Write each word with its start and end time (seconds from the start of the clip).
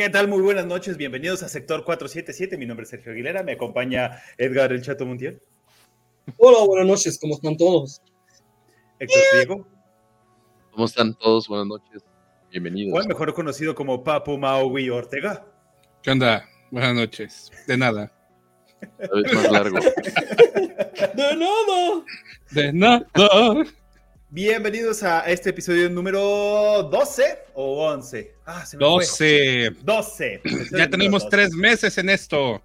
¿Qué 0.00 0.08
tal? 0.08 0.28
Muy 0.28 0.40
buenas 0.40 0.64
noches, 0.64 0.96
bienvenidos 0.96 1.42
a 1.42 1.48
Sector 1.50 1.84
477. 1.84 2.56
Mi 2.56 2.64
nombre 2.64 2.84
es 2.84 2.88
Sergio 2.88 3.12
Aguilera, 3.12 3.42
me 3.42 3.52
acompaña 3.52 4.22
Edgar 4.38 4.72
El 4.72 4.80
Chato 4.80 5.04
Montiel. 5.04 5.42
Hola, 6.38 6.64
buenas 6.64 6.86
noches, 6.86 7.18
¿cómo 7.20 7.34
están 7.34 7.54
todos? 7.58 8.00
Héctor 8.98 9.20
Diego. 9.34 9.66
¿Cómo 10.70 10.86
están 10.86 11.12
todos? 11.18 11.48
Buenas 11.48 11.66
noches, 11.66 12.02
bienvenidos. 12.50 12.92
Juan, 12.92 13.08
mejor 13.08 13.34
conocido 13.34 13.74
como 13.74 14.02
Papu 14.02 14.38
Maui 14.38 14.88
Ortega. 14.88 15.44
¿Qué 16.02 16.12
onda? 16.12 16.48
Buenas 16.70 16.94
noches. 16.94 17.50
De 17.66 17.76
nada. 17.76 18.10
Cada 18.96 19.20
vez 19.20 19.34
más 19.34 19.52
largo. 19.52 19.78
De 21.14 21.36
nada. 21.36 22.04
De 22.52 22.72
nada. 22.72 23.64
Bienvenidos 24.32 25.02
a 25.02 25.22
este 25.22 25.50
episodio 25.50 25.90
número 25.90 26.84
12 26.84 27.38
o 27.54 27.84
11. 27.88 28.32
Ah, 28.46 28.64
se 28.64 28.76
me 28.76 28.84
fue. 28.84 28.94
12. 28.94 29.70
12. 29.82 30.34
Episodio 30.34 30.64
Ya 30.66 30.70
número 30.70 30.90
tenemos 30.90 31.22
12. 31.24 31.36
tres 31.36 31.50
meses 31.52 31.98
en 31.98 32.10
esto. 32.10 32.62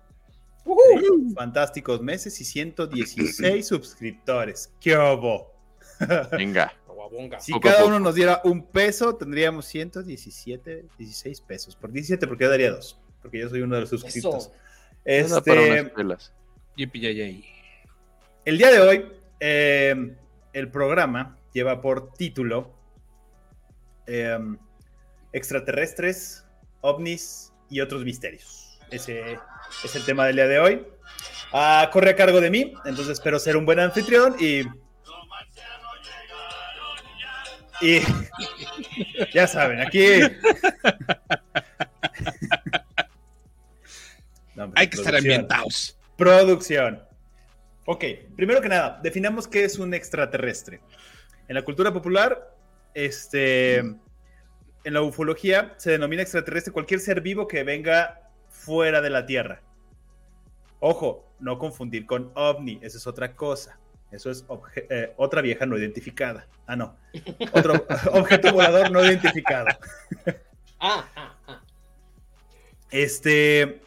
Sí, 0.63 1.33
Fantásticos 1.33 2.03
meses 2.03 2.39
y 2.39 2.45
116 2.45 3.67
suscriptores. 3.67 4.71
¡Qué 4.79 4.95
obo! 4.95 5.55
Venga. 6.33 6.71
Si 7.39 7.59
cada 7.59 7.83
uno 7.85 7.99
nos 7.99 8.13
diera 8.13 8.41
un 8.43 8.61
peso, 8.67 9.15
tendríamos 9.15 9.65
117, 9.65 10.85
16 10.99 11.41
pesos. 11.41 11.75
Por 11.75 11.91
17, 11.91 12.27
porque 12.27 12.43
yo 12.43 12.51
daría 12.51 12.69
dos. 12.73 12.99
Porque 13.23 13.39
yo 13.39 13.49
soy 13.49 13.61
uno 13.61 13.73
de 13.73 13.81
los 13.81 13.89
suscriptos. 13.89 14.51
Este, 15.03 15.91
el 18.45 18.57
día 18.59 18.71
de 18.71 18.79
hoy, 18.79 19.05
eh, 19.39 20.15
el 20.53 20.69
programa 20.69 21.39
lleva 21.55 21.79
por 21.79 22.11
título 22.13 22.75
eh, 24.07 24.37
Extraterrestres, 25.31 26.45
ovnis 26.81 27.53
y 27.69 27.79
otros 27.79 28.03
misterios. 28.03 28.77
Ese 28.91 29.39
es 29.83 29.95
el 29.95 30.05
tema 30.05 30.27
del 30.27 30.35
día 30.35 30.47
de 30.47 30.59
hoy. 30.59 30.85
Ah, 31.53 31.89
corre 31.91 32.11
a 32.11 32.15
cargo 32.15 32.41
de 32.41 32.49
mí, 32.49 32.73
entonces 32.83 33.13
espero 33.13 33.39
ser 33.39 33.57
un 33.57 33.65
buen 33.65 33.79
anfitrión 33.79 34.35
y. 34.39 34.61
Y. 37.81 38.01
Ya 39.33 39.47
saben, 39.47 39.79
aquí. 39.81 40.05
No, 44.55 44.71
Hay 44.75 44.87
que 44.87 44.95
estar 44.95 45.13
ambientados. 45.13 45.97
Producción. 46.15 47.03
Ok, 47.83 48.05
primero 48.37 48.61
que 48.61 48.69
nada, 48.69 49.01
definamos 49.03 49.49
qué 49.49 49.65
es 49.65 49.77
un 49.77 49.93
extraterrestre. 49.93 50.79
En 51.47 51.55
la 51.55 51.63
cultura 51.63 51.93
popular, 51.93 52.55
este, 52.93 53.77
en 53.77 53.99
la 54.83 55.01
ufología 55.01 55.73
se 55.77 55.91
denomina 55.91 56.21
extraterrestre 56.21 56.73
cualquier 56.73 56.99
ser 56.99 57.21
vivo 57.21 57.47
que 57.47 57.63
venga 57.63 58.29
fuera 58.49 59.01
de 59.01 59.09
la 59.09 59.25
Tierra. 59.25 59.61
Ojo, 60.79 61.31
no 61.39 61.57
confundir 61.57 62.05
con 62.05 62.31
ovni, 62.35 62.79
eso 62.81 62.97
es 62.97 63.07
otra 63.07 63.35
cosa. 63.35 63.79
Eso 64.11 64.31
es 64.31 64.45
eh, 64.89 65.13
otra 65.17 65.41
vieja 65.41 65.65
no 65.65 65.77
identificada. 65.77 66.47
Ah, 66.67 66.75
no. 66.75 66.95
Otro 67.51 67.85
objeto 68.13 68.53
volador 68.53 68.91
no 68.91 69.03
identificado. 69.03 69.67
Ah, 70.79 71.05
ah, 71.15 71.35
ah. 71.47 71.61
Este, 72.91 73.81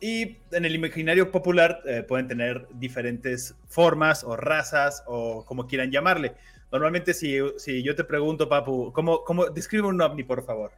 y 0.00 0.38
en 0.52 0.64
el 0.64 0.74
imaginario 0.74 1.30
popular 1.30 1.80
eh, 1.84 2.02
pueden 2.02 2.28
tener 2.28 2.66
diferentes 2.74 3.54
formas 3.66 4.24
o 4.24 4.36
razas 4.36 5.02
o 5.06 5.44
como 5.44 5.66
quieran 5.66 5.90
llamarle. 5.90 6.34
Normalmente 6.72 7.14
si, 7.14 7.38
si 7.58 7.82
yo 7.82 7.94
te 7.94 8.04
pregunto, 8.04 8.48
Papu, 8.48 8.92
¿cómo, 8.92 9.22
cómo 9.24 9.46
describe 9.46 9.86
un 9.86 10.00
ovni, 10.00 10.24
por 10.24 10.44
favor? 10.44 10.72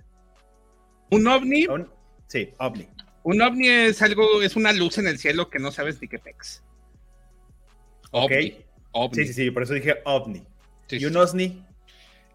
Un 1.11 1.27
ovni, 1.27 1.67
Un- 1.67 1.91
sí, 2.27 2.53
ovni. 2.59 2.87
un 3.23 3.41
ovni 3.41 3.69
es 3.69 4.03
algo, 4.03 4.43
es 4.43 4.55
una 4.57 4.73
luz 4.73 4.99
en 4.99 5.07
el 5.09 5.19
cielo 5.19 5.49
que 5.49 5.59
no 5.59 5.71
sabes 5.73 6.01
ni 6.03 6.09
qué 6.09 6.19
pex. 6.19 6.63
Ok. 8.11 8.31
Ovni. 8.33 8.65
ovni. 8.93 9.15
Sí, 9.17 9.27
sí, 9.27 9.33
sí, 9.45 9.51
por 9.51 9.63
eso 9.63 9.75
dije 9.75 9.97
ovni. 10.05 10.47
Sí, 10.87 10.97
¿Y 10.97 10.99
sí, 11.01 11.05
un 11.07 11.13
sí. 11.13 11.19
OSNI? 11.19 11.65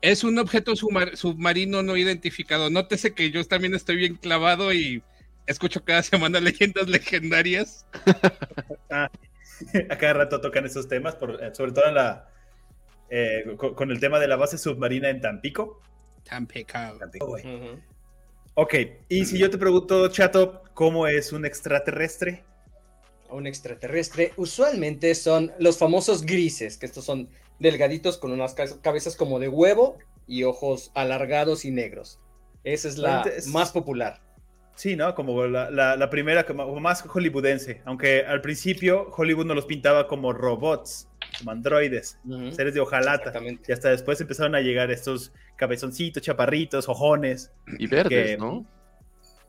Es 0.02 0.24
un 0.24 0.38
objeto 0.38 0.74
submar- 0.74 1.16
submarino 1.16 1.82
no 1.82 1.96
identificado. 1.96 2.70
Nótese 2.70 3.14
que 3.14 3.32
yo 3.32 3.44
también 3.46 3.74
estoy 3.74 3.96
bien 3.96 4.16
clavado 4.16 4.74
y 4.74 5.02
escucho 5.46 5.84
cada 5.86 6.02
semana 6.04 6.40
leyendas 6.40 6.88
legendarias. 6.90 7.86
A 8.90 9.98
cada 9.98 10.14
rato 10.14 10.42
tocan 10.42 10.66
esos 10.66 10.88
temas, 10.88 11.16
por- 11.16 11.42
eh, 11.42 11.54
sobre 11.54 11.72
todo 11.72 11.86
en 11.88 11.96
la, 11.96 12.28
eh, 13.16 13.56
con, 13.58 13.76
con 13.76 13.92
el 13.92 14.00
tema 14.00 14.20
de 14.20 14.28
la 14.28 14.36
base 14.36 14.58
submarina 14.58 15.10
en 15.10 15.22
Tampico. 15.22 15.80
Tan 16.28 16.48
pecado. 16.48 16.98
Tampico, 16.98 17.28
güey. 17.28 17.44
Ujú. 17.46 17.80
Ok, 18.56 18.74
y 19.10 19.26
si 19.26 19.38
yo 19.38 19.50
te 19.50 19.58
pregunto, 19.58 20.08
Chato, 20.10 20.64
¿cómo 20.74 21.08
es 21.08 21.32
un 21.34 21.46
extraterrestre? 21.46 22.44
Un 23.30 23.48
extraterrestre 23.48 24.32
usualmente 24.38 25.16
son 25.16 25.52
los 25.60 25.78
famosos 25.78 26.24
grises, 26.24 26.78
que 26.78 26.86
estos 26.86 27.04
son 27.06 27.30
delgaditos 27.60 28.18
con 28.18 28.32
unas 28.32 28.54
ca- 28.54 28.80
cabezas 28.82 29.16
como 29.16 29.40
de 29.40 29.48
huevo 29.50 29.98
y 30.28 30.44
ojos 30.44 30.92
alargados 30.94 31.66
y 31.66 31.72
negros. 31.72 32.20
Esa 32.64 32.88
es 32.88 32.98
la 32.98 33.26
más 33.48 33.72
popular. 33.72 34.22
Sí, 34.76 34.96
¿no? 34.96 35.14
Como 35.16 35.46
la, 35.48 35.70
la- 35.70 35.96
la 35.96 36.10
primera, 36.10 36.46
como 36.46 36.80
más 36.80 37.02
hollywoodense. 37.04 37.82
Aunque 37.86 38.24
al 38.26 38.42
principio 38.42 39.08
Hollywood 39.16 39.46
nos 39.46 39.56
los 39.56 39.66
pintaba 39.66 40.08
como 40.08 40.32
robots, 40.32 41.08
como 41.38 41.52
androides, 41.52 42.18
seres 42.56 42.74
de 42.74 42.80
hojalata. 42.80 43.34
Y 43.68 43.72
hasta 43.72 43.90
después 43.90 44.20
empezaron 44.22 44.56
a 44.56 44.62
llegar 44.62 44.92
estos 44.92 45.32
cabezoncitos, 45.56 46.22
chaparritos, 46.24 46.88
ojones. 46.90 47.52
Y 47.80 47.88
verdes, 47.88 48.32
que- 48.32 48.38
¿no? 48.38 48.66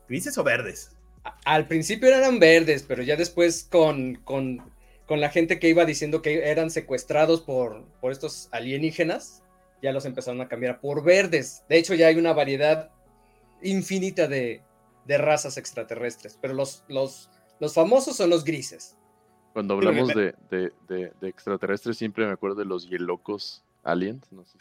¿Grises 0.07 0.37
o 0.37 0.43
verdes? 0.43 0.91
Al 1.45 1.67
principio 1.67 2.09
eran 2.09 2.37
verdes, 2.39 2.83
pero 2.83 3.01
ya 3.01 3.15
después 3.15 3.63
con, 3.69 4.15
con, 4.23 4.61
con 5.07 5.19
la 5.19 5.29
gente 5.29 5.59
que 5.59 5.69
iba 5.69 5.83
diciendo 5.85 6.21
que 6.21 6.49
eran 6.49 6.69
secuestrados 6.69 7.41
por, 7.41 7.85
por 7.99 8.11
estos 8.11 8.47
alienígenas, 8.51 9.41
ya 9.81 9.91
los 9.91 10.05
empezaron 10.05 10.41
a 10.41 10.47
cambiar 10.47 10.79
por 10.79 11.03
verdes. 11.03 11.63
De 11.67 11.77
hecho, 11.77 11.95
ya 11.95 12.07
hay 12.07 12.15
una 12.17 12.33
variedad 12.33 12.91
infinita 13.63 14.27
de, 14.27 14.61
de 15.05 15.17
razas 15.17 15.57
extraterrestres, 15.57 16.37
pero 16.39 16.53
los, 16.53 16.83
los, 16.87 17.29
los 17.59 17.73
famosos 17.73 18.15
son 18.17 18.29
los 18.29 18.43
grises. 18.43 18.94
Cuando 19.55 19.79
Sí, 19.79 19.87
hablamos 19.87 20.13
me- 20.13 20.21
de, 20.21 20.33
de, 20.51 20.71
de, 20.89 21.13
de 21.21 21.27
extraterrestres, 21.29 21.97
siempre 21.97 22.25
me 22.25 22.33
acuerdo 22.33 22.57
de 22.57 22.65
los 22.65 22.89
hielocos 22.89 23.63
aliens. 23.85 24.29
No 24.33 24.43
sé 24.43 24.51
si-. 24.51 24.57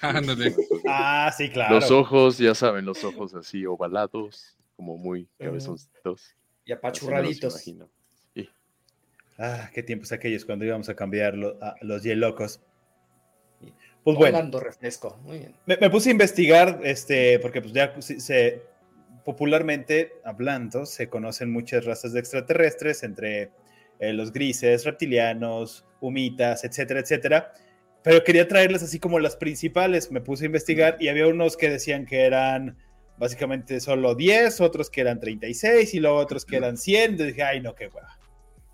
Ah, 0.86 1.34
sí, 1.36 1.50
claro. 1.50 1.74
Los 1.74 1.90
ojos, 1.90 2.38
ya 2.38 2.54
saben, 2.54 2.84
los 2.84 3.02
ojos 3.02 3.34
así 3.34 3.66
ovalados, 3.66 4.56
como 4.76 4.96
muy 4.96 5.26
Ah. 5.40 5.46
cabezoncitos. 5.46 6.36
Y 6.64 6.70
apachurraditos. 6.72 7.54
imagino. 7.66 7.88
Ah, 9.36 9.68
qué 9.74 9.82
tiempos 9.82 10.12
aquellos 10.12 10.44
cuando 10.44 10.64
íbamos 10.64 10.88
a 10.88 10.94
cambiar 10.94 11.34
lo- 11.34 11.58
a 11.60 11.74
los 11.80 12.04
hielocos. 12.04 12.60
Pues 14.04 14.16
bueno. 14.16 14.36
Tomando 14.38 14.60
refresco. 14.60 15.18
Muy 15.24 15.38
bien. 15.38 15.56
Me, 15.66 15.76
me 15.76 15.90
puse 15.90 16.10
a 16.10 16.12
investigar, 16.12 16.78
este, 16.84 17.40
porque 17.40 17.60
pues 17.60 17.72
ya 17.74 18.00
se, 18.00 18.20
se- 18.20 18.62
popularmente 19.24 20.12
hablando, 20.24 20.86
se 20.86 21.08
conocen 21.08 21.50
muchas 21.50 21.84
razas 21.84 22.12
de 22.12 22.20
extraterrestres, 22.20 23.02
entre 23.02 23.50
eh, 24.08 24.12
los 24.12 24.32
grises, 24.32 24.84
reptilianos, 24.84 25.84
humitas, 26.00 26.64
etcétera, 26.64 27.00
etcétera. 27.00 27.52
Pero 28.02 28.22
quería 28.22 28.46
traerles 28.46 28.82
así 28.82 28.98
como 28.98 29.18
las 29.18 29.36
principales. 29.36 30.10
Me 30.10 30.20
puse 30.20 30.44
a 30.44 30.46
investigar 30.46 30.96
y 31.00 31.08
había 31.08 31.26
unos 31.26 31.56
que 31.56 31.70
decían 31.70 32.04
que 32.06 32.22
eran 32.22 32.76
básicamente 33.16 33.80
solo 33.80 34.14
10, 34.14 34.60
otros 34.60 34.90
que 34.90 35.00
eran 35.00 35.20
36 35.20 35.94
y 35.94 36.00
luego 36.00 36.16
otros 36.16 36.44
que 36.44 36.56
eran 36.56 36.76
100. 36.76 37.02
Entonces 37.12 37.28
dije, 37.28 37.42
ay, 37.42 37.60
no, 37.60 37.74
qué 37.74 37.86
hueva. 37.86 38.18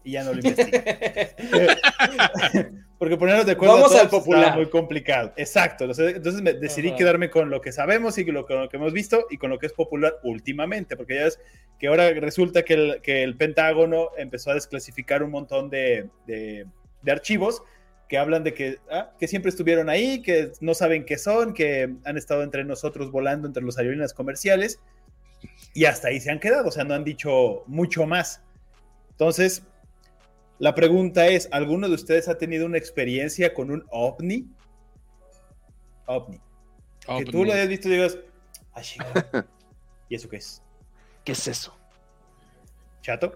Y 0.05 0.13
ya 0.13 0.25
no 0.25 0.33
lo 0.33 0.37
investigué. 0.39 0.99
Porque 2.99 3.17
ponernos 3.17 3.47
de 3.47 3.53
acuerdo 3.53 3.75
a 3.75 3.77
Vamos 3.77 3.91
todos 3.93 4.03
al 4.03 4.11
popular. 4.11 4.57
muy 4.57 4.69
complicado. 4.69 5.33
Exacto. 5.37 5.85
Entonces 5.85 6.43
me 6.43 6.53
decidí 6.53 6.89
Ajá. 6.89 6.97
quedarme 6.99 7.31
con 7.31 7.49
lo 7.49 7.61
que 7.61 7.73
sabemos 7.73 8.19
y 8.19 8.25
con 8.27 8.35
lo, 8.35 8.47
con 8.47 8.61
lo 8.61 8.69
que 8.69 8.77
hemos 8.77 8.93
visto 8.93 9.27
y 9.31 9.39
con 9.39 9.49
lo 9.51 9.59
que 9.59 9.67
es 9.67 9.73
popular 9.73 10.15
últimamente. 10.23 10.97
Porque 10.97 11.15
ya 11.15 11.25
ves 11.25 11.41
que 11.79 11.87
ahora 11.89 12.11
resulta 12.13 12.63
que 12.63 12.75
el, 12.75 13.01
que 13.03 13.23
el 13.23 13.37
Pentágono 13.37 14.11
empezó 14.19 14.51
a 14.51 14.55
desclasificar 14.55 15.23
un 15.23 15.31
montón 15.31 15.71
de, 15.71 16.09
de- 16.27 16.67
de 17.03 17.13
archivos 17.13 17.63
que 18.09 18.19
hablan 18.19 18.45
de 18.45 18.53
que, 18.53 18.79
ah, 18.91 19.13
que 19.19 19.27
siempre 19.29 19.49
estuvieron 19.49 19.89
ahí, 19.89 20.21
que 20.21 20.53
no 20.61 20.75
saben 20.75 21.07
qué 21.07 21.17
son, 21.17 21.55
que 21.55 21.89
han 22.05 22.17
estado 22.19 22.43
entre 22.43 22.65
nosotros 22.65 23.11
volando 23.11 23.47
entre 23.47 23.63
los 23.63 23.79
aerolíneas 23.79 24.13
comerciales 24.13 24.79
y 25.73 25.87
hasta 25.87 26.09
ahí 26.09 26.21
se 26.21 26.31
han 26.31 26.41
quedado. 26.41 26.69
O 26.69 26.73
sea, 26.73 26.85
no 26.85 26.93
han 26.93 27.05
dicho 27.05 27.63
mucho 27.67 28.05
más. 28.07 28.43
Entonces, 29.13 29.63
la 30.61 30.75
pregunta 30.75 31.27
es, 31.27 31.49
¿alguno 31.51 31.89
de 31.89 31.95
ustedes 31.95 32.29
ha 32.29 32.39
tenido 32.39 32.67
una 32.67 32.79
experiencia 32.79 33.53
con 33.53 33.71
un 33.73 33.85
ovni? 33.91 34.47
OVNI. 36.07 36.41
Que 37.19 37.25
tú 37.25 37.45
lo 37.45 37.53
hayas 37.53 37.69
visto 37.69 37.89
y 37.89 37.93
digas, 37.93 38.19
"Ah, 38.73 38.81
chinga". 38.83 39.47
¿Y 40.09 40.15
eso 40.15 40.29
qué 40.29 40.37
es? 40.37 40.63
¿Qué 41.25 41.33
es 41.33 41.49
eso? 41.49 41.77
¿Chato? 43.03 43.33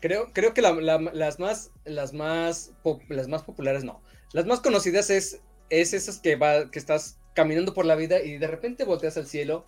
Creo, 0.00 0.32
creo 0.32 0.54
que 0.54 0.62
la- 0.62 0.72
la- 0.72 0.98
las, 0.98 1.38
más, 1.38 1.70
las, 1.84 2.12
más 2.12 2.72
pop- 2.82 3.02
las 3.08 3.28
más 3.28 3.42
populares 3.42 3.84
no. 3.84 4.02
Las 4.32 4.46
más 4.46 4.60
conocidas 4.60 5.10
es, 5.10 5.40
es 5.70 5.94
esas 5.94 6.18
que, 6.18 6.36
va, 6.36 6.70
que 6.70 6.78
estás 6.78 7.18
caminando 7.34 7.74
por 7.74 7.84
la 7.86 7.96
vida 7.96 8.22
y 8.22 8.38
de 8.38 8.46
repente 8.46 8.84
volteas 8.84 9.16
al 9.16 9.26
cielo 9.26 9.64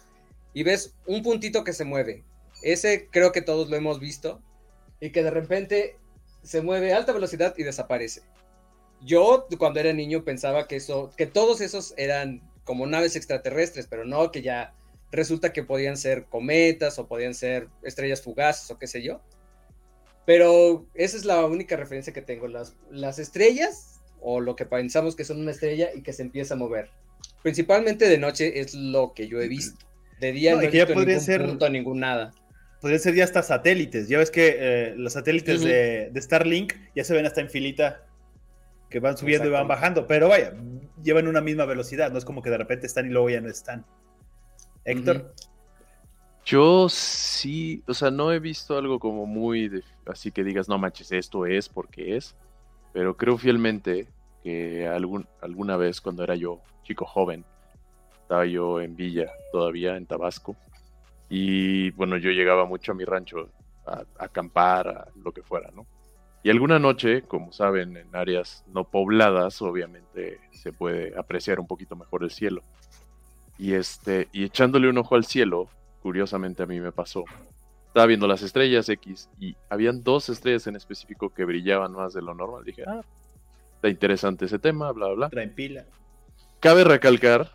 y 0.55 0.63
ves 0.63 0.95
un 1.07 1.23
puntito 1.23 1.65
que 1.65 1.73
se 1.73 1.85
mueve. 1.85 2.25
Ese 2.63 3.09
creo 3.11 3.33
que 3.33 3.43
todos 3.43 3.69
lo 3.69 3.77
hemos 3.77 3.99
visto. 4.01 4.41
Y 5.01 5.11
que 5.11 5.23
de 5.23 5.31
repente 5.31 5.99
se 6.47 6.63
mueve 6.63 6.93
a 6.93 6.97
alta 6.97 7.13
velocidad 7.13 7.55
y 7.59 7.63
desaparece. 7.65 8.23
Yo 9.03 9.47
cuando 9.59 9.81
era 9.81 9.93
niño 9.93 10.25
pensaba 10.25 10.67
que 10.67 10.77
eso, 10.77 11.11
que 11.17 11.27
todos 11.27 11.61
esos 11.61 11.93
eran 11.97 12.41
como 12.65 12.87
naves 12.87 13.15
extraterrestres, 13.17 13.87
pero 13.87 14.05
no, 14.05 14.31
que 14.33 14.43
ya 14.43 14.75
resulta 15.13 15.53
que 15.53 15.63
podían 15.63 15.97
ser 15.97 16.25
cometas 16.25 16.99
o 16.99 17.07
podían 17.07 17.35
ser 17.35 17.69
estrellas 17.83 18.23
fugaces 18.23 18.71
o 18.71 18.79
qué 18.79 18.87
sé 18.87 19.03
yo. 19.03 19.21
Pero 20.25 20.87
esa 20.95 21.17
es 21.17 21.25
la 21.25 21.45
única 21.47 21.77
referencia 21.77 22.13
que 22.13 22.23
tengo. 22.23 22.49
Las, 22.49 22.75
las 22.91 23.19
estrellas 23.19 24.01
o 24.21 24.41
lo 24.41 24.57
que 24.57 24.67
pensamos 24.67 25.15
que 25.15 25.25
son 25.25 25.41
una 25.41 25.53
estrella 25.53 25.91
y 25.95 26.03
que 26.03 26.13
se 26.13 26.23
empieza 26.23 26.55
a 26.55 26.57
mover. 26.57 26.91
Principalmente 27.43 28.09
de 28.09 28.19
noche 28.19 28.59
es 28.61 28.75
lo 28.75 29.13
que 29.15 29.29
yo 29.29 29.41
he 29.41 29.47
visto. 29.49 29.87
De 30.21 30.33
día 30.33 30.53
No, 30.53 30.57
no, 30.57 30.63
he 30.63 30.73
ya 30.73 30.85
visto 30.85 30.95
podría 30.95 31.15
ningún 31.17 31.25
ser- 31.27 31.45
punto, 31.47 31.69
ningún 31.71 32.01
nada. 32.01 32.33
Podrían 32.87 33.01
ser 33.01 33.17
ya 33.17 33.25
hasta 33.25 33.43
satélites. 33.43 34.07
Ya 34.07 34.19
ves 34.19 34.31
que 34.31 34.57
eh, 34.61 34.95
los 34.97 35.15
satélites 35.15 35.61
de, 35.61 36.11
de 36.13 36.23
Starlink 36.23 36.73
ya 36.95 37.03
se 37.03 37.15
ven 37.15 37.27
hasta 37.27 37.41
en 37.41 37.51
filita 37.51 38.07
que 38.89 39.01
van 39.01 39.17
subiendo 39.17 39.49
y 39.49 39.51
van 39.51 39.67
bajando. 39.67 40.07
Pero 40.07 40.29
vaya, 40.29 40.53
llevan 41.03 41.27
una 41.27 41.41
misma 41.41 41.65
velocidad. 41.65 42.13
No 42.13 42.19
es 42.19 42.25
como 42.25 42.43
que 42.43 42.51
de 42.51 42.59
repente 42.59 42.87
están 42.87 43.07
y 43.07 43.11
luego 43.11 43.29
ya 43.29 43.41
no 43.41 43.49
están. 43.49 43.85
Héctor, 44.85 45.35
Yo 46.45 46.89
sí, 46.89 47.83
o 47.89 47.93
sea, 47.95 48.13
no 48.13 48.33
he 48.33 48.39
visto 48.39 48.79
algo 48.79 49.01
como 49.01 49.27
muy 49.27 49.69
de- 49.69 49.83
así 50.07 50.31
que 50.31 50.45
digas, 50.45 50.69
no 50.69 50.79
manches, 50.79 51.11
esto 51.11 51.45
es 51.45 51.69
porque 51.69 52.17
es, 52.17 52.37
pero 52.93 53.17
creo 53.17 53.37
fielmente 53.37 54.07
que 54.45 54.87
algún, 54.87 55.27
alguna 55.41 55.77
vez 55.77 56.01
cuando 56.01 56.23
era 56.23 56.37
yo 56.37 56.61
chico 56.85 57.05
joven, 57.05 57.45
estaba 58.23 58.47
yo 58.47 58.81
en 58.81 58.95
Villa 58.95 59.29
todavía, 59.51 59.97
en 59.97 60.07
Tabasco, 60.07 60.55
y 61.29 61.91
bueno, 61.93 62.17
yo 62.17 62.31
llegaba 62.31 62.67
mucho 62.67 62.93
a 62.93 62.95
mi 62.95 63.05
rancho 63.05 63.49
a, 63.87 64.03
a 64.19 64.25
acampar, 64.25 64.89
a 64.89 65.09
lo 65.23 65.33
que 65.33 65.43
fuera, 65.43 65.71
¿no? 65.75 65.87
Y 66.47 66.51
alguna 66.51 66.79
noche, 66.79 67.23
como 67.23 67.53
saben, 67.53 67.97
en 67.97 68.15
áreas 68.15 68.65
no 68.69 68.85
pobladas, 68.85 69.61
obviamente 69.63 70.39
se 70.53 70.73
puede 70.73 71.13
apreciar 71.19 71.59
un 71.59 71.67
poquito 71.67 71.97
mejor 71.97 72.23
el 72.23 72.31
cielo. 72.31 72.63
Y 73.59 73.73
este, 73.73 74.29
y 74.33 74.45
echándole 74.45 74.89
un 74.89 74.99
ojo 74.99 75.17
al 75.17 75.25
cielo, 75.25 75.69
curiosamente 76.03 76.63
a 76.63 76.67
mí 76.67 76.79
me 76.79 76.93
pasó. 76.93 77.25
Estaba 77.89 78.07
viendo 78.07 78.29
las 78.29 78.43
estrellas 78.43 78.89
X 78.89 79.29
y 79.41 79.57
habían 79.69 80.05
dos 80.05 80.29
estrellas 80.29 80.69
en 80.69 80.77
específico 80.77 81.31
que 81.31 81.45
brillaban 81.45 81.91
más 81.91 82.15
de 82.15 82.23
lo 82.23 82.33
normal. 82.33 82.63
Dije, 82.63 82.85
ah, 82.87 83.01
está 83.75 83.89
interesante 83.89 84.45
ese 84.45 84.61
tema, 84.61 84.93
bla, 84.93 85.07
bla, 85.07 85.15
bla. 85.17 85.31
traen 85.31 85.53
pila. 85.53 85.85
Cabe 86.61 86.85
recalcar 86.85 87.51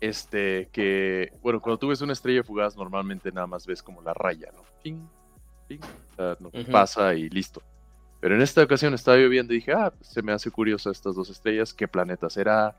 este 0.00 0.68
que, 0.72 1.30
bueno, 1.42 1.60
cuando 1.60 1.78
tú 1.78 1.88
ves 1.88 2.00
una 2.00 2.12
estrella 2.12 2.42
fugaz, 2.42 2.76
normalmente 2.76 3.32
nada 3.32 3.46
más 3.46 3.66
ves 3.66 3.82
como 3.82 4.02
la 4.02 4.14
raya, 4.14 4.50
¿no? 4.54 4.62
Ping, 4.82 5.06
ping, 5.68 5.80
o 5.80 6.14
sea, 6.14 6.36
no, 6.40 6.48
Ujú. 6.48 6.70
pasa 6.70 7.14
y 7.14 7.28
listo. 7.28 7.62
Pero 8.20 8.34
en 8.34 8.42
esta 8.42 8.62
ocasión 8.62 8.94
estaba 8.94 9.18
yo 9.18 9.28
viendo 9.28 9.52
y 9.52 9.56
dije, 9.56 9.72
ah, 9.72 9.92
se 10.00 10.22
me 10.22 10.32
hace 10.32 10.50
curioso 10.50 10.90
estas 10.90 11.14
dos 11.14 11.30
estrellas, 11.30 11.74
qué 11.74 11.86
planeta 11.86 12.30
será, 12.30 12.76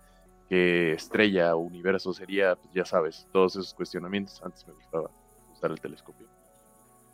qué 0.49 0.93
estrella 0.93 1.55
o 1.55 1.59
universo 1.59 2.13
sería, 2.13 2.55
pues 2.55 2.73
ya 2.73 2.85
sabes, 2.85 3.27
todos 3.31 3.55
esos 3.55 3.73
cuestionamientos. 3.73 4.41
Antes 4.43 4.65
me 4.67 4.73
gustaba 4.73 5.09
usar 5.51 5.71
el 5.71 5.79
telescopio. 5.79 6.27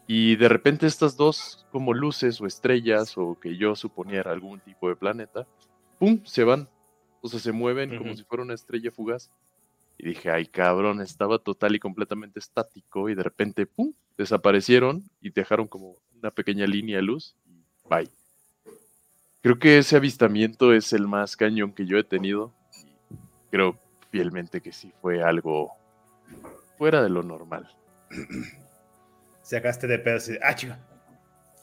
Y 0.08 0.36
de 0.36 0.50
repente 0.50 0.86
estas 0.86 1.16
dos 1.16 1.66
como 1.72 1.94
luces 1.94 2.40
o 2.42 2.46
estrellas 2.46 3.14
o 3.18 3.38
que 3.40 3.58
yo 3.58 3.76
suponía 3.76 4.20
era 4.20 4.32
algún 4.32 4.60
tipo 4.62 4.90
de 4.90 4.96
planeta, 4.96 5.48
¡pum! 5.98 6.22
se 6.26 6.44
van. 6.44 6.70
O 7.22 7.30
sea, 7.30 7.40
se 7.40 7.54
mueven 7.54 7.98
como 7.98 8.14
si 8.16 8.24
fuera 8.26 8.44
una 8.44 8.54
estrella 8.54 8.92
fugaz. 8.92 9.32
Y 9.98 10.10
dije, 10.10 10.32
ay 10.32 10.48
cabrón, 10.48 11.02
estaba 11.02 11.40
total 11.40 11.76
y 11.76 11.80
completamente 11.80 12.40
estático 12.40 13.10
y 13.10 13.16
de 13.16 13.24
repente, 13.24 13.66
¡pum! 13.66 13.94
desaparecieron 14.18 15.04
y 15.22 15.32
dejaron 15.32 15.68
como 15.68 15.96
una 16.16 16.32
pequeña 16.32 16.66
línea 16.66 16.98
de 16.98 17.04
luz 17.04 17.36
y 17.46 17.64
bye. 17.90 18.10
Creo 19.42 19.60
que 19.60 19.78
ese 19.78 19.98
avistamiento 19.98 20.74
es 20.74 20.94
el 20.94 21.08
más 21.08 21.36
cañón 21.36 21.74
que 21.74 21.86
yo 21.86 21.98
he 21.98 22.04
tenido 22.04 22.54
y 22.82 22.96
creo 23.52 23.78
fielmente 24.10 24.62
que 24.62 24.72
sí 24.72 24.94
fue 25.02 25.22
algo 25.22 25.72
fuera 26.78 27.02
de 27.04 27.10
lo 27.10 27.24
normal. 27.24 27.70
Sacaste 29.42 29.88
de 29.88 30.00
pedo 30.00 30.18
así. 30.18 30.38
Ah, 30.42 30.56
chica. 30.56 30.80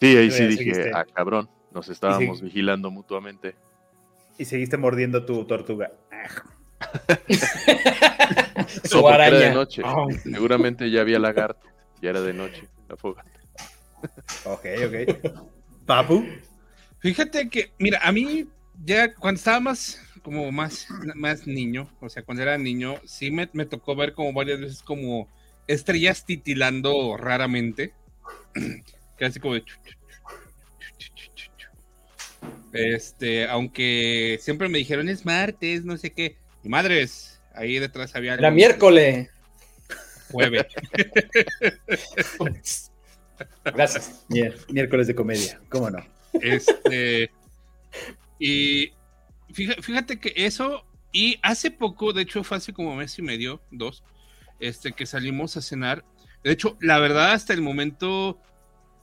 Sí, 0.00 0.16
ahí 0.16 0.30
sí 0.30 0.46
dije, 0.46 0.74
seguiste. 0.74 0.90
ah 0.94 1.04
cabrón, 1.04 1.48
nos 1.72 1.88
estábamos 1.88 2.42
vigilando 2.42 2.90
mutuamente. 2.90 3.54
Y 4.36 4.44
seguiste 4.44 4.76
mordiendo 4.76 5.24
tu 5.24 5.44
tortuga. 5.46 5.92
Ah, 6.10 6.28
Su 8.84 8.96
No, 8.96 9.02
porque 9.02 9.26
era 9.26 9.38
de 9.38 9.54
noche. 9.54 9.82
Ah. 9.84 10.06
Seguramente 10.22 10.90
ya 10.90 11.00
había 11.00 11.18
lagarto, 11.18 11.66
ya 12.00 12.10
era 12.10 12.20
de 12.20 12.32
noche 12.32 12.68
la 12.88 12.96
fogata. 12.96 13.30
ok, 14.44 14.66
ok. 14.86 14.94
Papu. 15.86 16.26
Fíjate 16.98 17.48
que, 17.48 17.72
mira, 17.78 18.00
a 18.02 18.12
mí 18.12 18.46
ya 18.84 19.14
cuando 19.14 19.38
estaba 19.38 19.60
más, 19.60 20.00
como 20.22 20.50
más, 20.52 20.86
más 21.14 21.46
niño, 21.46 21.88
o 22.00 22.08
sea, 22.08 22.22
cuando 22.22 22.42
era 22.42 22.58
niño, 22.58 22.96
sí 23.04 23.30
me, 23.30 23.48
me 23.52 23.66
tocó 23.66 23.96
ver 23.96 24.12
como 24.12 24.32
varias 24.32 24.60
veces 24.60 24.82
como 24.82 25.28
estrellas 25.66 26.24
titilando 26.26 27.16
raramente. 27.16 27.94
Así 29.20 29.40
como 29.40 29.54
de... 29.54 29.64
Este, 32.72 33.48
aunque 33.48 34.38
siempre 34.40 34.68
me 34.68 34.78
dijeron 34.78 35.08
es 35.08 35.26
martes, 35.26 35.84
no 35.84 35.96
sé 35.96 36.12
qué. 36.12 36.36
Y 36.62 36.68
madres, 36.68 37.40
ahí 37.54 37.78
detrás 37.78 38.14
había 38.14 38.34
Era 38.34 38.50
miércoles. 38.50 39.30
Jueves. 40.30 40.66
Gracias. 43.64 44.24
Miércoles 44.68 45.06
de 45.06 45.14
comedia. 45.14 45.60
¿Cómo 45.68 45.90
no? 45.90 46.04
Este. 46.34 47.30
Y 48.38 48.92
fíjate, 49.52 49.82
fíjate 49.82 50.20
que 50.20 50.32
eso. 50.36 50.84
Y 51.12 51.38
hace 51.42 51.70
poco, 51.70 52.12
de 52.12 52.22
hecho, 52.22 52.44
fue 52.44 52.56
hace 52.58 52.72
como 52.72 52.94
mes 52.94 53.18
y 53.18 53.22
medio, 53.22 53.60
dos, 53.72 54.04
este, 54.60 54.92
que 54.92 55.06
salimos 55.06 55.56
a 55.56 55.62
cenar. 55.62 56.04
De 56.44 56.52
hecho, 56.52 56.76
la 56.80 57.00
verdad, 57.00 57.32
hasta 57.32 57.52
el 57.52 57.62
momento 57.62 58.38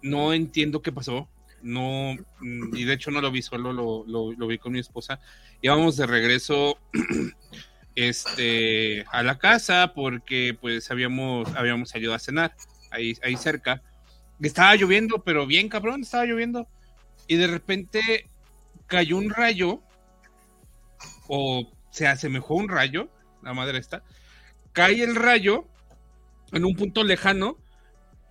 no 0.02 0.34
entiendo 0.34 0.82
qué 0.82 0.92
pasó. 0.92 1.28
No, 1.68 2.16
mm, 2.40 2.76
y 2.76 2.86
de 2.86 2.94
hecho 2.94 3.12
no 3.12 3.22
lo 3.22 3.32
vi 3.32 3.42
solo, 3.42 3.74
lo, 3.74 4.06
lo- 4.08 4.48
vi 4.48 4.58
con 4.58 4.72
mi 4.74 4.80
esposa. 4.80 5.20
Íbamos 5.62 5.98
de 5.98 6.08
regreso 6.08 6.78
este, 7.96 9.06
a 9.12 9.24
la 9.24 9.38
casa 9.38 9.94
porque 9.94 10.58
pues 10.60 10.90
habíamos, 10.92 11.54
habíamos 11.56 11.90
salido 11.90 12.14
a 12.14 12.20
cenar 12.20 12.56
ahí, 12.92 13.14
ahí 13.24 13.36
cerca. 13.38 13.82
Estaba 14.42 14.76
lloviendo, 14.76 15.24
pero 15.24 15.48
bien 15.48 15.68
cabrón, 15.70 16.02
estaba 16.02 16.26
lloviendo 16.26 16.68
y 17.28 17.36
de 17.36 17.48
repente 17.48 18.30
cayó 18.88 19.18
un 19.18 19.30
rayo 19.30 19.82
o 21.28 21.70
se 21.92 22.08
asemejó 22.08 22.56
un 22.56 22.70
rayo, 22.70 23.10
la 23.44 23.54
madre 23.54 23.80
está, 23.80 24.04
cae 24.74 25.04
el 25.04 25.16
rayo 25.16 25.66
en 26.52 26.66
un 26.66 26.76
punto 26.76 27.04
lejano, 27.04 27.58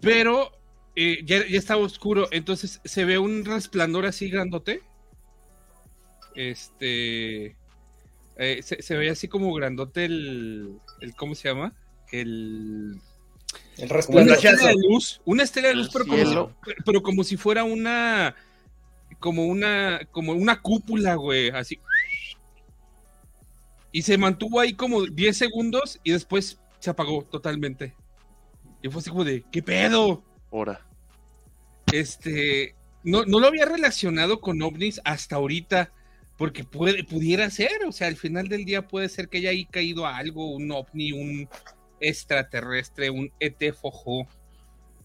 pero 0.01 0.53
eh, 0.97 1.23
ya, 1.25 1.47
ya 1.47 1.59
estaba 1.59 1.83
oscuro, 1.83 2.29
entonces 2.33 2.81
se 2.85 3.05
ve 3.05 3.19
un 3.19 3.45
resplandor 3.45 4.07
así 4.07 4.31
grandote. 4.31 4.83
Este 6.35 7.57
eh, 8.37 8.63
se, 8.63 8.83
se 8.83 8.97
ve 8.97 9.09
así 9.11 9.29
como 9.29 9.53
grandote 9.55 10.05
el, 10.05 10.79
el 11.01 11.15
¿cómo 11.17 11.35
se 11.35 11.49
llama? 11.49 11.75
El 12.13 13.01
El 13.77 13.85
una 13.85 13.95
resplandor. 13.95 14.35
estrella 14.37 14.69
de 14.69 14.75
luz, 14.89 15.21
una 15.25 15.43
estrella 15.43 15.69
de 15.69 15.75
luz, 15.77 15.91
pero 15.93 16.07
como, 16.07 16.25
si, 16.25 16.37
pero 16.85 17.03
como 17.03 17.25
si 17.25 17.37
fuera 17.37 17.65
una, 17.65 18.35
como 19.21 19.47
una, 19.47 20.01
como 20.13 20.33
una 20.33 20.61
cúpula, 20.61 21.15
güey, 21.15 21.51
así. 21.51 21.79
Y 23.93 24.03
se 24.03 24.19
mantuvo 24.19 24.61
ahí 24.61 24.75
como 24.75 25.07
10 25.07 25.37
segundos 25.37 26.01
y 26.05 26.13
después 26.13 26.61
se 26.81 26.91
apagó 26.91 27.23
totalmente. 27.25 27.95
Y 28.83 28.89
fue 28.91 29.01
así 29.01 29.09
como 29.11 29.25
de, 29.25 29.43
¿qué 29.51 29.63
pedo? 29.63 30.23
Ahora, 30.53 30.86
Este, 31.93 32.75
no, 33.03 33.25
no 33.25 33.41
lo 33.41 33.47
había 33.47 33.67
relacionado 33.67 34.41
con 34.41 34.61
ovnis 34.63 35.01
hasta 35.05 35.37
ahorita, 35.37 35.93
porque 36.37 36.65
puede, 36.65 37.05
pudiera 37.05 37.49
ser, 37.51 37.85
o 37.87 37.93
sea, 37.93 38.09
al 38.09 38.17
final 38.17 38.49
del 38.49 38.65
día 38.65 38.87
puede 38.87 39.09
ser 39.09 39.29
que 39.29 39.39
haya 39.39 39.51
ahí 39.51 39.65
caído 39.67 40.07
algo, 40.07 40.51
un 40.53 40.71
ovni, 40.71 41.13
un 41.13 41.49
extraterrestre, 42.01 43.11
un 43.11 43.33
ET 43.41 43.73
fojo, 43.75 44.27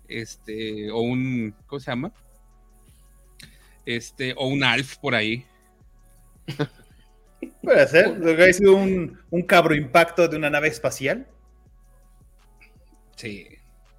este, 0.08 0.92
o 0.92 1.00
un, 1.00 1.56
¿cómo 1.68 1.80
se 1.80 1.92
llama? 1.92 2.12
Este, 3.86 4.34
o 4.38 4.48
un 4.48 4.64
ALF 4.64 4.98
por 4.98 5.16
ahí. 5.16 5.46
Puede 7.64 7.88
ser. 7.88 8.18
Lo 8.20 8.36
que 8.36 8.44
ha 8.44 8.54
sido 8.54 8.76
un, 8.76 9.20
un 9.30 9.42
cabro 9.44 9.74
impacto 9.74 10.28
de 10.28 10.38
una 10.38 10.50
nave 10.50 10.68
espacial. 10.68 11.28
Sí, 13.16 13.48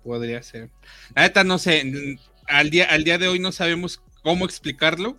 podría 0.05 0.43
ser. 0.43 0.71
La 1.15 1.23
neta, 1.23 1.45
no 1.45 1.59
sé, 1.59 2.19
al 2.47 2.71
día, 2.71 2.87
al 2.87 3.05
día 3.05 3.19
de 3.19 3.29
hoy 3.29 3.39
no 3.39 3.53
sabemos 3.53 4.03
cómo 4.23 4.45
explicarlo. 4.45 5.19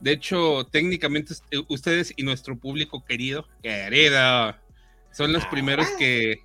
De 0.00 0.12
hecho, 0.12 0.66
técnicamente 0.70 1.34
eh, 1.50 1.62
ustedes 1.68 2.12
y 2.16 2.22
nuestro 2.22 2.56
público 2.58 3.04
querido, 3.04 3.46
querido, 3.62 4.54
son 5.12 5.32
los 5.32 5.46
primeros 5.46 5.88
que, 5.98 6.40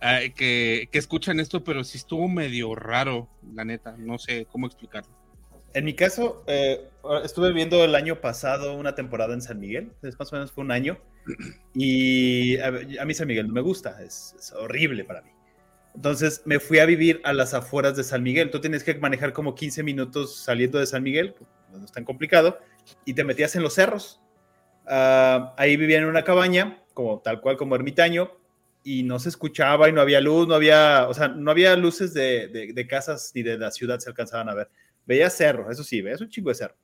ah, 0.00 0.20
que, 0.34 0.88
que 0.90 0.98
escuchan 0.98 1.40
esto, 1.40 1.64
pero 1.64 1.84
sí 1.84 1.98
estuvo 1.98 2.28
medio 2.28 2.74
raro, 2.74 3.28
la 3.54 3.64
neta. 3.64 3.96
No 3.96 4.18
sé 4.18 4.46
cómo 4.50 4.66
explicarlo. 4.66 5.20
En 5.72 5.84
mi 5.84 5.94
caso, 5.94 6.42
eh, 6.48 6.88
estuve 7.24 7.52
viendo 7.52 7.84
el 7.84 7.94
año 7.94 8.20
pasado 8.20 8.74
una 8.74 8.96
temporada 8.96 9.34
en 9.34 9.40
San 9.40 9.60
Miguel, 9.60 9.92
es 10.02 10.18
más 10.18 10.32
o 10.32 10.36
menos 10.36 10.50
fue 10.50 10.64
un 10.64 10.72
año, 10.72 10.98
y 11.74 12.58
a, 12.58 12.68
a 13.00 13.04
mí 13.04 13.14
San 13.14 13.28
Miguel 13.28 13.46
no 13.46 13.54
me 13.54 13.60
gusta, 13.60 14.02
es, 14.02 14.34
es, 14.36 14.52
horrible 14.52 15.04
para 15.04 15.22
mí. 15.22 15.30
Entonces 15.94 16.42
me 16.44 16.60
fui 16.60 16.78
a 16.78 16.86
vivir 16.86 17.20
a 17.24 17.32
las 17.32 17.54
afueras 17.54 17.96
de 17.96 18.04
San 18.04 18.22
Miguel. 18.22 18.50
Tú 18.50 18.60
tienes 18.60 18.84
que 18.84 18.94
manejar 18.94 19.32
como 19.32 19.54
15 19.54 19.82
minutos 19.82 20.36
saliendo 20.36 20.78
de 20.78 20.86
San 20.86 21.02
Miguel, 21.02 21.34
no 21.72 21.84
es 21.84 21.92
tan 21.92 22.04
complicado, 22.04 22.58
y 23.04 23.14
te 23.14 23.24
metías 23.24 23.54
en 23.56 23.62
los 23.62 23.74
cerros. 23.74 24.20
Uh, 24.86 25.50
ahí 25.56 25.76
vivía 25.76 25.98
en 25.98 26.06
una 26.06 26.22
cabaña, 26.22 26.82
como 26.94 27.20
tal 27.20 27.40
cual 27.40 27.56
como 27.56 27.74
ermitaño, 27.74 28.30
y 28.82 29.02
no 29.02 29.18
se 29.18 29.28
escuchaba 29.28 29.88
y 29.88 29.92
no 29.92 30.00
había 30.00 30.20
luz, 30.20 30.48
no 30.48 30.54
había, 30.54 31.06
o 31.08 31.14
sea, 31.14 31.28
no 31.28 31.50
había 31.50 31.76
luces 31.76 32.14
de, 32.14 32.48
de, 32.48 32.72
de 32.72 32.86
casas 32.86 33.30
ni 33.34 33.42
de 33.42 33.58
la 33.58 33.70
ciudad 33.70 33.98
se 33.98 34.08
alcanzaban 34.08 34.48
a 34.48 34.54
ver 34.54 34.70
veía 35.10 35.28
cerro, 35.28 35.70
eso 35.70 35.82
sí, 35.82 36.02
veías 36.02 36.20
un 36.20 36.28
chingo 36.28 36.50
de 36.50 36.54
cerro. 36.54 36.76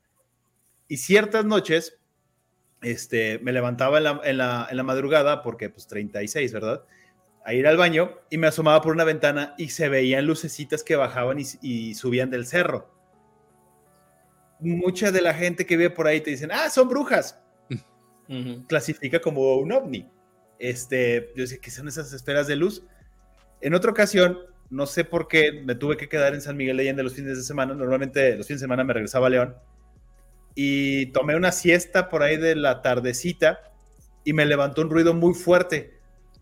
Y 0.88 0.96
ciertas 0.96 1.44
noches, 1.44 1.96
este, 2.82 3.38
me 3.38 3.52
levantaba 3.52 3.98
en 3.98 4.04
la, 4.04 4.20
en 4.25 4.38
la, 4.38 4.66
en 4.68 4.76
la 4.76 4.82
madrugada, 4.82 5.42
porque 5.42 5.70
pues 5.70 5.86
36, 5.86 6.52
¿verdad? 6.52 6.84
A 7.46 7.54
ir 7.54 7.66
al 7.68 7.76
baño 7.76 8.10
y 8.28 8.38
me 8.38 8.48
asomaba 8.48 8.82
por 8.82 8.92
una 8.92 9.04
ventana 9.04 9.54
y 9.56 9.68
se 9.68 9.88
veían 9.88 10.26
lucecitas 10.26 10.82
que 10.82 10.96
bajaban 10.96 11.38
y, 11.38 11.44
y 11.62 11.94
subían 11.94 12.28
del 12.28 12.44
cerro. 12.44 12.92
Mucha 14.58 15.12
de 15.12 15.20
la 15.20 15.32
gente 15.32 15.64
que 15.64 15.76
ve 15.76 15.88
por 15.88 16.08
ahí 16.08 16.20
te 16.20 16.30
dicen, 16.30 16.50
ah, 16.52 16.68
son 16.70 16.88
brujas. 16.88 17.40
Uh 18.28 18.32
-huh. 18.32 18.66
Clasifica 18.66 19.20
como 19.20 19.54
un 19.58 19.70
ovni. 19.70 20.10
Este, 20.58 21.32
yo 21.36 21.46
sé 21.46 21.60
que 21.60 21.70
son 21.70 21.86
esas 21.86 22.12
esferas 22.12 22.48
de 22.48 22.56
luz. 22.56 22.82
En 23.60 23.72
otra 23.72 23.92
ocasión, 23.92 24.36
no 24.68 24.86
sé 24.86 25.04
por 25.04 25.28
qué 25.28 25.62
me 25.64 25.76
tuve 25.76 25.96
que 25.96 26.08
quedar 26.08 26.34
en 26.34 26.40
San 26.40 26.56
Miguel 26.56 26.76
de 26.76 26.82
Allende 26.82 27.04
los 27.04 27.14
fines 27.14 27.36
de 27.36 27.44
semana. 27.44 27.74
Normalmente 27.74 28.36
los 28.36 28.48
fines 28.48 28.60
de 28.60 28.64
semana 28.64 28.82
me 28.82 28.94
regresaba 28.94 29.28
a 29.28 29.30
León. 29.30 29.56
Y 30.56 31.06
tomé 31.12 31.36
una 31.36 31.52
siesta 31.52 32.08
por 32.08 32.24
ahí 32.24 32.36
de 32.36 32.56
la 32.56 32.82
tardecita 32.82 33.60
y 34.24 34.32
me 34.32 34.44
levantó 34.44 34.82
un 34.82 34.90
ruido 34.90 35.14
muy 35.14 35.34
fuerte. 35.34 35.95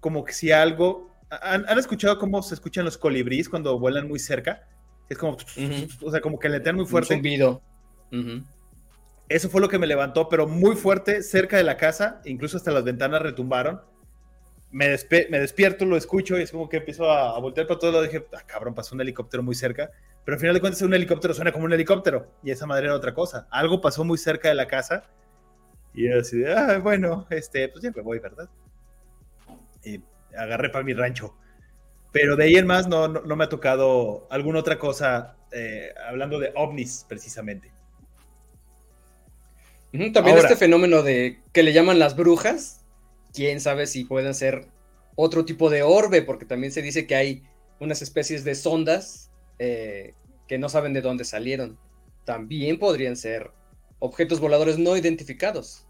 Como 0.05 0.23
que 0.23 0.35
si 0.35 0.53
algo... 0.53 1.11
¿Han, 1.31 1.65
¿han 1.67 1.79
escuchado 1.79 2.19
cómo 2.19 2.43
se 2.43 2.53
escuchan 2.53 2.85
los 2.85 2.99
colibríes 2.99 3.49
cuando 3.49 3.79
vuelan 3.79 4.07
muy 4.07 4.19
cerca? 4.19 4.69
Es 5.09 5.17
como... 5.17 5.33
Uh 5.33 5.37
-huh. 5.37 5.99
O 6.03 6.11
sea, 6.11 6.21
como 6.21 6.39
que 6.39 6.51
letean 6.51 6.77
muy 6.77 6.85
fuerte. 6.85 7.15
Un 7.15 7.21
zumbido. 7.21 7.63
Uh 8.13 8.17
-huh. 8.17 8.45
Eso 9.31 9.49
fue 9.49 9.63
lo 9.63 9.69
que 9.71 9.79
me 9.79 9.87
levantó, 9.87 10.29
pero 10.29 10.47
muy 10.47 10.77
fuerte, 10.77 11.23
cerca 11.23 11.57
de 11.57 11.65
la 11.65 11.79
casa. 11.79 12.21
Incluso 12.27 12.59
hasta 12.59 12.71
las 12.71 12.85
ventanas 12.85 13.23
retumbaron 13.23 13.81
me, 14.75 14.89
despe 14.89 15.29
me, 15.31 15.39
despierto, 15.39 15.85
lo 15.85 15.97
escucho 15.97 16.37
y 16.37 16.43
es 16.43 16.51
como 16.51 16.69
que 16.69 16.79
empiezo 16.79 17.09
a, 17.09 17.37
a 17.37 17.39
voltear 17.39 17.67
para 17.67 17.79
todo 17.79 17.93
lado. 17.93 18.03
Dije, 18.03 18.27
ah, 18.37 18.43
cabrón, 18.45 18.75
pasó 18.75 18.95
un 18.97 19.01
helicóptero 19.01 19.43
muy 19.43 19.55
cerca. 19.55 19.91
Pero 20.25 20.35
al 20.35 20.41
final 20.41 20.55
de 20.55 20.61
cuentas, 20.61 20.83
un 20.83 20.93
helicóptero 20.93 21.33
suena 21.33 21.53
como 21.53 21.65
un 21.65 21.73
helicóptero 21.73 22.27
y 22.43 22.51
esa 22.51 22.67
madre 22.67 22.87
era 22.87 22.95
otra 22.97 23.15
cosa. 23.15 23.47
Algo 23.51 23.81
pasó 23.81 24.05
muy 24.05 24.19
cerca 24.19 24.49
de 24.49 24.55
la 24.55 24.67
casa 24.67 25.05
y 25.95 26.11
así, 26.11 26.45
ah, 26.45 26.79
bueno, 26.83 27.27
este, 27.31 27.69
pues 27.69 27.85
ya 27.85 27.93
me 27.95 28.03
voy, 28.03 28.19
¿verdad? 28.19 28.49
Agarré 30.37 30.71
para 30.71 30.85
mi 30.85 30.95
rancho. 30.95 31.37
Pero 32.13 32.37
de 32.37 32.45
ahí 32.45 32.57
en 32.57 32.67
más 32.67 32.89
no, 32.89 33.09
no, 33.09 33.23
no 33.23 33.37
me 33.37 33.45
ha 33.45 33.49
tocado 33.49 34.27
alguna 34.31 34.61
otra 34.61 34.79
cosa, 34.79 35.37
eh, 35.53 35.93
hablando 36.07 36.39
de 36.39 36.53
ovnis 36.55 37.05
precisamente. 37.09 37.73
También 39.93 40.37
Ahora, 40.37 40.49
este 40.49 40.57
fenómeno 40.57 41.03
de 41.03 41.41
que 41.53 41.63
le 41.63 41.73
llaman 41.73 42.01
las 42.01 42.17
brujas, 42.17 42.85
quién 43.33 43.61
sabe 43.61 43.87
si 43.87 44.05
pueden 44.05 44.35
ser 44.35 44.67
otro 45.15 45.45
tipo 45.45 45.71
de 45.71 45.85
orbe, 45.85 46.23
porque 46.23 46.45
también 46.45 46.73
se 46.73 46.83
dice 46.83 47.07
que 47.07 47.15
hay 47.15 47.45
unas 47.79 48.03
especies 48.03 48.43
de 48.43 48.57
sondas 48.57 49.31
eh, 49.61 50.15
que 50.49 50.59
no 50.59 50.69
saben 50.69 50.95
de 50.95 51.01
dónde 51.01 51.25
salieron. 51.25 51.79
También 52.25 52.81
podrían 52.81 53.17
ser 53.17 53.53
objetos 54.01 54.41
voladores 54.41 54.79
no 54.79 54.97
identificados. 54.97 55.87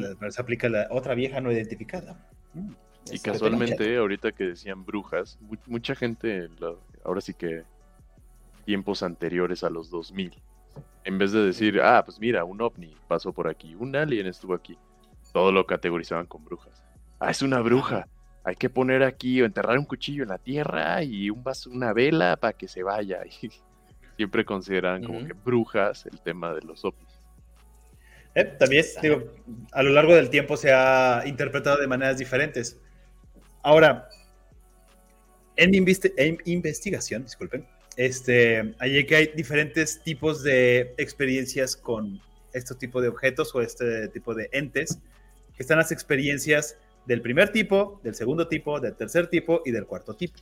Mm. 0.00 0.30
Se 0.30 0.40
aplica 0.40 0.68
la 0.68 0.86
otra 0.90 1.14
vieja 1.14 1.40
no 1.40 1.52
identificada. 1.52 2.16
Mm. 2.54 2.72
Y 3.12 3.18
casualmente, 3.18 3.96
ahorita 3.96 4.32
que 4.32 4.44
decían 4.44 4.84
brujas, 4.84 5.38
mucha 5.66 5.94
gente, 5.94 6.48
ahora 7.04 7.20
sí 7.20 7.34
que 7.34 7.64
tiempos 8.64 9.02
anteriores 9.02 9.64
a 9.64 9.70
los 9.70 9.90
2000, 9.90 10.40
en 11.04 11.18
vez 11.18 11.32
de 11.32 11.40
decir, 11.44 11.80
ah, 11.80 12.02
pues 12.04 12.20
mira, 12.20 12.44
un 12.44 12.60
ovni 12.60 12.94
pasó 13.08 13.32
por 13.32 13.48
aquí, 13.48 13.74
un 13.74 13.96
alien 13.96 14.26
estuvo 14.26 14.54
aquí, 14.54 14.78
todo 15.32 15.50
lo 15.50 15.66
categorizaban 15.66 16.26
con 16.26 16.44
brujas. 16.44 16.84
Ah, 17.18 17.30
es 17.30 17.42
una 17.42 17.60
bruja. 17.60 18.06
Hay 18.44 18.56
que 18.56 18.70
poner 18.70 19.02
aquí 19.02 19.42
o 19.42 19.44
enterrar 19.44 19.78
un 19.78 19.84
cuchillo 19.84 20.22
en 20.22 20.30
la 20.30 20.38
tierra 20.38 21.02
y 21.02 21.30
un 21.30 21.42
vaso, 21.42 21.70
una 21.70 21.92
vela 21.92 22.36
para 22.36 22.52
que 22.52 22.68
se 22.68 22.82
vaya. 22.82 23.20
Y 23.42 23.50
siempre 24.24 24.44
consideran 24.44 25.02
como 25.02 25.18
uh 25.18 25.22
-huh. 25.22 25.26
que 25.28 25.32
brujas 25.32 26.04
el 26.04 26.20
tema 26.20 26.52
de 26.52 26.60
los 26.60 26.84
ovnis. 26.84 27.19
Eh, 28.34 28.44
también, 28.44 28.84
digo, 29.02 29.24
a 29.72 29.82
lo 29.82 29.90
largo 29.90 30.14
del 30.14 30.30
tiempo 30.30 30.56
se 30.56 30.72
ha 30.72 31.22
interpretado 31.26 31.78
de 31.78 31.86
maneras 31.86 32.18
diferentes. 32.18 32.78
Ahora, 33.62 34.08
en 35.56 35.70
mi 35.70 35.84
en 36.16 36.38
investigación, 36.44 37.24
disculpen, 37.24 37.66
este, 37.96 38.74
hay 38.78 39.04
que 39.04 39.16
hay 39.16 39.26
diferentes 39.34 40.02
tipos 40.02 40.42
de 40.42 40.94
experiencias 40.96 41.76
con 41.76 42.20
este 42.52 42.74
tipo 42.76 43.00
de 43.02 43.08
objetos 43.08 43.54
o 43.54 43.60
este 43.60 44.08
tipo 44.08 44.34
de 44.34 44.48
entes 44.52 45.00
están 45.60 45.78
las 45.78 45.92
experiencias 45.92 46.76
del 47.06 47.20
primer 47.20 47.52
tipo, 47.52 48.00
del 48.02 48.14
segundo 48.14 48.48
tipo, 48.48 48.80
del 48.80 48.96
tercer 48.96 49.28
tipo 49.28 49.62
y 49.64 49.70
del 49.70 49.86
cuarto 49.86 50.14
tipo. 50.14 50.38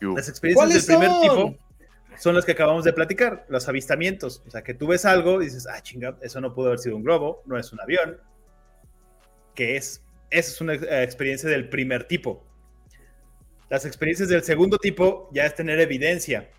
Las 0.00 0.28
experiencias 0.28 0.86
del 0.86 0.96
primer 0.96 1.10
son? 1.10 1.22
tipo 1.22 1.67
son 2.18 2.34
las 2.34 2.44
que 2.44 2.52
acabamos 2.52 2.84
de 2.84 2.92
platicar, 2.92 3.46
los 3.48 3.68
avistamientos. 3.68 4.42
O 4.46 4.50
sea, 4.50 4.62
que 4.62 4.74
tú 4.74 4.88
ves 4.88 5.04
algo 5.04 5.40
y 5.42 5.46
dices, 5.46 5.66
ah, 5.66 5.80
chinga, 5.82 6.16
eso 6.20 6.40
no 6.40 6.52
pudo 6.52 6.68
haber 6.68 6.78
sido 6.78 6.96
un 6.96 7.02
globo, 7.02 7.42
no 7.46 7.58
es 7.58 7.72
un 7.72 7.80
avión. 7.80 8.18
¿Qué 9.54 9.76
es? 9.76 10.04
Esa 10.30 10.50
es 10.50 10.60
una 10.60 10.74
eh, 10.74 11.02
experiencia 11.02 11.48
del 11.48 11.68
primer 11.68 12.04
tipo. 12.04 12.44
Las 13.70 13.84
experiencias 13.84 14.28
del 14.28 14.42
segundo 14.42 14.78
tipo 14.78 15.28
ya 15.32 15.46
es 15.46 15.54
tener 15.54 15.80
evidencia. 15.80 16.50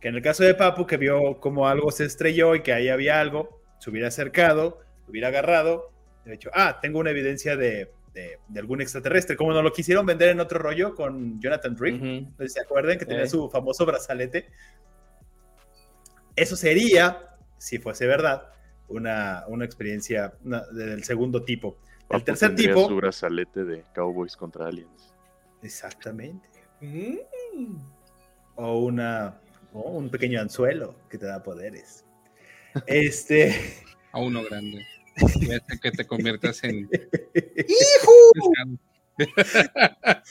Que 0.00 0.08
en 0.08 0.16
el 0.16 0.22
caso 0.22 0.44
de 0.44 0.54
Papu, 0.54 0.86
que 0.86 0.96
vio 0.96 1.40
como 1.40 1.68
algo 1.68 1.90
se 1.90 2.04
estrelló 2.04 2.54
y 2.54 2.62
que 2.62 2.72
ahí 2.72 2.88
había 2.88 3.20
algo, 3.20 3.62
se 3.78 3.90
hubiera 3.90 4.08
acercado, 4.08 4.80
lo 5.04 5.10
hubiera 5.10 5.28
agarrado, 5.28 5.94
de 6.24 6.34
hecho, 6.34 6.50
ah, 6.54 6.78
tengo 6.80 6.98
una 6.98 7.10
evidencia 7.10 7.56
de, 7.56 7.90
de, 8.14 8.38
de, 8.48 8.60
algún 8.60 8.80
extraterrestre, 8.80 9.36
como 9.36 9.52
nos 9.52 9.62
lo 9.62 9.72
quisieron 9.72 10.06
vender 10.06 10.30
en 10.30 10.40
otro 10.40 10.58
rollo 10.58 10.94
con 10.94 11.40
Jonathan 11.40 11.74
Drake, 11.74 11.96
uh 11.96 11.98
-huh. 11.98 12.30
no 12.30 12.36
sé 12.38 12.48
si 12.48 12.54
se 12.54 12.60
acuerdan 12.60 12.98
que 12.98 13.04
tenía 13.04 13.26
su 13.26 13.48
famoso 13.50 13.84
brazalete. 13.84 14.46
Eso 16.36 16.56
sería, 16.56 17.36
si 17.58 17.78
fuese 17.78 18.06
verdad, 18.06 18.50
una, 18.88 19.44
una 19.48 19.64
experiencia 19.64 20.34
una, 20.44 20.62
del 20.66 21.04
segundo 21.04 21.44
tipo. 21.44 21.78
El 22.10 22.22
tercer 22.24 22.54
tipo... 22.54 22.88
su 22.88 22.96
brazalete 22.96 23.64
de 23.64 23.84
Cowboys 23.94 24.36
contra 24.36 24.66
Aliens. 24.68 25.12
Exactamente. 25.62 26.48
Mm. 26.80 27.76
O 28.56 28.78
una... 28.80 29.40
O 29.72 29.90
un 29.90 30.08
pequeño 30.08 30.40
anzuelo 30.40 30.94
que 31.08 31.18
te 31.18 31.26
da 31.26 31.42
poderes. 31.42 32.04
Este... 32.86 33.54
A 34.12 34.20
uno 34.20 34.44
grande. 34.44 34.86
Vete 35.40 35.78
que 35.80 35.90
te 35.90 36.06
conviertas 36.06 36.62
en. 36.64 36.88
¡Hijo! 37.34 38.12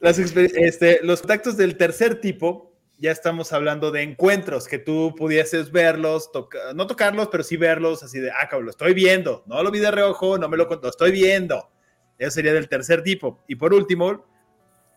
Las, 0.00 0.18
este, 0.18 0.98
los 1.04 1.20
contactos 1.20 1.56
del 1.56 1.76
tercer 1.76 2.20
tipo, 2.20 2.71
ya 3.02 3.10
estamos 3.10 3.52
hablando 3.52 3.90
de 3.90 4.02
encuentros 4.02 4.68
que 4.68 4.78
tú 4.78 5.12
pudieses 5.16 5.72
verlos, 5.72 6.30
toca, 6.30 6.72
no 6.72 6.86
tocarlos, 6.86 7.26
pero 7.32 7.42
sí 7.42 7.56
verlos 7.56 8.04
así 8.04 8.20
de, 8.20 8.30
ah, 8.30 8.46
cabrón, 8.48 8.66
lo 8.66 8.70
estoy 8.70 8.94
viendo, 8.94 9.42
no 9.46 9.60
lo 9.60 9.72
vi 9.72 9.80
de 9.80 9.90
reojo, 9.90 10.38
no 10.38 10.48
me 10.48 10.56
lo, 10.56 10.66
lo 10.66 10.88
estoy 10.88 11.10
viendo. 11.10 11.68
Eso 12.16 12.30
sería 12.30 12.52
del 12.52 12.68
tercer 12.68 13.02
tipo. 13.02 13.42
Y 13.48 13.56
por 13.56 13.74
último, 13.74 14.24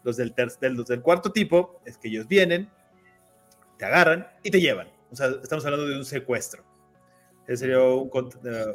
los 0.03 0.17
del, 0.17 0.35
los 0.61 0.85
del 0.85 1.01
cuarto 1.01 1.31
tipo 1.31 1.81
es 1.83 1.97
que 1.97 2.09
ellos 2.09 2.27
vienen, 2.27 2.69
te 3.79 3.85
agarran 3.85 4.27
y 4.43 4.51
te 4.51 4.61
llevan. 4.61 4.87
O 5.11 5.15
sea, 5.15 5.29
estamos 5.41 5.65
hablando 5.65 5.87
de 5.87 5.97
un 5.97 6.05
secuestro. 6.05 6.63
Ese 7.47 7.57
sería 7.57 7.79
un, 7.79 8.11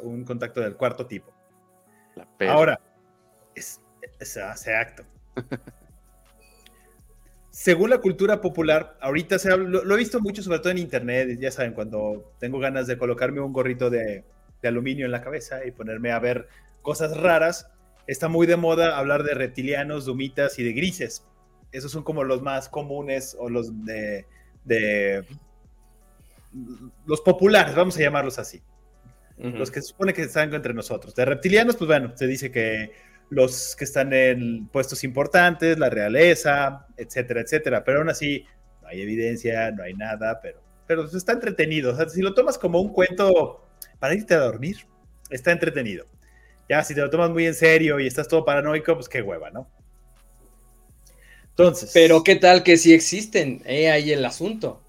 un, 0.01 0.25
contacto 0.25 0.59
del 0.59 0.75
cuarto 0.75 1.07
tipo. 1.07 1.31
Ahora, 2.49 2.81
es, 3.55 3.79
es, 4.19 4.35
ese 4.35 4.75
acto. 4.75 5.05
Según 7.51 7.89
la 7.89 7.99
cultura 7.99 8.39
popular, 8.39 8.97
ahorita 9.01 9.37
se 9.37 9.51
habla, 9.51 9.67
lo, 9.69 9.83
lo, 9.83 9.95
he 9.95 9.97
visto 9.97 10.19
mucho, 10.21 10.41
sobre 10.41 10.59
todo 10.59 10.71
en 10.71 10.77
internet, 10.77 11.37
ya 11.39 11.51
saben, 11.51 11.73
cuando 11.73 12.33
tengo 12.39 12.59
ganas 12.59 12.87
de 12.87 12.97
colocarme 12.97 13.41
un 13.41 13.51
gorrito 13.51 13.89
de, 13.89 14.23
de 14.61 14.67
aluminio 14.67 15.05
en 15.05 15.11
la 15.11 15.21
cabeza 15.21 15.65
y 15.65 15.71
ponerme 15.71 16.11
a 16.11 16.19
ver 16.19 16.47
cosas 16.81 17.17
raras, 17.17 17.69
está 18.07 18.29
muy 18.29 18.47
de 18.47 18.55
moda 18.55 18.97
hablar 18.97 19.23
de 19.23 19.33
reptilianos, 19.33 20.05
dumitas 20.05 20.59
y 20.59 20.63
de 20.63 20.73
grises. 20.73 21.25
Esos 21.71 21.91
son 21.91 22.03
como 22.03 22.23
los 22.23 22.41
más 22.41 22.69
comunes 22.69 23.35
o 23.39 23.49
los 23.49 23.85
de, 23.85 24.25
de 24.65 25.25
los 27.05 27.21
populares, 27.21 27.75
vamos 27.75 27.97
a 27.97 28.01
llamarlos 28.01 28.39
así. 28.39 28.61
Uh 29.37 29.43
-huh. 29.43 29.57
Los 29.57 29.71
que 29.71 29.81
se 29.81 29.89
supone 29.89 30.13
que 30.13 30.23
están 30.23 30.53
entre 30.53 30.73
nosotros. 30.73 31.15
De 31.15 31.25
reptilianos, 31.25 31.75
pues 31.75 31.87
bueno, 31.87 32.11
se 32.15 32.27
dice 32.27 32.51
que 32.51 32.91
los 33.31 33.77
que 33.77 33.85
están 33.85 34.11
en 34.11 34.67
puestos 34.67 35.05
importantes, 35.05 35.79
la 35.79 35.89
realeza, 35.89 36.85
etcétera, 36.97 37.39
etcétera. 37.41 37.83
Pero 37.85 37.99
aún 37.99 38.09
así, 38.09 38.45
no 38.81 38.89
hay 38.89 39.01
evidencia, 39.01 39.71
no 39.71 39.83
hay 39.83 39.93
nada, 39.93 40.41
pero, 40.41 40.61
pero 40.85 41.05
está 41.05 41.31
entretenido. 41.31 41.93
O 41.93 41.95
sea, 41.95 42.09
si 42.09 42.21
lo 42.21 42.33
tomas 42.33 42.57
como 42.57 42.81
un 42.81 42.89
cuento 42.89 43.65
para 43.99 44.15
irte 44.15 44.33
a 44.33 44.39
dormir, 44.39 44.85
está 45.29 45.53
entretenido. 45.53 46.05
Ya, 46.67 46.83
si 46.83 46.93
te 46.93 46.99
lo 46.99 47.09
tomas 47.09 47.29
muy 47.29 47.45
en 47.45 47.55
serio 47.55 48.01
y 48.01 48.07
estás 48.07 48.27
todo 48.27 48.43
paranoico, 48.43 48.95
pues 48.95 49.07
qué 49.07 49.21
hueva, 49.21 49.49
¿no? 49.49 49.69
Entonces. 51.51 51.91
Pero 51.93 52.23
qué 52.23 52.35
tal 52.35 52.63
que 52.63 52.75
sí 52.75 52.93
existen, 52.93 53.61
eh, 53.65 53.89
ahí 53.91 54.11
el 54.11 54.25
asunto. 54.25 54.81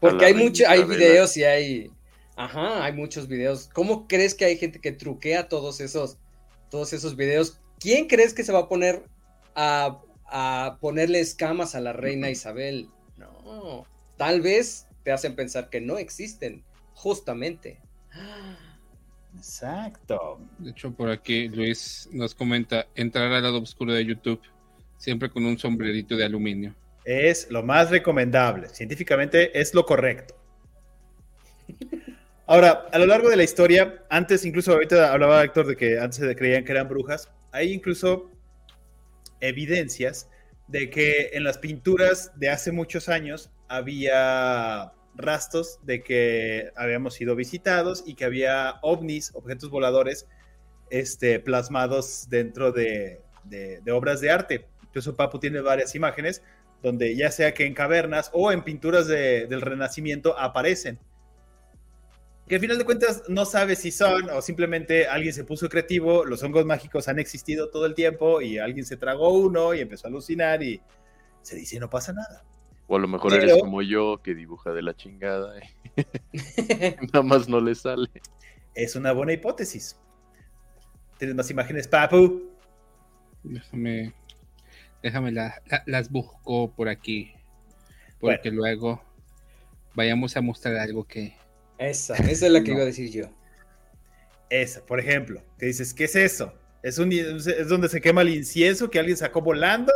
Porque 0.00 0.24
hay 0.24 0.34
mucho, 0.34 0.64
hay 0.66 0.82
videos 0.82 1.36
y 1.36 1.44
hay, 1.44 1.92
ajá, 2.34 2.84
hay 2.84 2.92
muchos 2.92 3.28
videos. 3.28 3.70
¿Cómo 3.72 4.08
crees 4.08 4.34
que 4.34 4.46
hay 4.46 4.58
gente 4.58 4.80
que 4.80 4.90
truquea 4.90 5.46
todos 5.46 5.80
esos, 5.80 6.18
todos 6.70 6.92
esos 6.92 7.14
videos? 7.14 7.60
¿Quién 7.84 8.06
crees 8.08 8.32
que 8.32 8.44
se 8.44 8.50
va 8.50 8.60
a 8.60 8.68
poner 8.70 9.02
a, 9.54 10.00
a 10.24 10.78
ponerle 10.80 11.20
escamas 11.20 11.74
a 11.74 11.80
la 11.80 11.92
reina 11.92 12.30
Isabel? 12.30 12.88
No, 13.18 13.86
tal 14.16 14.40
vez 14.40 14.86
te 15.02 15.12
hacen 15.12 15.36
pensar 15.36 15.68
que 15.68 15.82
no 15.82 15.98
existen, 15.98 16.64
justamente. 16.94 17.82
Exacto. 19.36 20.40
De 20.58 20.70
hecho, 20.70 20.92
por 20.92 21.10
aquí 21.10 21.48
Luis 21.48 22.08
nos 22.10 22.34
comenta 22.34 22.86
entrar 22.94 23.30
al 23.30 23.42
lado 23.42 23.60
oscuro 23.60 23.92
de 23.92 24.06
YouTube, 24.06 24.40
siempre 24.96 25.28
con 25.28 25.44
un 25.44 25.58
sombrerito 25.58 26.16
de 26.16 26.24
aluminio. 26.24 26.74
Es 27.04 27.50
lo 27.50 27.62
más 27.62 27.90
recomendable. 27.90 28.70
Científicamente 28.70 29.60
es 29.60 29.74
lo 29.74 29.84
correcto. 29.84 30.34
Ahora, 32.46 32.86
a 32.90 32.98
lo 32.98 33.04
largo 33.04 33.28
de 33.28 33.36
la 33.36 33.42
historia, 33.42 34.06
antes, 34.08 34.46
incluso 34.46 34.72
ahorita 34.72 35.12
hablaba 35.12 35.44
Héctor 35.44 35.66
de 35.66 35.76
que 35.76 35.98
antes 35.98 36.16
se 36.16 36.34
creían 36.34 36.64
que 36.64 36.72
eran 36.72 36.88
brujas, 36.88 37.30
hay 37.54 37.72
incluso 37.72 38.32
evidencias 39.40 40.28
de 40.66 40.90
que 40.90 41.30
en 41.34 41.44
las 41.44 41.58
pinturas 41.58 42.32
de 42.34 42.50
hace 42.50 42.72
muchos 42.72 43.08
años 43.08 43.52
había 43.68 44.92
rastros 45.14 45.78
de 45.84 46.02
que 46.02 46.72
habíamos 46.74 47.14
sido 47.14 47.36
visitados 47.36 48.02
y 48.06 48.14
que 48.14 48.24
había 48.24 48.80
ovnis, 48.82 49.30
objetos 49.34 49.70
voladores, 49.70 50.26
este, 50.90 51.38
plasmados 51.38 52.28
dentro 52.28 52.72
de, 52.72 53.20
obras 53.92 54.20
de 54.20 54.30
arte. 54.32 54.66
Incluso 54.82 55.14
Papu 55.14 55.38
tiene 55.38 55.60
varias 55.60 55.94
imágenes 55.94 56.42
donde 56.82 57.14
ya 57.14 57.30
sea 57.30 57.54
que 57.54 57.66
en 57.66 57.74
cavernas 57.74 58.30
o 58.32 58.50
en 58.50 58.64
pinturas 58.64 59.06
del 59.06 59.60
Renacimiento 59.60 60.36
aparecen. 60.36 60.98
Que 62.48 62.56
al 62.56 62.60
final 62.60 62.76
de 62.76 62.84
cuentas 62.84 63.22
no 63.28 63.46
sabe 63.46 63.74
si 63.74 63.90
son 63.90 64.28
o 64.30 64.42
simplemente 64.42 65.06
alguien 65.06 65.32
se 65.32 65.44
puso 65.44 65.68
creativo, 65.68 66.24
los 66.24 66.42
hongos 66.42 66.66
mágicos 66.66 67.08
han 67.08 67.18
existido 67.18 67.70
todo 67.70 67.86
el 67.86 67.94
tiempo 67.94 68.42
y 68.42 68.58
alguien 68.58 68.84
se 68.84 68.96
tragó 68.96 69.30
uno 69.30 69.72
y 69.72 69.80
empezó 69.80 70.06
a 70.06 70.10
alucinar 70.10 70.62
y 70.62 70.80
se 71.40 71.56
dice 71.56 71.80
no 71.80 71.88
pasa 71.88 72.12
nada. 72.12 72.44
O 72.86 72.96
a 72.96 72.98
lo 72.98 73.08
mejor 73.08 73.32
eres 73.32 73.58
como 73.60 73.80
yo, 73.80 74.20
que 74.22 74.34
dibuja 74.34 74.72
de 74.72 74.82
la 74.82 74.94
chingada. 74.94 75.54
Nada 77.12 77.22
más 77.22 77.48
no 77.48 77.60
le 77.60 77.74
sale. 77.74 78.10
Es 78.74 78.94
una 78.94 79.12
buena 79.12 79.32
hipótesis. 79.32 79.98
¿Tienes 81.18 81.34
más 81.34 81.50
imágenes, 81.50 81.88
Papu? 81.88 82.50
Déjame. 83.42 84.12
Déjame 85.02 85.32
las 85.86 86.10
busco 86.10 86.72
por 86.72 86.88
aquí. 86.88 87.32
Porque 88.20 88.50
luego 88.50 89.02
vayamos 89.94 90.36
a 90.36 90.42
mostrar 90.42 90.76
algo 90.76 91.04
que. 91.04 91.34
Esa, 91.78 92.14
esa 92.30 92.46
es 92.46 92.52
la 92.52 92.62
que 92.62 92.72
iba 92.72 92.82
a 92.82 92.86
decir 92.86 93.10
yo. 93.10 93.30
Esa, 94.50 94.84
por 94.84 95.00
ejemplo, 95.00 95.42
que 95.58 95.66
dices, 95.66 95.94
¿qué 95.94 96.04
es 96.04 96.16
eso? 96.16 96.52
¿Es, 96.82 96.98
un, 96.98 97.10
¿Es 97.12 97.68
donde 97.68 97.88
se 97.88 98.00
quema 98.00 98.22
el 98.22 98.28
incienso 98.28 98.90
que 98.90 98.98
alguien 98.98 99.16
sacó 99.16 99.40
volando 99.40 99.92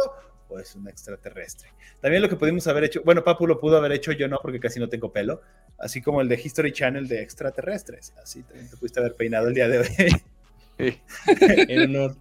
o 0.48 0.58
es 0.58 0.74
un 0.74 0.88
extraterrestre. 0.88 1.70
También 2.00 2.22
lo 2.22 2.28
que 2.28 2.36
pudimos 2.36 2.66
haber 2.66 2.84
hecho, 2.84 3.02
bueno, 3.04 3.22
Papu 3.22 3.46
lo 3.46 3.60
pudo 3.60 3.76
haber 3.76 3.92
hecho, 3.92 4.12
yo 4.12 4.28
no, 4.28 4.38
porque 4.40 4.60
casi 4.60 4.80
no 4.80 4.88
tengo 4.88 5.12
pelo, 5.12 5.42
así 5.78 6.00
como 6.00 6.20
el 6.20 6.28
de 6.28 6.40
History 6.42 6.72
Channel 6.72 7.06
de 7.06 7.22
extraterrestres. 7.22 8.14
Así 8.22 8.42
también 8.42 8.68
te 8.70 8.76
pudiste 8.76 9.00
haber 9.00 9.14
peinado 9.14 9.48
el 9.48 9.54
día 9.54 9.68
de 9.68 9.78
hoy. 9.78 9.86
en 11.28 11.80
honor. 11.96 12.16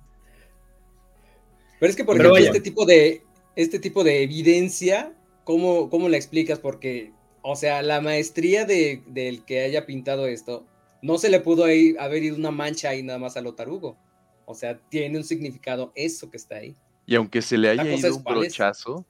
Pero 1.79 1.89
es 1.89 1.95
que, 1.95 2.03
por 2.03 2.15
ejemplo, 2.15 2.37
este 2.37 2.61
tipo 2.61 2.85
de, 2.85 3.23
este 3.55 3.79
tipo 3.79 4.03
de 4.03 4.23
evidencia, 4.23 5.13
¿cómo, 5.43 5.89
¿cómo 5.89 6.09
la 6.09 6.17
explicas? 6.17 6.59
Porque, 6.59 7.13
o 7.49 7.55
sea, 7.55 7.81
la 7.81 8.01
maestría 8.01 8.65
de, 8.65 9.01
del 9.07 9.45
que 9.45 9.61
haya 9.61 9.85
pintado 9.85 10.27
esto, 10.27 10.65
no 11.01 11.17
se 11.17 11.29
le 11.29 11.39
pudo 11.39 11.63
haber 11.63 12.23
ido 12.23 12.35
una 12.35 12.51
mancha 12.51 12.89
ahí 12.89 13.03
nada 13.03 13.19
más 13.19 13.37
a 13.37 13.41
lo 13.41 13.55
tarugo. 13.55 13.97
O 14.45 14.53
sea, 14.53 14.77
tiene 14.89 15.17
un 15.17 15.23
significado 15.23 15.93
eso 15.95 16.29
que 16.29 16.35
está 16.35 16.57
ahí. 16.57 16.75
Y 17.05 17.15
aunque 17.15 17.41
se 17.41 17.57
le 17.57 17.69
haya 17.69 17.89
ido 17.89 18.17
un 18.17 18.23
brochazo, 18.25 19.05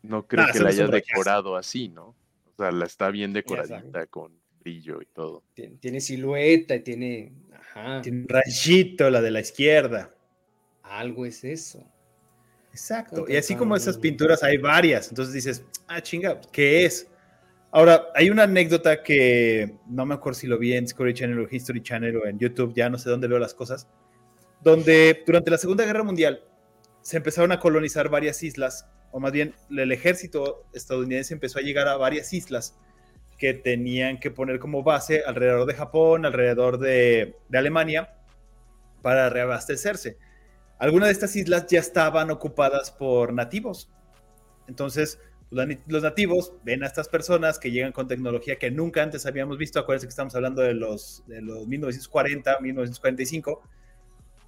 no 0.00 0.26
creo 0.26 0.46
que 0.50 0.60
la 0.60 0.70
haya 0.70 0.86
decorado 0.86 1.54
así, 1.54 1.90
¿no? 1.90 2.16
O 2.46 2.54
sea, 2.56 2.72
la 2.72 2.86
está 2.86 3.10
bien 3.10 3.34
decoradita 3.34 4.06
con 4.06 4.32
brillo 4.60 5.02
y 5.02 5.06
todo. 5.12 5.44
Tiene, 5.54 6.00
silueta 6.00 6.76
y 6.76 6.80
tiene. 6.80 7.32
Tiene 8.02 8.20
un 8.20 8.28
rayito 8.28 9.10
la 9.10 9.20
de 9.20 9.30
la 9.30 9.40
izquierda. 9.40 10.14
Algo 10.82 11.26
es 11.26 11.44
eso. 11.44 11.86
Exacto. 12.70 13.26
Y 13.28 13.36
así 13.36 13.56
como 13.56 13.76
esas 13.76 13.98
pinturas 13.98 14.42
hay 14.42 14.56
varias. 14.56 15.10
Entonces 15.10 15.34
dices, 15.34 15.66
ah, 15.86 16.00
chinga, 16.00 16.40
¿qué 16.50 16.86
es? 16.86 17.11
Ahora, 17.74 18.08
hay 18.14 18.28
una 18.28 18.42
anécdota 18.42 19.02
que 19.02 19.78
no 19.86 20.04
me 20.04 20.14
acuerdo 20.14 20.38
si 20.38 20.46
lo 20.46 20.58
vi 20.58 20.74
en 20.74 20.84
Discovery 20.84 21.14
Channel 21.14 21.38
o 21.38 21.48
History 21.50 21.82
Channel 21.82 22.16
o 22.18 22.26
en 22.26 22.38
YouTube, 22.38 22.74
ya 22.74 22.90
no 22.90 22.98
sé 22.98 23.08
dónde 23.08 23.28
veo 23.28 23.38
las 23.38 23.54
cosas, 23.54 23.88
donde 24.60 25.22
durante 25.26 25.50
la 25.50 25.56
Segunda 25.56 25.86
Guerra 25.86 26.04
Mundial 26.04 26.44
se 27.00 27.16
empezaron 27.16 27.50
a 27.50 27.58
colonizar 27.58 28.10
varias 28.10 28.42
islas, 28.42 28.86
o 29.10 29.20
más 29.20 29.32
bien 29.32 29.54
el 29.70 29.90
ejército 29.90 30.66
estadounidense 30.74 31.32
empezó 31.32 31.60
a 31.60 31.62
llegar 31.62 31.88
a 31.88 31.96
varias 31.96 32.30
islas 32.34 32.78
que 33.38 33.54
tenían 33.54 34.20
que 34.20 34.30
poner 34.30 34.58
como 34.58 34.82
base 34.82 35.24
alrededor 35.26 35.66
de 35.66 35.74
Japón, 35.74 36.26
alrededor 36.26 36.78
de, 36.78 37.36
Alemania, 37.54 38.14
para 39.00 39.30
reabastecerse. 39.30 40.18
Algunas 40.78 41.08
de 41.08 41.12
estas 41.14 41.34
islas 41.36 41.66
ya 41.68 41.80
estaban 41.80 42.30
ocupadas 42.30 42.90
por 42.90 43.32
nativos. 43.32 43.90
Entonces, 44.68 45.18
los 45.52 46.02
nativos 46.02 46.54
ven 46.64 46.82
a 46.82 46.86
estas 46.86 47.08
personas 47.08 47.58
que 47.58 47.70
llegan 47.70 47.92
con 47.92 48.08
tecnología 48.08 48.56
que 48.56 48.70
nunca 48.70 49.02
antes 49.02 49.26
habíamos 49.26 49.58
visto. 49.58 49.78
Acuérdense 49.78 50.06
que 50.06 50.10
estamos 50.10 50.34
hablando 50.34 50.62
de 50.62 50.74
los, 50.74 51.22
de 51.26 51.42
los 51.42 51.66
1940, 51.66 52.58
1945, 52.60 53.62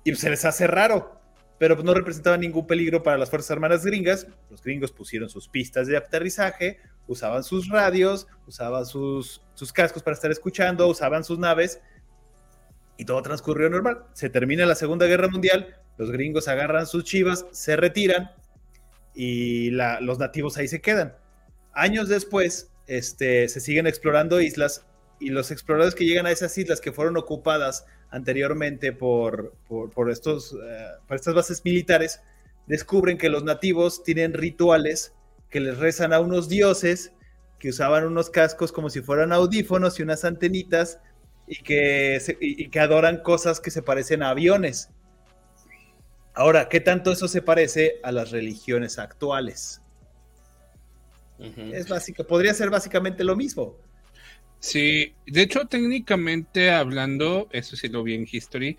y 0.05 0.15
se 0.15 0.31
les 0.31 0.45
hace 0.45 0.67
raro 0.67 1.25
pero 1.59 1.77
no 1.83 1.95
representaba 1.95 2.37
ningún 2.37 2.67
peligro 2.67 3.03
para 3.03 3.17
las 3.17 3.31
Fuerzas 3.31 3.53
Armadas 3.53 3.85
gringas. 3.85 4.27
Los 4.51 4.63
gringos 4.63 4.93
pusieron 4.93 5.29
sus 5.29 5.49
pistas 5.49 5.87
de 5.87 5.97
aterrizaje, 5.97 6.79
usaban 7.07 7.45
sus 7.45 7.69
radios, 7.69 8.27
usaban 8.47 8.85
sus, 8.85 9.41
sus 9.55 9.73
cascos 9.73 10.03
para 10.03 10.15
estar 10.15 10.31
escuchando, 10.31 10.89
usaban 10.89 11.25
sus 11.25 11.39
naves 11.39 11.81
y 12.97 13.05
todo 13.05 13.23
transcurrió 13.23 13.71
normal. 13.71 14.05
Se 14.15 14.29
termina 14.31 14.67
la 14.67 14.75
Segunda 14.75 15.07
Guerra 15.07 15.29
Mundial, 15.29 15.77
los 15.97 16.11
gringos 16.11 16.49
agarran 16.49 16.87
sus 16.87 17.05
chivas, 17.05 17.47
se 17.53 17.77
retiran 17.77 18.33
y 19.15 19.71
los 19.71 20.19
nativos 20.19 20.57
ahí 20.57 20.69
se 20.69 20.81
quedan. 20.81 21.15
Años 21.73 22.09
después, 22.09 22.71
este, 22.87 23.49
se 23.49 23.61
siguen 23.61 23.87
explorando 23.87 24.41
islas 24.41 24.87
y 25.21 25.31
los 25.31 25.51
exploradores 25.51 25.95
que 25.95 26.05
llegan 26.05 26.27
a 26.27 26.31
esas 26.31 26.57
islas 26.59 26.81
que 26.81 26.93
fueron 26.93 27.17
ocupadas 27.17 27.87
anteriormente 28.11 28.93
por, 28.93 29.55
por, 29.69 30.11
estos, 30.11 30.53
eh, 30.53 30.87
por 31.07 31.17
estas 31.17 31.35
bases 31.35 31.65
militares, 31.65 32.21
descubren 32.67 33.19
que 33.19 33.29
los 33.29 33.45
nativos 33.45 34.03
tienen 34.05 34.33
rituales 34.33 35.15
que 35.51 35.61
les 35.61 35.79
rezan 35.79 36.13
a 36.13 36.21
unos 36.21 36.49
dioses 36.49 37.13
que 37.59 37.71
usaban 37.71 38.05
unos 38.05 38.31
cascos 38.31 38.73
como 38.73 38.91
si 38.91 39.01
fueran 39.01 39.33
audífonos 39.33 39.99
y 39.99 40.03
unas 40.03 40.25
antenitas 40.25 41.01
y 41.47 41.63
que, 41.63 42.21
y 42.41 42.69
que 42.69 42.81
adoran 42.81 43.23
cosas 43.23 43.61
que 43.61 43.71
se 43.71 43.83
parecen 43.83 44.23
a 44.23 44.31
aviones. 44.31 44.91
Ahora, 46.35 46.69
¿qué 46.69 46.81
tanto 46.81 47.13
eso 47.13 47.29
se 47.29 47.43
parece 47.43 48.01
a 48.03 48.11
las 48.11 48.31
religiones 48.33 48.99
actuales? 48.99 49.81
Es 51.39 51.89
básico, 51.89 52.27
podría 52.27 52.55
ser 52.55 52.71
básicamente 52.71 53.25
lo 53.25 53.37
mismo. 53.37 53.77
Sí, 54.61 55.15
de 55.27 55.43
hecho, 55.43 55.67
técnicamente 55.67 56.71
hablando, 56.71 57.49
eso 57.53 57.77
sí 57.77 57.89
lo 57.89 58.03
vi 58.03 58.15
en 58.15 58.27
History, 58.31 58.77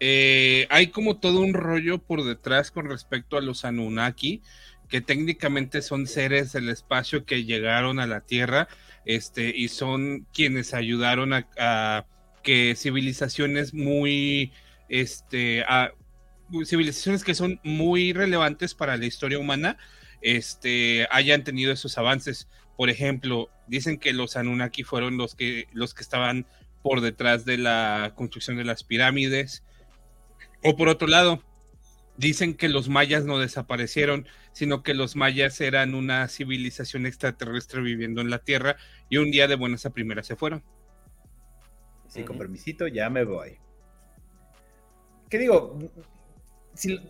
eh, 0.00 0.66
hay 0.70 0.88
como 0.88 1.18
todo 1.18 1.40
un 1.40 1.54
rollo 1.54 1.98
por 1.98 2.24
detrás 2.24 2.70
con 2.70 2.88
respecto 2.88 3.36
a 3.36 3.40
los 3.40 3.64
Anunnaki, 3.64 4.42
que 4.88 5.00
técnicamente 5.00 5.82
son 5.82 6.06
seres 6.06 6.52
del 6.52 6.68
espacio 6.68 7.24
que 7.24 7.44
llegaron 7.44 8.00
a 8.00 8.06
la 8.06 8.20
Tierra, 8.20 8.68
este, 9.04 9.52
y 9.54 9.68
son 9.68 10.26
quienes 10.32 10.74
ayudaron 10.74 11.32
a, 11.32 12.06
que 12.42 12.74
civilizaciones 12.76 13.74
muy, 13.74 14.52
este, 14.88 15.62
a, 15.62 15.92
civilizaciones 16.64 17.24
que 17.24 17.34
son 17.34 17.60
muy 17.62 18.12
relevantes 18.12 18.74
para 18.74 18.96
la 18.96 19.06
historia 19.06 19.38
humana, 19.38 19.78
este, 20.20 21.06
hayan 21.10 21.44
tenido 21.44 21.72
esos 21.72 21.98
avances. 21.98 22.48
Por 22.76 22.90
ejemplo, 22.90 23.50
dicen 23.66 23.98
que 23.98 24.12
los 24.12 24.36
Anunnaki 24.36 24.82
fueron 24.82 25.16
los 25.16 25.34
que, 25.34 25.68
los 25.72 25.94
que 25.94 26.02
estaban 26.02 26.46
por 26.82 27.00
detrás 27.00 27.44
de 27.44 27.58
la 27.58 28.12
construcción 28.14 28.56
de 28.56 28.64
las 28.64 28.84
pirámides. 28.84 29.64
O 30.62 30.76
por 30.76 30.88
otro 30.88 31.08
lado, 31.08 31.42
dicen 32.16 32.54
que 32.54 32.68
los 32.68 32.88
mayas 32.88 33.24
no 33.24 33.38
desaparecieron, 33.38 34.26
sino 34.52 34.82
que 34.82 34.94
los 34.94 35.16
mayas 35.16 35.60
eran 35.60 35.94
una 35.94 36.26
civilización 36.28 37.06
extraterrestre 37.06 37.80
viviendo 37.80 38.20
en 38.20 38.30
la 38.30 38.40
Tierra 38.40 38.76
y 39.08 39.18
un 39.18 39.30
día 39.30 39.46
de 39.46 39.54
buenas 39.54 39.86
a 39.86 39.90
primeras 39.90 40.26
se 40.26 40.36
fueron. 40.36 40.64
Sí, 42.08 42.24
con 42.24 42.38
permisito, 42.38 42.88
ya 42.88 43.10
me 43.10 43.24
voy. 43.24 43.58
¿Qué 45.28 45.38
digo? 45.38 45.78
Si- 46.78 47.00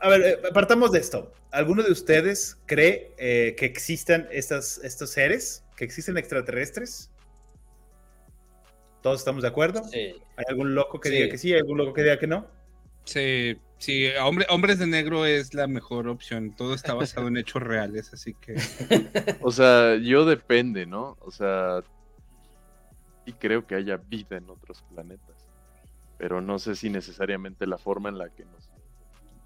a 0.00 0.08
ver, 0.08 0.20
eh, 0.22 0.38
partamos 0.54 0.92
de 0.92 1.00
esto. 1.00 1.32
¿Alguno 1.50 1.82
de 1.82 1.90
ustedes 1.92 2.58
cree 2.66 3.12
eh, 3.18 3.54
que 3.58 3.66
existan 3.66 4.28
estas, 4.30 4.78
estos 4.84 5.10
seres? 5.10 5.64
¿Que 5.76 5.84
existen 5.84 6.16
extraterrestres? 6.18 7.10
¿Todos 9.02 9.20
estamos 9.20 9.42
de 9.42 9.48
acuerdo? 9.48 9.82
Sí. 9.84 10.14
¿Hay 10.36 10.44
algún 10.48 10.74
loco 10.74 11.00
que 11.00 11.08
Sí. 11.08 11.14
diga 11.16 11.28
que 11.30 11.38
sí? 11.38 11.52
¿Hay 11.52 11.60
algún 11.60 11.78
loco 11.78 11.92
que 11.94 12.02
diga 12.02 12.18
que 12.18 12.26
no? 12.26 12.46
Sí, 13.04 13.56
sí, 13.78 14.08
hombre, 14.20 14.46
Hombres 14.50 14.78
de 14.78 14.86
Negro 14.86 15.24
es 15.24 15.54
la 15.54 15.66
mejor 15.66 16.08
opción. 16.08 16.54
Todo 16.54 16.74
está 16.74 16.94
basado 16.94 17.28
en 17.28 17.36
hechos 17.38 17.62
reales, 17.62 18.12
así 18.12 18.34
que 18.34 18.54
O 19.42 19.50
sea, 19.50 19.96
yo 19.96 20.26
depende, 20.26 20.84
¿no? 20.84 21.16
O 21.20 21.30
sea, 21.30 21.82
y 23.24 23.32
creo 23.32 23.66
que 23.66 23.76
haya 23.76 23.96
vida 23.96 24.36
en 24.36 24.50
otros 24.50 24.82
planetas. 24.92 25.36
Pero 26.18 26.40
no 26.42 26.58
sé 26.58 26.74
si 26.74 26.90
necesariamente 26.90 27.66
la 27.66 27.78
forma 27.78 28.08
en 28.08 28.18
la 28.18 28.28
que 28.28 28.44
nos 28.44 28.68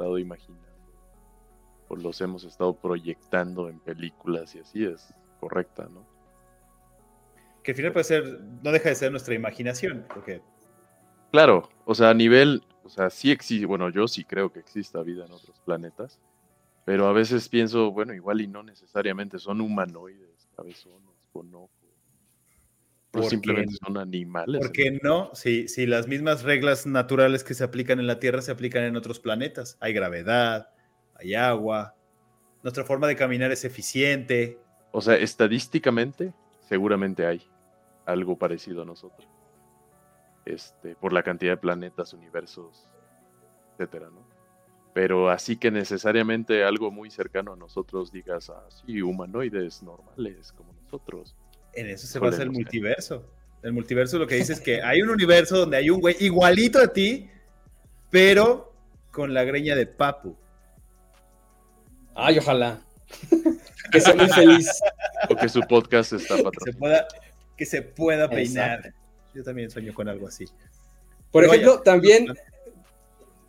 estado 0.03 0.19
imaginando 0.19 0.67
o 1.89 1.97
los 1.97 2.21
hemos 2.21 2.43
estado 2.43 2.75
proyectando 2.75 3.69
en 3.69 3.79
películas 3.79 4.55
y 4.57 4.59
así 4.59 4.85
es 4.85 5.15
correcta, 5.39 5.89
¿no? 5.93 6.05
Que 7.63 7.71
al 7.71 7.77
final 7.77 7.93
puede 7.93 8.05
ser, 8.05 8.41
no 8.65 8.73
deja 8.73 8.89
de 8.89 8.95
ser 8.97 9.13
nuestra 9.13 9.35
imaginación, 9.35 10.05
porque 10.13 10.43
Claro, 11.31 11.69
o 11.85 11.95
sea, 11.95 12.11
a 12.11 12.15
nivel, 12.15 12.65
o 12.83 12.89
sea, 12.89 13.11
sí 13.11 13.31
existe, 13.31 13.65
bueno, 13.65 13.91
yo 13.91 14.09
sí 14.09 14.25
creo 14.25 14.53
que 14.53 14.59
exista 14.59 15.03
vida 15.03 15.25
en 15.25 15.33
otros 15.33 15.61
planetas, 15.61 16.19
pero 16.85 17.07
a 17.07 17.13
veces 17.13 17.49
pienso, 17.49 17.93
bueno, 17.93 18.13
igual 18.13 18.41
y 18.41 18.49
no 18.49 18.63
necesariamente 18.63 19.39
son 19.39 19.61
humanoides, 19.61 20.49
cabezones, 20.57 21.15
con 21.33 21.55
ojos. 21.55 21.71
O 23.15 23.21
¿Por 23.21 23.31
simplemente 23.31 23.75
son 23.85 23.99
animales. 23.99 24.59
¿por 24.59 24.73
qué 24.73 24.99
no? 25.03 25.31
Si, 25.35 25.69
si 25.69 25.87
las 25.87 26.09
mismas 26.09 26.43
reglas 26.43 26.87
naturales 26.87 27.45
que 27.45 27.53
se 27.53 27.63
aplican 27.63 28.01
en 28.01 28.07
la 28.07 28.19
Tierra 28.19 28.41
se 28.41 28.53
aplican 28.53 28.85
en 28.85 28.97
otros 28.97 29.21
planetas. 29.21 29.77
Hay 29.81 29.93
gravedad, 29.93 30.71
hay 31.15 31.35
agua, 31.35 31.95
nuestra 32.63 32.85
forma 32.85 33.07
de 33.07 33.17
caminar 33.17 33.51
es 33.51 33.65
eficiente. 33.65 34.59
O 34.93 35.01
sea, 35.01 35.17
estadísticamente, 35.17 36.33
seguramente 36.69 37.27
hay 37.27 37.43
algo 38.07 38.39
parecido 38.39 38.83
a 38.83 38.85
nosotros. 38.85 39.29
Este, 40.45 40.95
por 40.97 41.13
la 41.13 41.23
cantidad 41.23 41.53
de 41.53 41.57
planetas, 41.57 42.13
universos, 42.15 42.89
etcétera, 43.73 44.09
¿no? 44.11 44.27
Pero 44.95 45.31
así 45.31 45.57
que 45.57 45.71
necesariamente 45.71 46.65
algo 46.65 46.91
muy 46.91 47.11
cercano 47.11 47.55
a 47.55 47.57
nosotros 47.57 48.13
digas, 48.13 48.51
ah, 48.51 48.67
sí, 48.69 49.01
humanoides 49.01 49.83
normales 49.83 50.53
como 50.53 50.73
nosotros. 50.75 51.35
En 51.75 51.89
eso 51.89 52.07
se 52.07 52.19
basa 52.19 52.43
el 52.43 52.51
multiverso. 52.51 53.25
El 53.63 53.73
multiverso 53.73 54.19
lo 54.19 54.27
que 54.27 54.35
dice 54.37 54.53
es 54.53 54.61
que 54.61 54.83
hay 54.83 55.03
un 55.03 55.11
universo 55.11 55.57
donde 55.57 55.77
hay 55.77 55.89
un 55.89 56.01
güey 56.01 56.17
igualito 56.21 56.81
a 56.81 56.93
ti, 56.93 57.31
pero 58.11 58.73
con 59.11 59.33
la 59.33 59.45
greña 59.45 59.77
de 59.77 59.87
Papu. 59.87 60.37
Ay, 62.15 62.39
ojalá. 62.39 62.83
que 63.93 64.01
sea 64.01 64.15
muy 64.15 64.29
feliz. 64.29 64.69
O 65.31 65.37
que 65.37 65.49
su 65.49 65.61
podcast 65.61 66.15
está 66.15 66.37
Que 66.37 66.73
se 66.73 66.73
pueda, 66.73 67.07
que 67.57 67.67
se 67.67 67.83
pueda 67.83 68.29
peinar. 68.29 68.79
Exacto. 68.79 68.99
Yo 69.35 69.45
también 69.45 69.71
sueño 69.71 69.95
con 69.95 70.09
algo 70.09 70.27
así. 70.27 70.47
Por 71.31 71.43
Pero 71.43 71.53
ejemplo, 71.53 71.73
vaya. 71.73 71.85
también, 71.85 72.27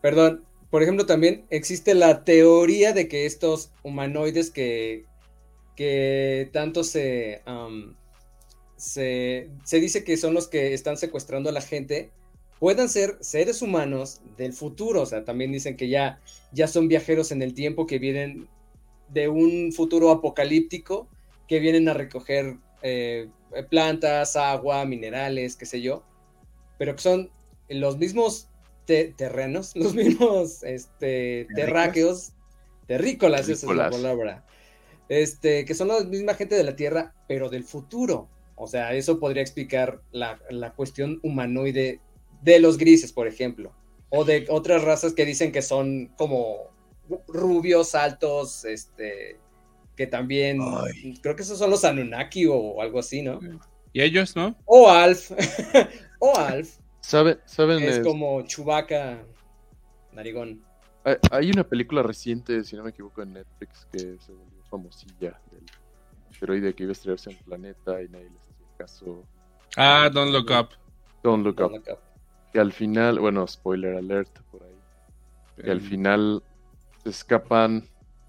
perdón, 0.02 0.46
por 0.70 0.82
ejemplo, 0.82 1.06
también 1.06 1.46
existe 1.50 1.94
la 1.94 2.24
teoría 2.24 2.94
de 2.94 3.08
que 3.08 3.26
estos 3.26 3.72
humanoides 3.84 4.50
que, 4.50 5.06
que 5.76 6.50
tanto 6.54 6.84
se, 6.84 7.42
se, 8.84 9.50
se 9.64 9.80
dice 9.80 10.04
que 10.04 10.18
son 10.18 10.34
los 10.34 10.48
que 10.48 10.74
están 10.74 10.98
secuestrando 10.98 11.50
a 11.50 11.54
la 11.54 11.62
gente, 11.62 12.12
puedan 12.60 12.90
ser 12.90 13.18
seres 13.22 13.62
humanos 13.62 14.22
del 14.38 14.54
futuro. 14.54 15.02
O 15.04 15.06
sea, 15.06 15.26
también 15.26 15.52
dicen 15.52 15.78
que 15.78 15.90
ya, 15.90 16.22
ya 16.52 16.68
son 16.68 16.88
viajeros 16.88 17.32
en 17.32 17.42
el 17.42 17.54
tiempo 17.54 17.88
que 17.88 18.00
vienen 18.00 18.50
de 19.08 19.28
un 19.30 19.72
futuro 19.74 20.12
apocalíptico, 20.12 21.10
que 21.48 21.60
vienen 21.60 21.90
a 21.90 21.94
recoger 21.94 22.58
eh, 22.82 23.30
plantas, 23.70 24.36
agua, 24.36 24.86
minerales, 24.86 25.56
qué 25.58 25.66
sé 25.66 25.82
yo, 25.82 26.08
pero 26.78 26.96
que 26.96 27.02
son 27.02 27.34
los 27.70 27.98
mismos 27.98 28.50
te- 28.86 29.14
terrenos, 29.14 29.76
los 29.76 29.94
mismos 29.96 30.64
este, 30.64 31.52
terráqueos, 31.54 32.34
terrícolas, 32.88 33.50
esa 33.50 33.68
es 33.68 33.74
la 33.74 33.88
Terrícolas. 33.88 33.88
palabra, 33.90 34.46
este, 35.10 35.66
que 35.66 35.76
son 35.76 35.90
la 35.90 36.02
misma 36.02 36.36
gente 36.36 36.56
de 36.56 36.64
la 36.64 36.76
Tierra, 36.76 37.16
pero 37.28 37.50
del 37.50 37.64
futuro. 37.64 38.32
O 38.64 38.68
sea, 38.68 38.94
eso 38.94 39.20
podría 39.20 39.42
explicar 39.42 40.02
la, 40.12 40.40
la 40.50 40.74
cuestión 40.74 41.20
humanoide 41.24 42.00
de 42.42 42.60
los 42.60 42.78
grises, 42.78 43.12
por 43.14 43.28
ejemplo, 43.28 43.72
o 44.10 44.24
de 44.26 44.46
otras 44.50 44.84
razas 44.84 45.14
que 45.14 45.26
dicen 45.26 45.52
que 45.52 45.62
son 45.62 46.08
como 46.18 46.72
rubios, 47.28 47.96
altos, 47.96 48.66
este, 48.66 49.38
que 49.96 50.08
también, 50.08 50.60
Ay. 50.62 51.20
creo 51.22 51.36
que 51.36 51.44
esos 51.44 51.58
son 51.60 51.70
los 51.70 51.84
Anunnaki 51.86 52.46
o 52.48 52.82
algo 52.82 53.00
así, 53.00 53.22
¿no? 53.22 53.40
y 53.92 54.02
ellos, 54.02 54.36
¿no? 54.36 54.56
O 54.66 54.90
Alf, 54.90 55.32
o 56.20 56.36
Alf, 56.38 56.78
¿Sabe- 57.02 57.40
¿Saben? 57.46 57.84
es 57.84 57.98
es- 57.98 58.04
como 58.04 58.42
Chubaca 58.44 59.24
narigón. 60.14 60.64
hay- 61.04 61.18
Hay 61.32 61.52
una 61.52 61.64
película 61.64 62.02
reciente, 62.02 62.64
si 62.64 62.76
no 62.76 62.84
me 62.84 62.90
equivoco, 62.90 63.22
en 63.22 63.34
Netflix 63.34 63.86
que 63.92 64.18
se 64.20 64.32
volvió 64.32 64.64
famosilla 64.70 65.40
del 65.52 65.64
asteroide 66.32 66.74
que 66.74 66.84
iba 66.84 66.92
a 66.92 66.94
estrellarse 66.94 67.30
en 67.32 67.38
el 67.38 67.44
planeta 67.44 68.02
y 68.02 68.10
nadie 68.10 68.30
Ah, 69.78 70.10
Don't 70.12 70.32
Look 70.32 70.52
Up. 70.52 70.70
Don't 71.24 71.44
Look 71.44 71.58
Don't 71.58 71.76
Up. 71.76 71.88
Look 71.88 71.98
Up. 71.98 72.00
Que 72.52 72.60
al 72.60 72.72
final, 72.72 73.20
bueno, 73.20 73.48
spoiler 73.48 73.96
alert 73.96 74.40
por 74.52 74.64
ahí. 74.64 75.64
que 75.64 75.72
al 75.72 75.82
final 75.82 76.44
se 77.04 77.10
escapan 77.10 77.84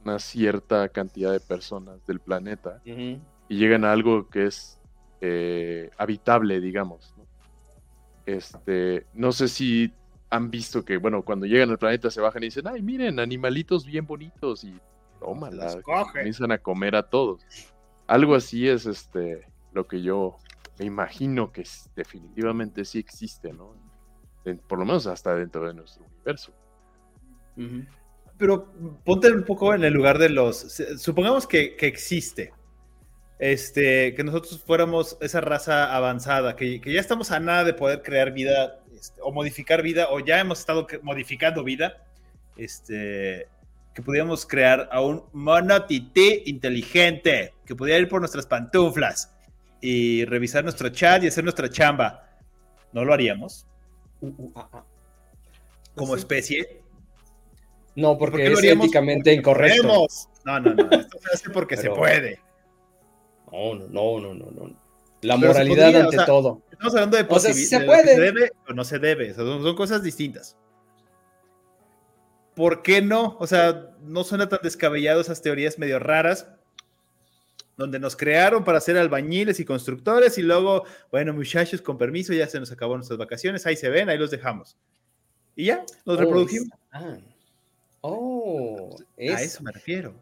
una 0.04 0.18
cierta 0.18 0.88
cantidad 0.88 1.32
de 1.32 1.40
personas 1.40 2.04
del 2.06 2.20
planeta 2.20 2.80
y 2.84 3.18
llegan 3.48 3.84
a 3.84 3.92
algo 3.92 4.28
que 4.28 4.46
es 4.46 4.78
eh, 5.20 5.90
habitable, 5.96 6.60
digamos. 6.60 7.14
¿no? 7.16 7.24
Este, 8.26 9.06
no 9.14 9.32
sé 9.32 9.48
si 9.48 9.92
han 10.30 10.50
visto 10.50 10.84
que, 10.84 10.96
bueno, 10.96 11.22
cuando 11.22 11.46
llegan 11.46 11.70
al 11.70 11.78
planeta 11.78 12.10
se 12.10 12.20
bajan 12.20 12.42
y 12.42 12.46
dicen, 12.46 12.66
ay, 12.66 12.82
miren, 12.82 13.20
animalitos 13.20 13.86
bien 13.86 14.06
bonitos 14.06 14.64
y 14.64 14.78
tómala, 15.20 15.80
comienzan 16.12 16.52
a 16.52 16.58
comer 16.58 16.96
a 16.96 17.02
todos. 17.02 17.42
Algo 18.06 18.34
así 18.34 18.68
es 18.68 18.86
este 18.86 19.46
lo 19.72 19.86
que 19.86 20.02
yo 20.02 20.36
me 20.78 20.86
imagino 20.86 21.52
que 21.52 21.64
definitivamente 21.94 22.84
sí 22.84 22.98
existe, 22.98 23.52
¿no? 23.52 23.74
Por 24.66 24.78
lo 24.78 24.84
menos 24.84 25.06
hasta 25.06 25.34
dentro 25.34 25.66
de 25.66 25.74
nuestro 25.74 26.04
universo. 26.04 26.52
Pero 28.36 28.72
ponte 29.04 29.30
un 29.30 29.44
poco 29.44 29.74
en 29.74 29.84
el 29.84 29.92
lugar 29.92 30.18
de 30.18 30.28
los. 30.28 30.82
Supongamos 30.98 31.46
que, 31.46 31.76
existe. 31.80 32.52
Este, 33.38 34.14
que 34.14 34.22
nosotros 34.22 34.62
fuéramos 34.64 35.18
esa 35.20 35.40
raza 35.40 35.94
avanzada, 35.94 36.54
que, 36.56 36.80
ya 36.80 37.00
estamos 37.00 37.30
a 37.30 37.40
nada 37.40 37.64
de 37.64 37.74
poder 37.74 38.00
crear 38.02 38.32
vida 38.32 38.80
este, 38.94 39.20
o 39.22 39.32
modificar 39.32 39.82
vida, 39.82 40.08
o 40.10 40.20
ya 40.20 40.40
hemos 40.40 40.60
estado 40.60 40.86
modificando 41.02 41.64
vida. 41.64 42.04
Este, 42.56 43.48
que 43.94 44.02
pudiéramos 44.02 44.44
crear 44.44 44.88
a 44.90 45.00
un 45.00 45.24
mono 45.32 45.84
tití 45.86 46.42
inteligente 46.46 47.54
que 47.64 47.76
pudiera 47.76 48.00
ir 48.00 48.08
por 48.08 48.20
nuestras 48.20 48.46
pantuflas 48.46 49.33
y 49.86 50.24
revisar 50.24 50.64
nuestro 50.64 50.88
chat 50.88 51.22
y 51.22 51.26
hacer 51.26 51.44
nuestra 51.44 51.68
chamba. 51.68 52.26
¿No 52.92 53.04
lo 53.04 53.12
haríamos 53.12 53.66
Uh, 54.20 54.28
uh, 54.28 54.52
ah. 54.56 54.82
como 55.94 56.16
especie? 56.16 56.80
No, 57.94 58.16
¿Por 58.16 58.30
porque 58.30 58.44
qué 58.44 58.50
lo 58.50 58.58
es 58.58 58.64
éticamente 58.64 59.30
Porque 59.30 59.34
incorrecto. 59.34 59.82
podemos. 59.82 60.28
No, 60.46 60.60
no, 60.60 60.74
no. 60.74 60.90
Esto 60.90 61.18
se 61.20 61.32
hace 61.34 61.50
porque 61.50 61.76
Pero- 61.76 61.94
se 61.94 61.98
puede. 61.98 62.40
No, 63.52 63.74
no, 63.74 63.88
no, 63.88 64.20
no, 64.20 64.34
no, 64.34 64.50
no. 64.50 64.80
La 65.20 65.36
Pero 65.36 65.48
moralidad 65.48 65.84
podría, 65.84 65.98
o 66.00 66.04
ante 66.04 66.16
sea, 66.16 66.26
todo. 66.26 66.62
Estamos 66.70 66.94
hablando 66.94 67.16
de 67.18 67.26
O 67.28 67.38
sea, 67.38 67.52
se 67.52 67.80
puede. 67.80 68.14
se 68.14 68.20
debe 68.20 68.52
o 68.68 68.72
no 68.72 68.84
se 68.84 68.98
debe. 68.98 69.30
O 69.32 69.34
sea, 69.34 69.44
son, 69.44 69.62
son 69.62 69.76
cosas 69.76 70.02
distintas. 70.02 70.56
¿Por 72.54 72.82
qué 72.82 73.02
no? 73.02 73.36
O 73.40 73.46
sea, 73.46 73.90
no 74.02 74.24
suena 74.24 74.48
tan 74.48 74.60
descabellado 74.62 75.20
esas 75.20 75.42
teorías 75.42 75.78
medio 75.78 75.98
raras, 75.98 76.48
donde 77.76 77.98
nos 77.98 78.14
crearon 78.16 78.62
para 78.64 78.80
ser 78.80 78.96
albañiles 78.98 79.58
y 79.60 79.64
constructores 79.64 80.38
y 80.38 80.42
luego, 80.42 80.84
bueno, 81.10 81.32
muchachos, 81.34 81.82
con 81.82 81.98
permiso, 81.98 82.32
ya 82.32 82.46
se 82.48 82.60
nos 82.60 82.70
acabó 82.72 82.94
nuestras 82.96 83.18
vacaciones, 83.18 83.66
ahí 83.66 83.76
se 83.76 83.88
ven, 83.88 84.08
ahí 84.08 84.18
los 84.18 84.30
dejamos. 84.30 84.76
Y 85.56 85.66
ya, 85.66 85.84
nos 86.04 86.16
Oh, 86.16 86.20
reprodujimos. 86.20 86.68
ah. 86.92 87.16
Oh, 88.00 88.96
A 88.98 89.02
es. 89.16 89.40
eso 89.42 89.62
me 89.62 89.72
refiero. 89.72 90.14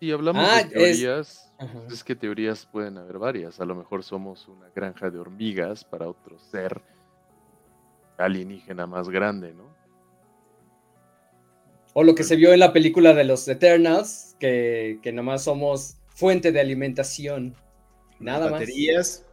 Si 0.00 0.10
hablamos 0.10 0.42
Ah, 0.48 0.62
de 0.62 0.70
teorías, 0.70 1.52
Ajá. 1.58 1.78
es 1.90 2.02
que 2.02 2.16
teorías 2.16 2.64
pueden 2.66 2.96
haber 2.96 3.18
varias. 3.18 3.60
A 3.60 3.66
lo 3.66 3.74
mejor 3.74 4.02
somos 4.02 4.48
una 4.48 4.68
granja 4.74 5.10
de 5.10 5.18
hormigas 5.18 5.84
para 5.84 6.08
otro 6.08 6.38
ser 6.38 6.80
alienígena 8.16 8.86
más 8.86 9.08
grande, 9.10 9.52
¿no? 9.52 9.68
O 11.92 12.04
lo 12.04 12.14
que 12.14 12.22
se 12.24 12.36
vio 12.36 12.52
en 12.52 12.60
la 12.60 12.72
película 12.72 13.12
de 13.14 13.24
los 13.24 13.46
Eternals, 13.48 14.36
que, 14.38 15.00
que 15.02 15.12
nomás 15.12 15.44
somos 15.44 15.96
fuente 16.20 16.52
de 16.52 16.60
alimentación. 16.60 17.56
Nada 18.18 18.50
más. 18.50 18.60
Baterías 18.60 19.24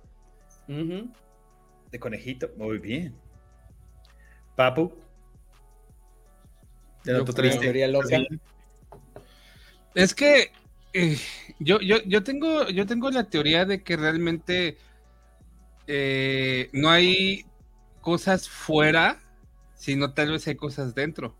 de 0.68 2.00
conejito. 2.00 2.50
Muy 2.56 2.78
bien. 2.78 3.14
Papu. 4.56 4.94
Ya 7.04 7.18
Yo 7.18 7.26
triste. 7.26 7.60
Teoría 7.60 7.90
loca. 7.90 8.18
Es 9.96 10.16
que 10.16 10.52
eh, 10.94 11.18
yo, 11.60 11.82
yo, 11.82 11.98
yo, 12.06 12.24
tengo, 12.24 12.70
yo 12.70 12.86
tengo 12.86 13.12
la 13.12 13.30
teoría 13.30 13.66
de 13.66 13.84
que 13.84 13.98
realmente 13.98 14.78
eh, 15.88 16.70
no 16.72 16.90
hay 16.90 17.46
cosas 18.00 18.48
fuera, 18.48 19.20
sino 19.76 20.14
tal 20.14 20.32
vez 20.32 20.48
hay 20.48 20.56
cosas 20.56 20.96
dentro. 20.96 21.36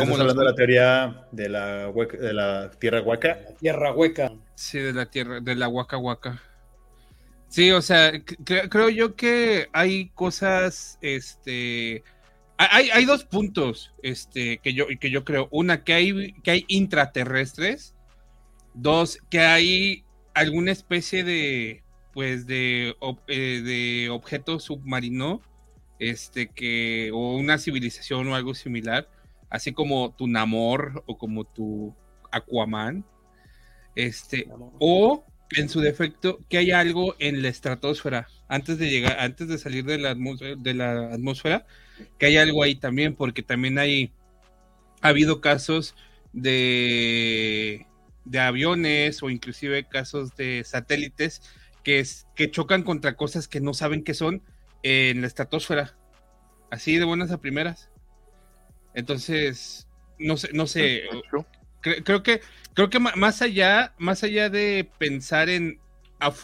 Ya 0.00 0.04
los- 0.06 0.20
hablando 0.20 0.42
de 0.42 0.48
la 0.50 0.54
teoría 0.54 1.26
de 1.32 1.48
la, 1.48 1.88
hueca- 1.90 2.18
de 2.18 2.32
la 2.32 2.70
tierra 2.78 3.00
hueca. 3.02 3.38
Tierra 3.60 3.92
hueca. 3.92 4.32
Sí, 4.54 4.78
de 4.78 4.92
la 4.92 5.06
tierra, 5.06 5.40
de 5.40 5.54
la 5.54 5.68
Waka 5.68 5.96
Waka. 5.96 6.42
Sí, 7.48 7.70
o 7.70 7.80
sea, 7.82 8.12
cre- 8.12 8.68
creo 8.68 8.88
yo 8.88 9.14
que 9.14 9.68
hay 9.72 10.08
cosas, 10.10 10.98
este, 11.00 12.02
hay, 12.56 12.90
hay 12.90 13.04
dos 13.04 13.24
puntos, 13.24 13.94
este, 14.02 14.58
que 14.58 14.74
yo, 14.74 14.86
que 15.00 15.10
yo 15.10 15.24
creo. 15.24 15.48
Una, 15.52 15.84
que 15.84 15.94
hay, 15.94 16.32
que 16.42 16.50
hay 16.50 16.64
intraterrestres. 16.68 17.94
Dos, 18.74 19.18
que 19.30 19.38
hay 19.40 20.04
alguna 20.34 20.72
especie 20.72 21.22
de, 21.22 21.84
pues, 22.12 22.46
de, 22.48 22.96
ob- 23.00 23.22
eh, 23.28 23.62
de 23.64 24.10
objeto 24.10 24.58
submarino, 24.58 25.40
este, 26.00 26.48
que, 26.48 27.10
o 27.14 27.36
una 27.36 27.58
civilización 27.58 28.26
o 28.26 28.34
algo 28.34 28.52
similar, 28.54 29.08
así 29.54 29.72
como 29.72 30.12
tu 30.16 30.26
Namor 30.26 31.04
o 31.06 31.16
como 31.16 31.44
tu 31.44 31.94
Aquaman. 32.32 33.04
Este, 33.94 34.48
o 34.80 35.24
en 35.50 35.68
su 35.68 35.80
defecto 35.80 36.40
que 36.48 36.58
hay 36.58 36.72
algo 36.72 37.14
en 37.20 37.40
la 37.40 37.48
estratosfera 37.50 38.26
antes 38.48 38.78
de 38.78 38.90
llegar 38.90 39.20
antes 39.20 39.46
de 39.46 39.56
salir 39.58 39.84
de 39.84 39.98
la 39.98 40.10
atmósfera, 41.12 41.64
que 42.18 42.26
hay 42.26 42.36
algo 42.36 42.64
ahí 42.64 42.74
también 42.74 43.14
porque 43.14 43.44
también 43.44 43.78
hay 43.78 44.10
ha 45.02 45.08
habido 45.08 45.40
casos 45.40 45.94
de 46.32 47.86
de 48.24 48.40
aviones 48.40 49.22
o 49.22 49.30
inclusive 49.30 49.86
casos 49.86 50.34
de 50.34 50.64
satélites 50.64 51.42
que 51.84 52.00
es, 52.00 52.26
que 52.34 52.50
chocan 52.50 52.82
contra 52.82 53.16
cosas 53.16 53.46
que 53.46 53.60
no 53.60 53.72
saben 53.72 54.02
qué 54.02 54.14
son 54.14 54.42
en 54.82 55.20
la 55.20 55.28
estratosfera 55.28 55.96
así 56.72 56.98
de 56.98 57.04
buenas 57.04 57.30
a 57.30 57.40
primeras 57.40 57.93
entonces 58.94 59.88
no 60.18 60.36
sé 60.36 60.50
no 60.52 60.66
sé 60.66 61.02
Cre- 61.82 62.02
creo 62.04 62.22
que 62.22 62.40
creo 62.74 62.90
que 62.90 62.98
más 63.00 63.42
allá 63.42 63.94
más 63.98 64.24
allá 64.24 64.48
de 64.50 64.90
pensar 64.98 65.48
en 65.50 65.80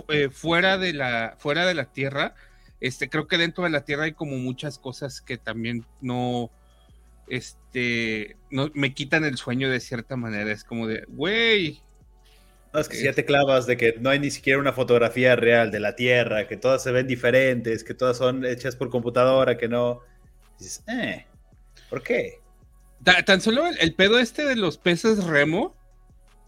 eh, 0.09 0.29
fuera 0.31 0.79
de 0.79 0.93
la 0.93 1.37
fuera 1.39 1.67
de 1.67 1.75
la 1.75 1.93
tierra 1.93 2.35
este 2.81 3.09
creo 3.09 3.27
que 3.29 3.39
dentro 3.39 3.65
de 3.65 3.71
la 3.71 3.85
tierra 3.85 4.05
hay 4.05 4.13
como 4.15 4.37
muchas 4.39 4.79
cosas 4.79 5.21
que 5.21 5.39
también 5.39 5.87
no 6.01 6.51
este 7.29 8.39
no 8.51 8.71
me 8.75 8.95
quitan 8.95 9.25
el 9.25 9.37
sueño 9.39 9.71
de 9.71 9.81
cierta 9.81 10.17
manera 10.17 10.53
es 10.53 10.65
como 10.65 10.87
de 10.87 11.05
güey 11.09 11.83
No, 12.73 12.79
es 12.81 12.89
que 12.89 12.97
si 12.97 13.05
ya 13.05 13.15
te 13.15 13.25
clavas 13.25 13.67
de 13.67 13.77
que 13.77 13.95
no 14.01 14.11
hay 14.11 14.21
ni 14.21 14.31
siquiera 14.31 14.61
una 14.61 14.73
fotografía 14.73 15.35
real 15.35 15.71
de 15.73 15.81
la 15.81 15.97
Tierra, 15.97 16.47
que 16.47 16.57
todas 16.57 16.83
se 16.83 16.93
ven 16.93 17.07
diferentes, 17.09 17.83
que 17.83 17.95
todas 17.95 18.17
son 18.19 18.45
hechas 18.45 18.77
por 18.77 18.91
computadora, 18.91 19.57
que 19.59 19.69
no. 19.69 20.03
Dices, 20.59 20.85
eh, 20.89 21.27
¿por 21.89 22.03
qué? 22.03 22.40
Ta- 23.05 23.25
tan 23.25 23.41
solo 23.41 23.67
el, 23.67 23.79
el 23.81 23.95
pedo 23.95 24.19
este 24.19 24.45
de 24.45 24.57
los 24.57 24.79
peces 24.79 25.25
remo 25.25 25.75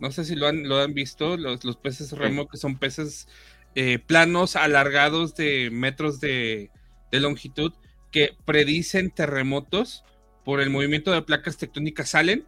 no 0.00 0.10
sé 0.12 0.24
si 0.24 0.34
lo 0.34 0.48
han 0.48 0.68
lo 0.68 0.80
han 0.80 0.94
visto 0.94 1.36
los, 1.36 1.64
los 1.64 1.76
peces 1.76 2.12
remo 2.12 2.48
que 2.48 2.56
son 2.56 2.78
peces 2.78 3.28
eh, 3.74 3.98
planos 3.98 4.56
alargados 4.56 5.34
de 5.34 5.70
metros 5.70 6.20
de, 6.20 6.70
de 7.10 7.20
longitud 7.20 7.72
que 8.10 8.34
predicen 8.44 9.10
terremotos 9.10 10.04
por 10.44 10.60
el 10.60 10.70
movimiento 10.70 11.12
de 11.12 11.22
placas 11.22 11.56
tectónicas 11.56 12.10
salen, 12.10 12.44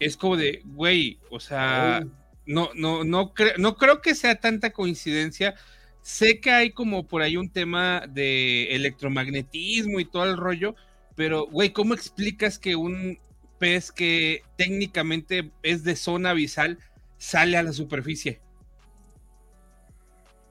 es 0.00 0.16
como 0.16 0.36
de, 0.36 0.60
güey, 0.64 1.18
o 1.30 1.40
sea, 1.40 2.00
no, 2.46 2.70
no, 2.74 3.04
no, 3.04 3.32
cre- 3.32 3.56
no 3.58 3.76
creo 3.76 4.02
que 4.02 4.14
sea 4.14 4.34
tanta 4.40 4.70
coincidencia. 4.70 5.54
Sé 6.02 6.40
que 6.40 6.50
hay 6.50 6.72
como 6.72 7.06
por 7.06 7.22
ahí 7.22 7.36
un 7.36 7.48
tema 7.50 8.04
de 8.08 8.74
electromagnetismo 8.74 10.00
y 10.00 10.04
todo 10.04 10.24
el 10.24 10.36
rollo, 10.36 10.74
pero, 11.14 11.46
güey, 11.46 11.72
¿cómo 11.72 11.94
explicas 11.94 12.58
que 12.58 12.76
un 12.76 13.18
pez 13.58 13.92
que 13.92 14.42
técnicamente 14.56 15.50
es 15.62 15.84
de 15.84 15.96
zona 15.96 16.30
abisal 16.30 16.78
sale 17.18 17.56
a 17.56 17.62
la 17.62 17.72
superficie? 17.72 18.40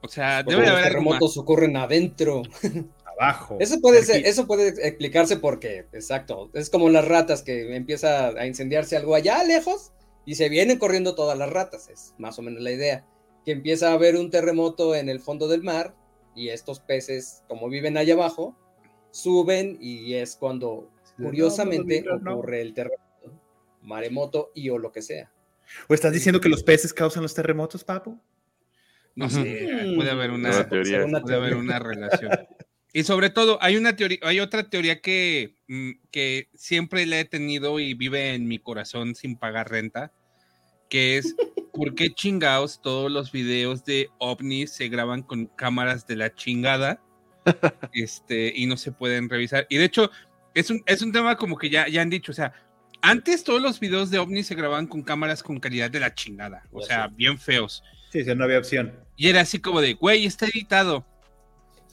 O 0.02 0.08
sea, 0.08 0.42
Porque 0.44 0.56
debe 0.56 0.66
de 0.66 0.72
los 0.72 0.80
haber 0.80 0.96
algo 0.96 1.10
más. 1.10 1.18
terremotos 1.18 1.38
ocurren 1.38 1.76
adentro. 1.76 2.42
Abajo. 3.20 3.56
Eso 3.60 3.80
puede 3.80 4.02
ser, 4.02 4.26
eso 4.26 4.46
puede 4.46 4.68
explicarse 4.68 5.36
porque, 5.36 5.86
exacto, 5.92 6.50
es 6.54 6.70
como 6.70 6.88
las 6.88 7.06
ratas 7.06 7.42
que 7.42 7.76
empieza 7.76 8.28
a 8.28 8.46
incendiarse 8.46 8.96
algo 8.96 9.14
allá 9.14 9.44
lejos 9.44 9.92
y 10.24 10.36
se 10.36 10.48
vienen 10.48 10.78
corriendo 10.78 11.14
todas 11.14 11.36
las 11.36 11.50
ratas, 11.50 11.88
es 11.90 12.14
más 12.18 12.38
o 12.38 12.42
menos 12.42 12.62
la 12.62 12.70
idea, 12.70 13.06
que 13.44 13.52
empieza 13.52 13.90
a 13.90 13.94
haber 13.94 14.16
un 14.16 14.30
terremoto 14.30 14.94
en 14.94 15.08
el 15.08 15.20
fondo 15.20 15.46
del 15.46 15.62
mar 15.62 15.94
y 16.34 16.48
estos 16.48 16.80
peces, 16.80 17.44
como 17.48 17.68
viven 17.68 17.96
allá 17.98 18.14
abajo, 18.14 18.56
suben 19.12 19.78
y 19.80 20.14
es 20.14 20.34
cuando 20.34 20.90
curiosamente 21.16 22.02
No, 22.02 22.12
no, 22.12 22.18
no, 22.18 22.24
no. 22.24 22.32
ocurre 22.38 22.62
el 22.62 22.74
terremoto, 22.74 23.40
maremoto 23.82 24.50
y 24.54 24.68
o 24.70 24.78
lo 24.78 24.90
que 24.90 25.02
sea. 25.02 25.30
¿O 25.88 25.94
estás 25.94 26.12
diciendo 26.12 26.40
que 26.40 26.48
los 26.48 26.64
peces 26.64 26.92
causan 26.92 27.22
los 27.22 27.34
terremotos, 27.34 27.84
Papu? 27.84 28.18
No 29.14 29.28
sé, 29.28 29.92
puede 29.94 30.10
haber 30.10 30.30
una, 30.30 30.68
teoría. 30.68 31.04
Una 31.04 31.20
puede 31.20 31.36
haber 31.36 31.54
una 31.54 31.78
relación. 31.78 32.32
Y 32.94 33.04
sobre 33.04 33.30
todo, 33.30 33.58
hay 33.62 33.76
una 33.76 33.96
teoría, 33.96 34.18
hay 34.22 34.40
otra 34.40 34.68
teoría 34.68 35.00
que, 35.00 35.56
mm, 35.68 35.92
que 36.10 36.48
siempre 36.54 37.06
la 37.06 37.20
he 37.20 37.24
tenido 37.24 37.78
y 37.78 37.94
vive 37.94 38.34
en 38.34 38.46
mi 38.46 38.58
corazón 38.58 39.14
sin 39.14 39.36
pagar 39.36 39.70
renta, 39.70 40.12
que 40.88 41.18
es 41.18 41.34
¿por 41.72 41.94
qué 41.94 42.10
chingados 42.10 42.82
todos 42.82 43.10
los 43.10 43.32
videos 43.32 43.84
de 43.84 44.08
ovnis 44.18 44.72
se 44.72 44.88
graban 44.88 45.22
con 45.22 45.46
cámaras 45.46 46.06
de 46.06 46.16
la 46.16 46.34
chingada? 46.34 47.02
Este, 47.92 48.52
y 48.54 48.66
no 48.66 48.76
se 48.76 48.92
pueden 48.92 49.28
revisar. 49.28 49.66
Y 49.68 49.76
de 49.76 49.84
hecho, 49.84 50.10
es 50.54 50.70
un, 50.70 50.82
es 50.86 51.02
un 51.02 51.12
tema 51.12 51.36
como 51.36 51.56
que 51.56 51.70
ya, 51.70 51.88
ya 51.88 52.02
han 52.02 52.10
dicho, 52.10 52.32
o 52.32 52.34
sea, 52.34 52.52
antes 53.00 53.42
todos 53.42 53.60
los 53.60 53.80
videos 53.80 54.10
de 54.10 54.18
ovnis 54.18 54.46
se 54.46 54.54
grababan 54.54 54.86
con 54.86 55.02
cámaras 55.02 55.42
con 55.42 55.58
calidad 55.58 55.90
de 55.90 56.00
la 56.00 56.14
chingada, 56.14 56.62
o 56.70 56.82
sea, 56.82 57.08
bien 57.08 57.38
feos. 57.38 57.82
Sí, 58.12 58.24
sí, 58.24 58.34
no 58.34 58.44
había 58.44 58.58
opción. 58.58 58.92
Y 59.16 59.28
era 59.28 59.40
así 59.40 59.58
como 59.58 59.80
de, 59.80 59.94
güey, 59.94 60.26
está 60.26 60.46
editado. 60.46 61.06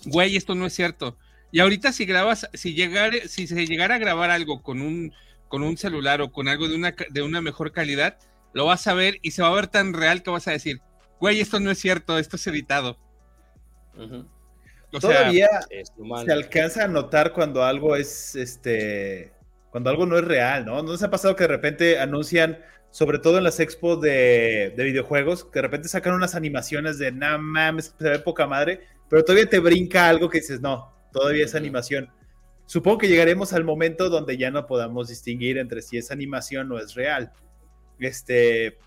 Güey, 0.06 0.36
esto 0.36 0.54
no 0.56 0.66
es 0.66 0.74
cierto. 0.74 1.18
Y 1.52 1.60
ahorita 1.60 1.92
si 1.92 2.06
grabas, 2.06 2.48
si 2.54 2.74
llegara, 2.74 3.28
si 3.28 3.48
se 3.48 3.66
llegara 3.66 3.96
a 3.96 4.00
grabar 4.00 4.30
algo 4.30 4.62
con 4.62 4.82
un, 4.82 5.14
con 5.48 5.64
un 5.64 5.78
celular 5.78 6.22
o 6.22 6.32
con 6.32 6.48
algo 6.48 6.68
de 6.68 6.76
una, 6.76 6.94
de 7.10 7.22
una 7.22 7.42
mejor 7.42 7.72
calidad, 7.72 8.18
lo 8.54 8.66
vas 8.66 8.86
a 8.88 8.94
ver 8.94 9.18
y 9.22 9.32
se 9.32 9.42
va 9.42 9.50
a 9.50 9.56
ver 9.56 9.68
tan 9.68 9.94
real 9.94 10.22
que 10.22 10.30
vas 10.30 10.48
a 10.48 10.52
decir, 10.52 10.82
güey, 11.20 11.40
esto 11.40 11.60
no 11.60 11.72
es 11.72 11.80
cierto, 11.80 12.20
esto 12.20 12.36
es 12.36 12.46
editado. 12.48 13.00
Ujú. 13.96 14.28
O 14.92 15.00
Todavía 15.00 15.48
se 16.26 16.32
alcanza 16.32 16.86
a 16.86 16.88
notar 16.88 17.34
cuando 17.34 17.64
algo 17.64 17.96
es, 17.96 18.36
este, 18.36 19.32
cuando 19.70 19.90
algo 19.90 20.06
no 20.06 20.18
es 20.18 20.26
real, 20.26 20.66
¿no? 20.66 20.82
¿No 20.82 20.98
se 20.98 21.06
ha 21.06 21.12
pasado 21.12 21.36
que 21.36 21.44
de 21.44 21.50
repente 21.50 22.00
anuncian, 22.00 22.60
sobre 22.90 23.20
todo 23.20 23.38
en 23.38 23.44
las 23.44 23.60
expos 23.60 24.02
de, 24.02 24.74
de 24.76 24.84
videojuegos, 24.84 25.46
que 25.46 25.60
de 25.60 25.62
repente 25.62 25.90
sacan 25.90 26.16
unas 26.16 26.34
animaciones 26.34 26.98
de, 26.98 27.12
nah 27.12 27.38
mames, 27.38 27.94
se 28.00 28.10
ve 28.10 28.20
poca 28.20 28.48
madre, 28.48 28.82
pero 29.10 29.24
todavía 29.24 29.48
te 29.48 29.60
brinca 29.60 30.10
algo 30.10 30.30
que 30.30 30.40
dices, 30.40 30.60
no, 30.60 30.92
todavía 31.12 31.46
es 31.46 31.54
animación. 31.54 32.10
Supongo 32.66 33.00
que 33.00 33.08
llegaremos 33.08 33.54
al 33.54 33.64
momento 33.64 34.10
donde 34.10 34.38
ya 34.38 34.52
no 34.52 34.68
podamos 34.68 35.08
distinguir 35.08 35.58
entre 35.58 35.82
si 35.82 35.98
es 35.98 36.12
animación 36.12 36.72
o 36.72 36.78
es 36.78 36.94
real. 36.94 37.32
Este, 38.00 38.78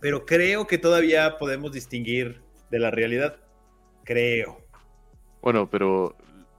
pero 0.00 0.24
creo 0.24 0.66
que 0.66 0.78
todavía 0.78 1.36
podemos 1.36 1.72
distinguir 1.72 2.40
de 2.70 2.78
la 2.78 2.90
realidad. 2.90 3.36
Creo. 4.04 4.64
Bueno, 5.42 5.68
pero 5.70 6.14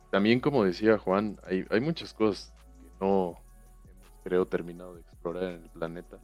también 0.10 0.40
como 0.40 0.64
decía 0.64 0.98
Juan, 0.98 1.40
hay, 1.44 1.66
hay 1.70 1.80
muchas 1.80 2.14
cosas 2.14 2.54
que 2.82 2.90
no 3.00 3.38
hemos, 3.86 4.12
creo, 4.24 4.46
terminado 4.46 4.96
de 4.96 5.02
explorar 5.02 5.44
en 5.44 5.64
el 5.64 5.70
planeta. 5.70 6.18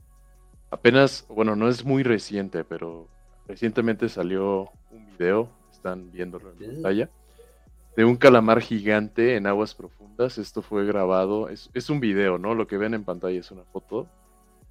Apenas, 0.69 1.25
bueno, 1.29 1.55
no 1.55 1.69
es 1.69 1.85
muy 1.85 2.03
reciente, 2.03 2.63
pero 2.63 3.07
recientemente 3.47 4.09
salió 4.09 4.69
un 4.91 5.07
video, 5.11 5.49
están 5.71 6.11
viéndolo 6.11 6.51
en 6.51 6.73
pantalla, 6.73 7.09
de 7.95 8.05
un 8.05 8.17
calamar 8.17 8.61
gigante 8.61 9.35
en 9.35 9.47
aguas 9.47 9.73
profundas. 9.73 10.37
Esto 10.37 10.61
fue 10.61 10.85
grabado, 10.85 11.49
es, 11.49 11.69
es 11.73 11.89
un 11.89 11.99
video, 11.99 12.37
¿no? 12.37 12.53
Lo 12.53 12.67
que 12.67 12.77
ven 12.77 12.93
en 12.93 13.05
pantalla 13.05 13.39
es 13.39 13.49
una 13.51 13.63
foto. 13.63 14.07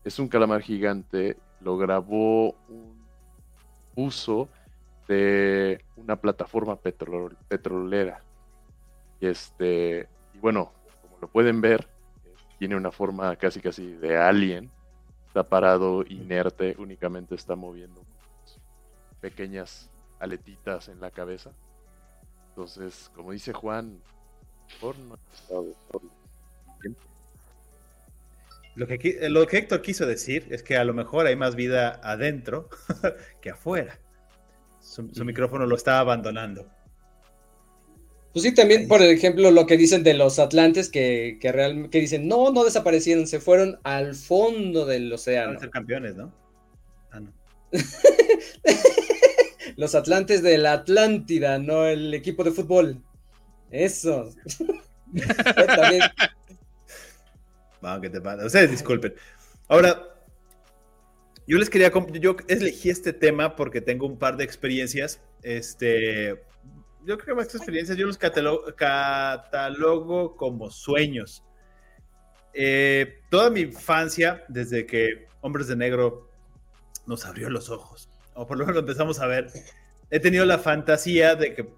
Es 0.04 0.18
un 0.18 0.28
calamar 0.28 0.62
gigante, 0.62 1.36
lo 1.60 1.76
grabó 1.76 2.50
un 2.68 3.06
uso 3.96 4.48
de 5.08 5.84
una 5.96 6.16
plataforma 6.16 6.76
petrol- 6.76 7.36
petrolera. 7.48 8.20
Y 9.20 9.26
este, 9.26 10.08
y 10.34 10.38
bueno, 10.38 10.72
como 11.02 11.18
lo 11.20 11.28
pueden 11.28 11.60
ver, 11.60 11.88
tiene 12.58 12.76
una 12.76 12.90
forma 12.90 13.36
casi 13.36 13.60
casi 13.60 13.92
de 13.92 14.16
alien. 14.16 14.70
Está 15.28 15.48
parado, 15.48 16.04
inerte, 16.08 16.74
únicamente 16.78 17.34
está 17.34 17.56
moviendo 17.56 18.00
pequeñas 19.20 19.90
aletitas 20.18 20.88
en 20.88 21.00
la 21.00 21.10
cabeza. 21.10 21.50
Entonces, 22.48 23.10
como 23.14 23.32
dice 23.32 23.52
Juan, 23.52 24.00
por 24.80 24.98
no 24.98 25.18
Lo 28.74 28.86
que, 28.86 29.28
lo 29.28 29.46
que 29.46 29.58
Héctor 29.58 29.82
quiso 29.82 30.06
decir 30.06 30.46
es 30.50 30.62
que 30.62 30.76
a 30.76 30.84
lo 30.84 30.94
mejor 30.94 31.26
hay 31.26 31.36
más 31.36 31.54
vida 31.54 32.00
adentro 32.02 32.68
que 33.40 33.50
afuera. 33.50 33.98
Su, 34.86 35.24
micrófono 35.24 35.66
lo 35.66 35.76
está 35.76 35.98
abandonando. 35.98 36.70
Pues 38.32 38.44
sí, 38.44 38.54
también, 38.54 38.86
por 38.86 39.02
ejemplo, 39.02 39.50
lo 39.50 39.66
que 39.66 39.76
dicen 39.76 40.02
de 40.02 40.14
los 40.14 40.38
Atlantes, 40.38 40.88
que, 40.88 41.38
que, 41.40 41.88
que 41.90 42.00
dicen, 42.00 42.28
no, 42.28 42.52
no 42.52 42.64
desaparecieron, 42.64 43.26
se 43.26 43.40
fueron 43.40 43.78
al 43.82 44.14
fondo 44.14 44.86
del 44.86 45.12
océano. 45.12 45.48
Van 45.48 45.56
a 45.56 45.60
ser 45.60 45.70
campeones, 45.70 46.16
¿no? 46.16 46.32
Ah, 47.10 47.20
no. 47.20 47.32
los 49.76 49.94
Atlantes 49.94 50.42
de 50.42 50.58
la 50.58 50.74
Atlántida, 50.74 51.58
no 51.58 51.86
el 51.86 52.14
equipo 52.14 52.44
de 52.44 52.52
fútbol. 52.52 53.02
Eso. 53.70 54.30
también. 55.76 56.02
Vamos, 57.80 58.02
que 58.02 58.10
te 58.10 58.20
pasa. 58.20 58.46
Ustedes 58.46 58.70
disculpen. 58.70 59.14
Ahora, 59.68 60.15
yo 61.46 61.58
les 61.58 61.70
quería, 61.70 61.92
yo 62.20 62.36
elegí 62.48 62.90
este 62.90 63.12
tema 63.12 63.56
porque 63.56 63.80
tengo 63.80 64.06
un 64.06 64.18
par 64.18 64.36
de 64.36 64.44
experiencias, 64.44 65.20
este, 65.42 66.42
yo 67.04 67.16
creo 67.18 67.36
que 67.36 67.42
más 67.42 67.54
experiencias, 67.54 67.96
yo 67.96 68.06
los 68.06 68.18
catalogo, 68.18 68.76
como 70.36 70.70
sueños. 70.70 71.44
Eh, 72.52 73.20
toda 73.30 73.50
mi 73.50 73.60
infancia, 73.60 74.44
desde 74.48 74.86
que 74.86 75.28
Hombres 75.40 75.68
de 75.68 75.76
Negro 75.76 76.28
nos 77.06 77.24
abrió 77.24 77.48
los 77.48 77.70
ojos, 77.70 78.10
o 78.34 78.46
por 78.46 78.58
lo 78.58 78.66
menos 78.66 78.80
empezamos 78.80 79.20
a 79.20 79.26
ver, 79.28 79.46
he 80.10 80.18
tenido 80.18 80.44
la 80.44 80.58
fantasía 80.58 81.36
de 81.36 81.54
que 81.54 81.68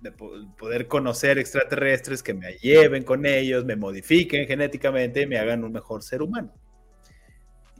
de 0.00 0.12
poder 0.12 0.86
conocer 0.88 1.38
extraterrestres 1.38 2.22
que 2.22 2.32
me 2.32 2.54
lleven 2.54 3.04
con 3.04 3.26
ellos, 3.26 3.66
me 3.66 3.76
modifiquen 3.76 4.46
genéticamente 4.46 5.20
y 5.22 5.26
me 5.26 5.38
hagan 5.38 5.62
un 5.62 5.72
mejor 5.72 6.02
ser 6.02 6.22
humano. 6.22 6.54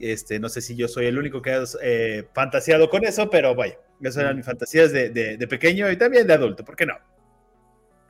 Este, 0.01 0.39
no 0.39 0.49
sé 0.49 0.61
si 0.61 0.75
yo 0.75 0.87
soy 0.87 1.05
el 1.05 1.17
único 1.19 1.43
que 1.43 1.51
ha 1.51 1.63
eh, 1.83 2.27
fantaseado 2.33 2.89
con 2.89 3.05
eso, 3.05 3.29
pero 3.29 3.53
vaya, 3.53 3.77
esas 4.01 4.23
eran 4.23 4.35
mis 4.35 4.45
fantasías 4.45 4.91
de, 4.91 5.47
pequeño 5.47 5.91
y 5.91 5.95
también 5.95 6.25
de 6.25 6.33
adulto, 6.33 6.65
¿por 6.65 6.75
qué 6.75 6.87
no? 6.87 6.95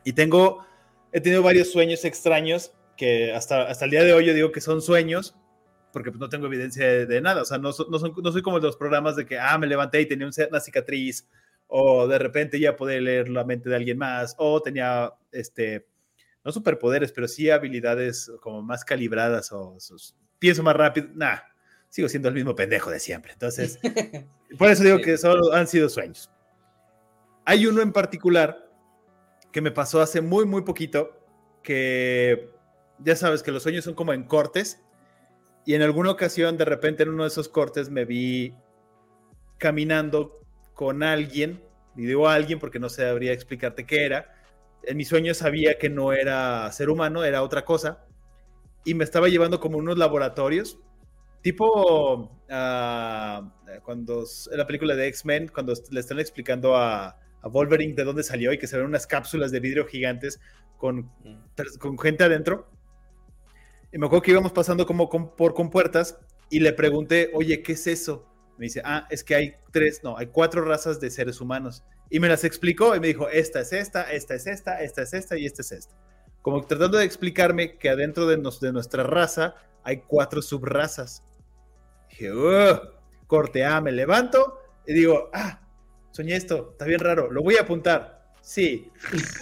Y 0.06 0.14
tengo, 0.14 0.66
he 1.12 1.20
tenido 1.20 1.44
varios 1.44 1.70
sueños 1.70 2.06
extraños 2.06 2.72
que 2.96 3.34
hasta, 3.34 3.64
hasta 3.64 3.84
el 3.84 3.92
día 3.92 4.04
de 4.04 4.14
hoy 4.14 4.26
yo 4.26 4.34
digo 4.34 4.54
que 4.54 4.62
son 4.62 4.82
sueños, 4.82 5.36
porque 5.92 6.12
pues, 6.12 6.22
no 6.22 6.30
tengo 6.30 6.46
evidencia 6.46 7.06
de, 7.06 7.22
nada, 7.22 7.42
o 7.42 7.46
sea, 7.46 7.58
no, 7.58 7.72
no, 7.72 8.00
no, 8.00 8.32
soy 8.32 8.42
como 8.42 8.60
los 8.60 8.78
programas 8.78 9.18
de 9.18 9.26
que, 9.26 9.38
ah, 9.38 9.58
me 9.58 9.68
levanté 9.68 10.00
y 10.00 10.06
tenía 10.06 10.30
una 10.50 10.60
cicatriz, 10.62 11.28
o 11.68 12.08
de 12.08 12.20
repente 12.20 12.58
ya 12.58 12.78
poder 12.78 13.02
leer 13.02 13.28
la 13.28 13.44
mente 13.44 13.70
de 13.70 13.76
alguien 13.76 13.98
más, 13.98 14.34
o 14.38 14.62
tenía, 14.62 15.12
este, 15.34 15.88
no 16.46 16.54
superpoderes, 16.54 17.12
pero 17.12 17.28
sí 17.28 17.50
habilidades 17.50 18.32
como 18.40 18.62
más 18.62 18.86
calibradas, 18.86 19.52
o, 19.52 19.74
o 19.74 19.98
pienso 20.40 20.64
más 20.64 20.76
rápido, 20.78 21.10
nada 21.14 21.51
sigo 21.92 22.08
siendo 22.08 22.30
el 22.30 22.36
mismo 22.36 22.56
pendejo 22.56 22.90
de 22.90 23.00
siempre. 23.00 23.34
Entonces, 23.34 23.78
por 24.58 24.70
eso 24.70 24.84
digo 24.84 25.00
que 25.00 25.18
solo 25.18 25.54
han 25.54 25.68
sido 25.68 25.90
sueños. 25.90 26.32
Hay 27.46 27.68
uno 27.68 27.82
en 27.82 27.92
particular 27.92 28.72
que 29.52 29.62
me 29.62 29.72
pasó 29.72 30.02
hace 30.02 30.22
muy, 30.22 30.46
muy 30.46 30.62
poquito, 30.62 31.20
que 31.62 32.50
ya 33.00 33.16
sabes 33.16 33.44
que 33.44 33.52
los 33.52 33.64
sueños 33.64 33.84
son 33.84 33.94
como 33.94 34.14
en 34.14 34.24
cortes, 34.24 34.82
y 35.66 35.76
en 35.76 35.82
alguna 35.82 36.12
ocasión, 36.12 36.58
de 36.58 36.66
repente, 36.66 37.04
en 37.04 37.10
uno 37.10 37.24
de 37.24 37.28
esos 37.28 37.50
cortes 37.50 37.90
me 37.90 38.06
vi 38.06 38.56
caminando 39.58 40.40
con 40.74 41.04
alguien, 41.04 41.62
y 41.98 42.06
digo 42.06 42.30
alguien 42.30 42.58
porque 42.58 42.80
no 42.80 42.88
sabría 42.88 43.34
explicarte 43.34 43.86
qué 43.86 44.06
era. 44.06 44.34
En 44.84 44.96
mi 44.96 45.04
sueño 45.04 45.34
sabía 45.34 45.78
que 45.78 45.90
no 45.90 46.14
era 46.14 46.72
ser 46.72 46.90
humano, 46.90 47.26
era 47.26 47.44
otra 47.44 47.66
cosa, 47.66 48.06
y 48.86 48.94
me 48.94 49.04
estaba 49.04 49.28
llevando 49.28 49.60
como 49.60 49.78
unos 49.78 49.98
laboratorios 49.98 50.80
Tipo 51.42 52.40
ah, 52.50 53.52
cuando 53.84 54.26
en 54.52 54.58
la 54.58 54.68
película 54.68 54.96
de 54.96 55.08
X-Men, 55.08 55.50
cuando 55.54 55.74
le 55.90 56.00
están 56.00 56.20
explicando 56.20 56.76
a, 56.76 57.18
Wolverine 57.44 57.96
de 57.96 58.04
dónde 58.04 58.22
salió 58.22 58.54
y 58.54 58.60
que 58.60 58.68
se 58.68 58.78
ven 58.78 58.86
unas 58.86 59.08
cápsulas 59.08 59.52
de 59.52 59.60
vidrio 59.60 59.88
gigantes 59.88 60.40
con, 60.78 61.10
mm. 61.24 61.78
con 61.80 61.98
gente 61.98 62.24
adentro. 62.24 62.70
Y 63.92 63.98
me 63.98 64.06
acuerdo 64.06 64.22
que 64.22 64.32
íbamos 64.32 64.52
pasando 64.52 64.86
como 64.86 65.10
por 65.10 65.56
compuertas 65.56 66.20
y 66.52 66.60
le 66.60 66.72
pregunté, 66.74 67.32
oye, 67.34 67.64
¿qué 67.64 67.74
es 67.74 67.88
eso? 67.88 68.28
Me 68.60 68.66
dice, 68.66 68.82
ah, 68.86 69.08
es 69.10 69.24
que 69.24 69.34
hay 69.34 69.56
tres, 69.72 70.02
no, 70.04 70.18
hay 70.18 70.28
cuatro 70.28 70.64
razas 70.64 71.00
de 71.02 71.10
seres 71.10 71.42
humanos. 71.42 71.84
Y 72.12 72.20
me 72.20 72.30
las 72.30 72.44
explicó 72.44 72.96
y 72.96 73.00
me 73.00 73.08
dijo, 73.08 73.28
esta 73.30 73.62
es 73.62 73.74
esta, 73.74 74.12
esta 74.12 74.36
es 74.36 74.46
esta, 74.46 74.84
esta 74.84 75.02
es 75.02 75.14
esta 75.14 75.38
y 75.38 75.48
esta 75.48 75.62
es 75.62 75.72
esta. 75.72 75.96
Como 76.42 76.62
tratando 76.66 76.98
de 76.98 77.06
explicarme 77.06 77.78
que 77.78 77.90
adentro 77.90 78.28
de, 78.28 78.36
de 78.36 78.72
nuestra 78.72 79.04
raza 79.04 79.56
hay 79.84 80.02
cuatro 80.02 80.42
subrazas. 80.42 81.24
Dije, 82.22 82.82
corte 83.26 83.66
A, 83.66 83.82
me 83.82 83.92
levanto 83.92 84.60
y 84.86 84.94
digo, 84.94 85.32
ah, 85.34 85.60
soñé 86.12 86.36
esto, 86.36 86.70
está 86.74 86.86
bien 86.86 87.00
raro, 87.00 87.32
lo 87.32 87.42
voy 87.42 87.56
a 87.56 87.62
apuntar. 87.62 88.22
Sí, 88.42 88.92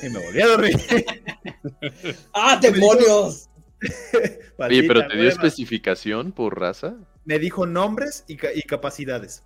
y 0.02 0.10
me 0.10 0.26
volví 0.26 0.42
a 0.42 0.48
dormir. 0.48 0.76
¡Ah, 2.34 2.58
demonios! 2.62 3.50
Oye, 4.58 4.84
pero 4.88 5.08
te 5.08 5.18
dio 5.18 5.28
especificación 5.28 6.32
por 6.32 6.58
raza. 6.60 6.96
Me 7.26 7.38
dijo 7.38 7.65
nombres 7.65 8.24
y, 8.28 8.38
capacidades. 8.38 9.44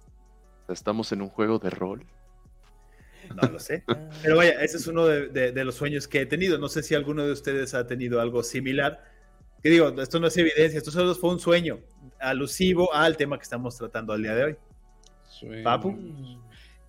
¿Estamos 0.69 1.11
en 1.11 1.21
un 1.21 1.29
juego 1.29 1.57
de 1.57 1.69
rol? 1.71 2.05
No 3.35 3.49
lo 3.49 3.59
sé. 3.59 3.83
Pero 4.21 4.37
vaya, 4.37 4.61
ese 4.61 4.77
es 4.77 4.87
uno 4.87 5.05
de, 5.05 5.65
los 5.65 5.75
sueños 5.75 6.07
que 6.07 6.21
he 6.21 6.25
tenido. 6.25 6.57
No 6.57 6.67
sé 6.67 6.83
si 6.83 6.93
alguno 6.95 7.25
de 7.25 7.31
ustedes 7.31 7.73
ha 7.73 7.87
tenido 7.87 8.21
algo 8.21 8.43
similar. 8.43 9.03
Que 9.63 9.69
digo, 9.69 9.87
esto 10.01 10.19
no 10.19 10.27
es 10.27 10.35
evidencia, 10.35 10.77
esto 10.77 10.91
solo 10.91 11.15
fue 11.15 11.29
un 11.29 11.39
sueño 11.39 11.79
alusivo 12.19 12.93
al 12.93 13.15
tema 13.15 13.37
que 13.37 13.43
estamos 13.43 13.77
tratando 13.77 14.11
al 14.11 14.21
día 14.21 14.35
de 14.35 14.43
hoy. 14.43 14.55
Papu. 15.63 15.97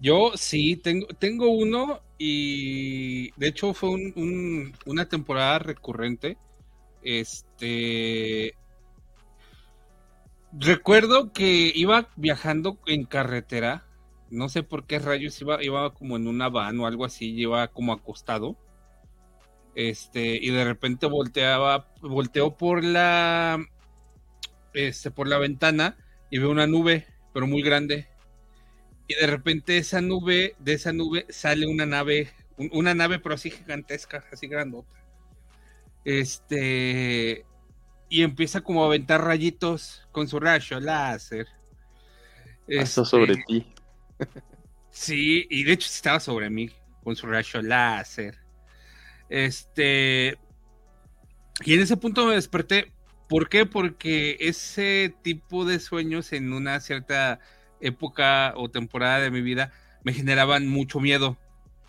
Yo 0.00 0.32
sí, 0.34 0.76
tengo, 0.76 1.06
tengo 1.06 1.50
uno 1.50 2.00
y 2.18 3.30
de 3.38 3.48
hecho 3.48 3.74
fue 3.74 3.90
una 4.87 5.08
temporada 5.08 5.60
recurrente. 5.60 6.37
Este. 7.02 8.54
Recuerdo 10.52 11.32
que 11.32 11.72
iba 11.74 12.08
viajando 12.16 12.78
en 12.87 13.04
carretera. 13.04 13.87
No 14.30 14.48
sé 14.48 14.64
por 14.64 14.84
qué 14.84 14.98
rayos 14.98 15.40
iba, 15.40 15.62
iba 15.62 15.94
como 15.94 16.16
en 16.16 16.27
una 16.27 16.48
van 16.48 16.79
o 16.81 16.87
algo 16.87 17.04
así, 17.04 17.33
iba 17.35 17.68
como 17.68 17.92
acostado. 17.92 18.56
Este, 19.75 20.37
y 20.37 20.50
de 20.50 20.64
repente 20.64 21.06
volteaba, 21.06 21.88
volteó 22.00 22.56
por 22.56 22.85
la 22.85 23.58
este, 24.72 25.10
por 25.10 25.29
la 25.29 25.38
ventana 25.38 25.96
y 26.31 26.38
veo 26.38 26.50
una 26.50 26.66
nube, 26.66 27.06
pero 27.33 27.46
muy 27.46 27.62
grande. 27.62 28.08
Y 29.06 29.14
de 29.14 29.27
repente 29.27 29.79
esa 29.79 30.00
nube, 30.00 30.56
de 30.58 30.75
esa 30.75 30.92
nube 30.92 31.27
sale 31.29 31.66
una 31.66 31.87
nave, 31.87 32.33
una 32.72 32.94
nave 32.94 33.18
pero 33.18 33.35
así 33.35 33.50
gigantesca, 33.50 34.25
así 34.33 34.46
grandota. 34.46 35.00
Este, 36.04 37.44
y 38.08 38.22
empieza 38.22 38.60
como 38.60 38.83
a 38.83 38.87
aventar 38.87 39.22
rayitos 39.22 40.06
con 40.12 40.29
su 40.29 40.40
rayo 40.40 40.81
láser. 40.81 41.46
Esto 42.66 43.04
sobre 43.04 43.33
este, 43.33 43.44
ti. 43.46 43.75
sí, 44.90 45.46
y 45.50 45.64
de 45.64 45.72
hecho 45.72 45.88
estaba 45.88 46.20
sobre 46.20 46.50
mí 46.50 46.70
con 47.02 47.16
su 47.16 47.27
rayo 47.27 47.62
láser. 47.62 48.43
Este, 49.35 50.38
y 51.64 51.74
en 51.74 51.80
ese 51.80 51.96
punto 51.96 52.26
me 52.26 52.35
desperté 52.35 52.92
¿Por 53.28 53.48
qué? 53.48 53.66
Porque 53.66 54.37
ese 54.40 55.14
tipo 55.22 55.64
de 55.64 55.80
sueños 55.80 56.32
en 56.32 56.52
una 56.52 56.80
cierta 56.80 57.40
época 57.80 58.52
o 58.56 58.70
temporada 58.70 59.20
de 59.20 59.30
mi 59.30 59.40
vida 59.40 59.72
me 60.02 60.12
generaban 60.12 60.68
mucho 60.68 61.00
miedo. 61.00 61.37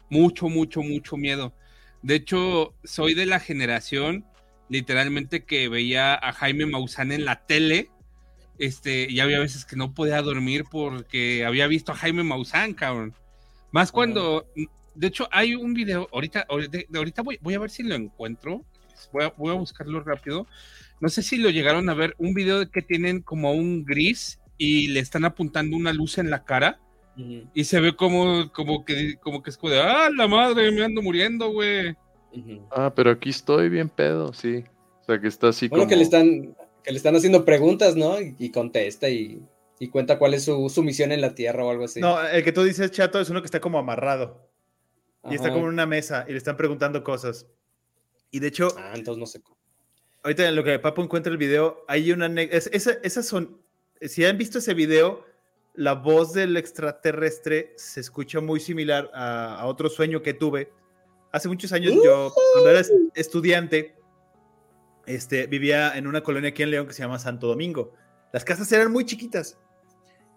Mucho, 0.09 0.47
mucho, 0.49 0.81
mucho 0.81 1.17
miedo. 1.17 1.53
De 2.01 2.15
hecho, 2.15 2.73
soy 2.83 3.13
de 3.13 3.25
la 3.25 3.39
generación 3.39 4.25
literalmente 4.69 5.43
que 5.43 5.69
veía 5.69 6.15
a 6.15 6.31
Jaime 6.33 6.65
Maussan 6.65 7.11
en 7.11 7.25
la 7.25 7.45
tele. 7.45 7.89
Este, 8.57 9.05
y 9.11 9.19
había 9.19 9.39
veces 9.39 9.65
que 9.65 9.75
no 9.75 9.93
podía 9.93 10.21
dormir 10.21 10.63
porque 10.71 11.45
había 11.45 11.67
visto 11.67 11.91
a 11.91 11.95
Jaime 11.95 12.23
Maussan, 12.23 12.73
cabrón. 12.73 13.13
Más 13.71 13.91
cuando, 13.91 14.47
de 14.95 15.07
hecho, 15.07 15.27
hay 15.31 15.55
un 15.55 15.73
video, 15.73 16.07
ahorita, 16.11 16.47
ahorita 16.93 17.21
voy, 17.21 17.37
voy 17.41 17.53
a 17.53 17.59
ver 17.59 17.69
si 17.69 17.83
lo 17.83 17.95
encuentro. 17.95 18.63
Voy 19.11 19.25
a, 19.25 19.33
voy 19.37 19.51
a 19.51 19.57
buscarlo 19.59 20.01
rápido 20.01 20.47
no 20.99 21.09
sé 21.09 21.21
si 21.21 21.37
lo 21.37 21.49
llegaron 21.49 21.89
a 21.89 21.93
ver, 21.93 22.15
un 22.17 22.33
video 22.33 22.59
de 22.59 22.69
que 22.69 22.81
tienen 22.81 23.21
como 23.21 23.51
un 23.51 23.85
gris 23.85 24.39
y 24.57 24.87
le 24.87 24.99
están 25.01 25.25
apuntando 25.25 25.75
una 25.75 25.93
luz 25.93 26.17
en 26.17 26.29
la 26.29 26.43
cara 26.43 26.79
y 27.53 27.63
se 27.63 27.79
ve 27.79 27.95
como, 27.95 28.51
como 28.51 28.83
que 28.83 29.15
como 29.21 29.41
que 29.41 29.49
es 29.49 29.57
como 29.57 29.71
de, 29.71 29.79
ah, 29.79 30.09
la 30.15 30.27
madre, 30.27 30.69
me 30.71 30.83
ando 30.83 31.01
muriendo, 31.01 31.49
güey. 31.51 31.95
Ah, 32.71 32.91
pero 32.93 33.11
aquí 33.11 33.29
estoy 33.29 33.69
bien 33.69 33.87
pedo, 33.87 34.33
sí. 34.33 34.65
O 35.01 35.05
sea, 35.05 35.21
que 35.21 35.27
está 35.27 35.49
así 35.49 35.69
como... 35.69 35.87
que 35.87 35.95
le 35.95 36.03
están, 36.03 36.55
Que 36.83 36.91
le 36.91 36.97
están 36.97 37.15
haciendo 37.15 37.45
preguntas, 37.45 37.95
¿no? 37.95 38.19
Y, 38.19 38.35
y 38.37 38.49
contesta 38.49 39.07
y, 39.07 39.41
y 39.79 39.87
cuenta 39.87 40.19
cuál 40.19 40.33
es 40.33 40.43
su, 40.43 40.67
su 40.67 40.83
misión 40.83 41.13
en 41.13 41.21
la 41.21 41.35
Tierra 41.35 41.63
o 41.63 41.69
algo 41.69 41.85
así. 41.85 42.01
No, 42.01 42.21
el 42.21 42.43
que 42.43 42.51
tú 42.51 42.63
dices, 42.63 42.91
chato, 42.91 43.21
es 43.21 43.29
uno 43.29 43.41
que 43.41 43.45
está 43.45 43.61
como 43.61 43.77
amarrado. 43.77 44.49
Y 45.29 45.35
está 45.35 45.49
como 45.49 45.63
en 45.65 45.73
una 45.73 45.85
mesa 45.85 46.25
y 46.27 46.31
le 46.31 46.37
están 46.37 46.55
preguntando 46.57 47.03
cosas. 47.03 47.47
Y 48.31 48.39
de 48.39 48.47
hecho, 48.47 48.67
Ah, 48.77 48.91
entonces 48.95 49.19
no 49.19 49.25
sé. 49.25 49.41
ahorita 50.23 50.47
en 50.47 50.55
lo 50.55 50.63
que 50.63 50.77
Papo 50.79 51.01
encuentra 51.03 51.31
el 51.31 51.37
video, 51.37 51.83
hay 51.87 52.11
una... 52.11 52.27
es- 52.41 52.69
esa- 52.73 52.97
esas 53.03 53.25
son... 53.25 53.61
Si 54.01 54.23
han 54.25 54.37
visto 54.37 54.59
ese 54.59 54.73
video, 54.73 55.25
la 55.73 55.93
voz 55.93 56.33
del 56.33 56.57
extraterrestre 56.57 57.73
se 57.77 57.99
escucha 58.01 58.39
muy 58.41 58.59
similar 58.59 59.09
a, 59.13 59.55
a 59.55 59.65
otro 59.67 59.89
sueño 59.89 60.21
que 60.21 60.33
tuve. 60.33 60.71
Hace 61.31 61.47
muchos 61.47 61.71
años 61.73 61.93
yo, 62.03 62.31
cuando 62.53 62.69
era 62.71 62.79
es- 62.81 62.91
estudiante, 63.15 63.95
este, 65.05 65.47
vivía 65.47 65.95
en 65.97 66.07
una 66.07 66.21
colonia 66.21 66.49
aquí 66.49 66.63
en 66.63 66.71
León 66.71 66.87
que 66.87 66.93
se 66.93 67.01
llama 67.03 67.19
Santo 67.19 67.47
Domingo. 67.47 67.93
Las 68.33 68.43
casas 68.43 68.71
eran 68.71 68.91
muy 68.91 69.05
chiquitas. 69.05 69.57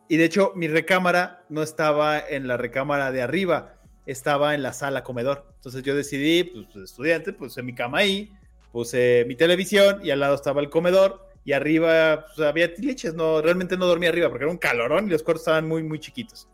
Y 0.09 0.16
de 0.16 0.24
hecho, 0.24 0.53
mi 0.55 0.68
recámara 0.68 1.45
no 1.49 1.62
estaba 1.62 2.18
en 2.18 2.47
la 2.47 2.57
recámara 2.57 3.12
de 3.12 3.22
arriba, 3.22 3.78
estaba 4.11 4.54
en 4.54 4.62
la 4.62 4.72
sala 4.72 5.04
comedor. 5.04 5.46
Entonces 5.56 5.82
yo 5.82 5.94
decidí, 5.94 6.44
pues 6.44 6.90
estudiante, 6.90 7.32
puse 7.32 7.62
mi 7.62 7.74
cama 7.74 7.98
ahí, 7.98 8.32
puse 8.72 9.24
mi 9.28 9.36
televisión 9.36 10.00
y 10.02 10.11
al 10.11 10.20
lado 10.20 10.34
estaba 10.34 10.61
el 10.61 10.70
comedor 10.70 11.26
y 11.44 11.52
arriba 11.52 12.26
pues, 12.34 12.46
había 12.48 12.74
tiliches. 12.74 13.14
No, 13.14 13.42
realmente 13.42 13.76
no 13.76 13.86
dormía 13.86 14.09
arriba 14.09 14.28
porque 14.30 14.44
era 14.44 14.50
un 14.52 14.59
calorón 14.59 15.06
y 15.06 15.11
los 15.11 15.22
cuartos 15.22 15.42
estaban 15.42 15.68
muy, 15.68 15.82
muy 15.82 16.00
chiquitos. 16.00 16.48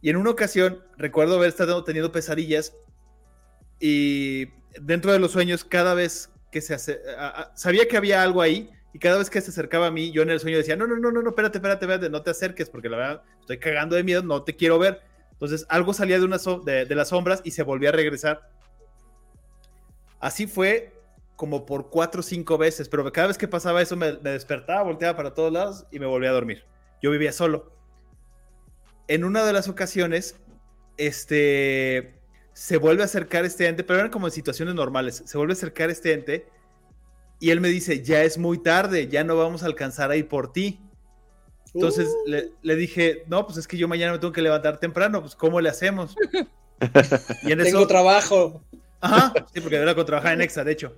Y 0.00 0.10
en 0.10 0.16
una 0.16 0.30
ocasión 0.30 0.84
recuerdo 0.96 1.36
haber 1.36 1.48
estado 1.48 1.82
teniendo 1.82 2.12
pesadillas 2.12 2.74
y 3.80 4.46
dentro 4.80 5.12
de 5.12 5.18
los 5.18 5.32
sueños 5.32 5.64
cada 5.64 5.94
vez 5.94 6.30
que 6.52 6.60
se 6.60 6.74
hace, 6.74 7.00
a- 7.18 7.28
a- 7.42 7.56
sabía 7.56 7.88
que 7.88 7.96
había 7.96 8.22
algo 8.22 8.42
ahí 8.42 8.70
y 8.92 8.98
cada 8.98 9.18
vez 9.18 9.30
que 9.30 9.40
se 9.40 9.50
acercaba 9.50 9.86
a 9.86 9.90
mí, 9.90 10.12
yo 10.12 10.22
en 10.22 10.30
el 10.30 10.40
sueño 10.40 10.56
decía, 10.58 10.76
no, 10.76 10.86
no, 10.86 10.96
no, 10.96 11.10
no, 11.10 11.22
no, 11.22 11.30
espérate, 11.30 11.58
espérate, 11.58 11.84
espérate, 11.84 12.10
no 12.10 12.22
te 12.22 12.30
acerques 12.30 12.70
porque 12.70 12.88
la 12.88 12.96
verdad 12.96 13.22
estoy 13.40 13.58
cagando 13.58 13.96
de 13.96 14.04
miedo, 14.04 14.22
no 14.22 14.42
te 14.44 14.56
quiero 14.56 14.78
ver. 14.78 15.07
Entonces 15.38 15.66
algo 15.68 15.94
salía 15.94 16.18
de, 16.18 16.24
una 16.24 16.38
de, 16.38 16.94
las 16.94 17.08
sombras 17.08 17.40
y 17.44 17.52
se 17.52 17.62
volvía 17.62 17.90
a 17.90 17.92
regresar. 17.92 18.50
Así 20.20 20.46
fue 20.46 20.92
como 21.36 21.64
por 21.64 21.90
cuatro 21.90 22.20
o 22.20 22.24
cinco 22.24 22.58
veces, 22.58 22.88
pero 22.88 23.10
cada 23.12 23.28
vez 23.28 23.38
que 23.38 23.46
pasaba 23.46 23.80
eso 23.80 23.94
me, 23.94 24.14
me 24.18 24.30
despertaba, 24.30 24.82
volteaba 24.82 25.16
para 25.16 25.34
todos 25.34 25.52
lados 25.52 25.86
y 25.92 26.00
me 26.00 26.06
volvía 26.06 26.30
a 26.30 26.32
dormir. 26.32 26.64
Yo 27.00 27.12
vivía 27.12 27.32
solo. 27.32 27.72
En 29.06 29.24
una 29.24 29.44
de 29.44 29.52
las 29.52 29.68
ocasiones, 29.68 30.34
este, 30.96 32.18
se 32.52 32.76
vuelve 32.76 33.02
a 33.02 33.04
acercar 33.04 33.44
este 33.44 33.68
ente, 33.68 33.84
pero 33.84 34.00
eran 34.00 34.10
como 34.10 34.26
en 34.26 34.32
situaciones 34.32 34.74
normales, 34.74 35.22
se 35.24 35.38
vuelve 35.38 35.52
a 35.52 35.56
acercar 35.56 35.90
este 35.90 36.12
ente 36.12 36.48
y 37.40 37.50
él 37.50 37.60
me 37.60 37.68
dice, 37.68 38.02
ya 38.02 38.24
es 38.24 38.36
muy 38.36 38.58
tarde, 38.58 39.06
ya 39.06 39.22
no 39.22 39.36
vamos 39.36 39.62
a 39.62 39.66
alcanzar 39.66 40.10
a 40.10 40.16
ir 40.16 40.26
por 40.26 40.52
ti. 40.52 40.80
Entonces 41.74 42.08
Uh. 42.08 42.28
le, 42.30 42.50
le 42.62 42.76
dije, 42.76 43.24
no, 43.26 43.46
pues 43.46 43.58
es 43.58 43.68
que 43.68 43.76
yo 43.76 43.88
mañana 43.88 44.12
me 44.12 44.18
tengo 44.18 44.32
que 44.32 44.42
levantar 44.42 44.78
temprano, 44.80 45.20
pues 45.20 45.34
¿cómo 45.34 45.60
le 45.60 45.68
hacemos? 45.68 46.14
Y 47.42 47.50
en 47.52 47.58
Tengo 47.58 47.78
eso, 47.80 47.86
trabajo. 47.88 48.62
ajá, 49.00 49.32
sí, 49.52 49.60
porque 49.60 49.76
era 49.76 49.94
con 49.96 50.06
trabajar 50.06 50.34
en 50.34 50.42
Exa, 50.42 50.62
de 50.62 50.72
hecho. 50.72 50.94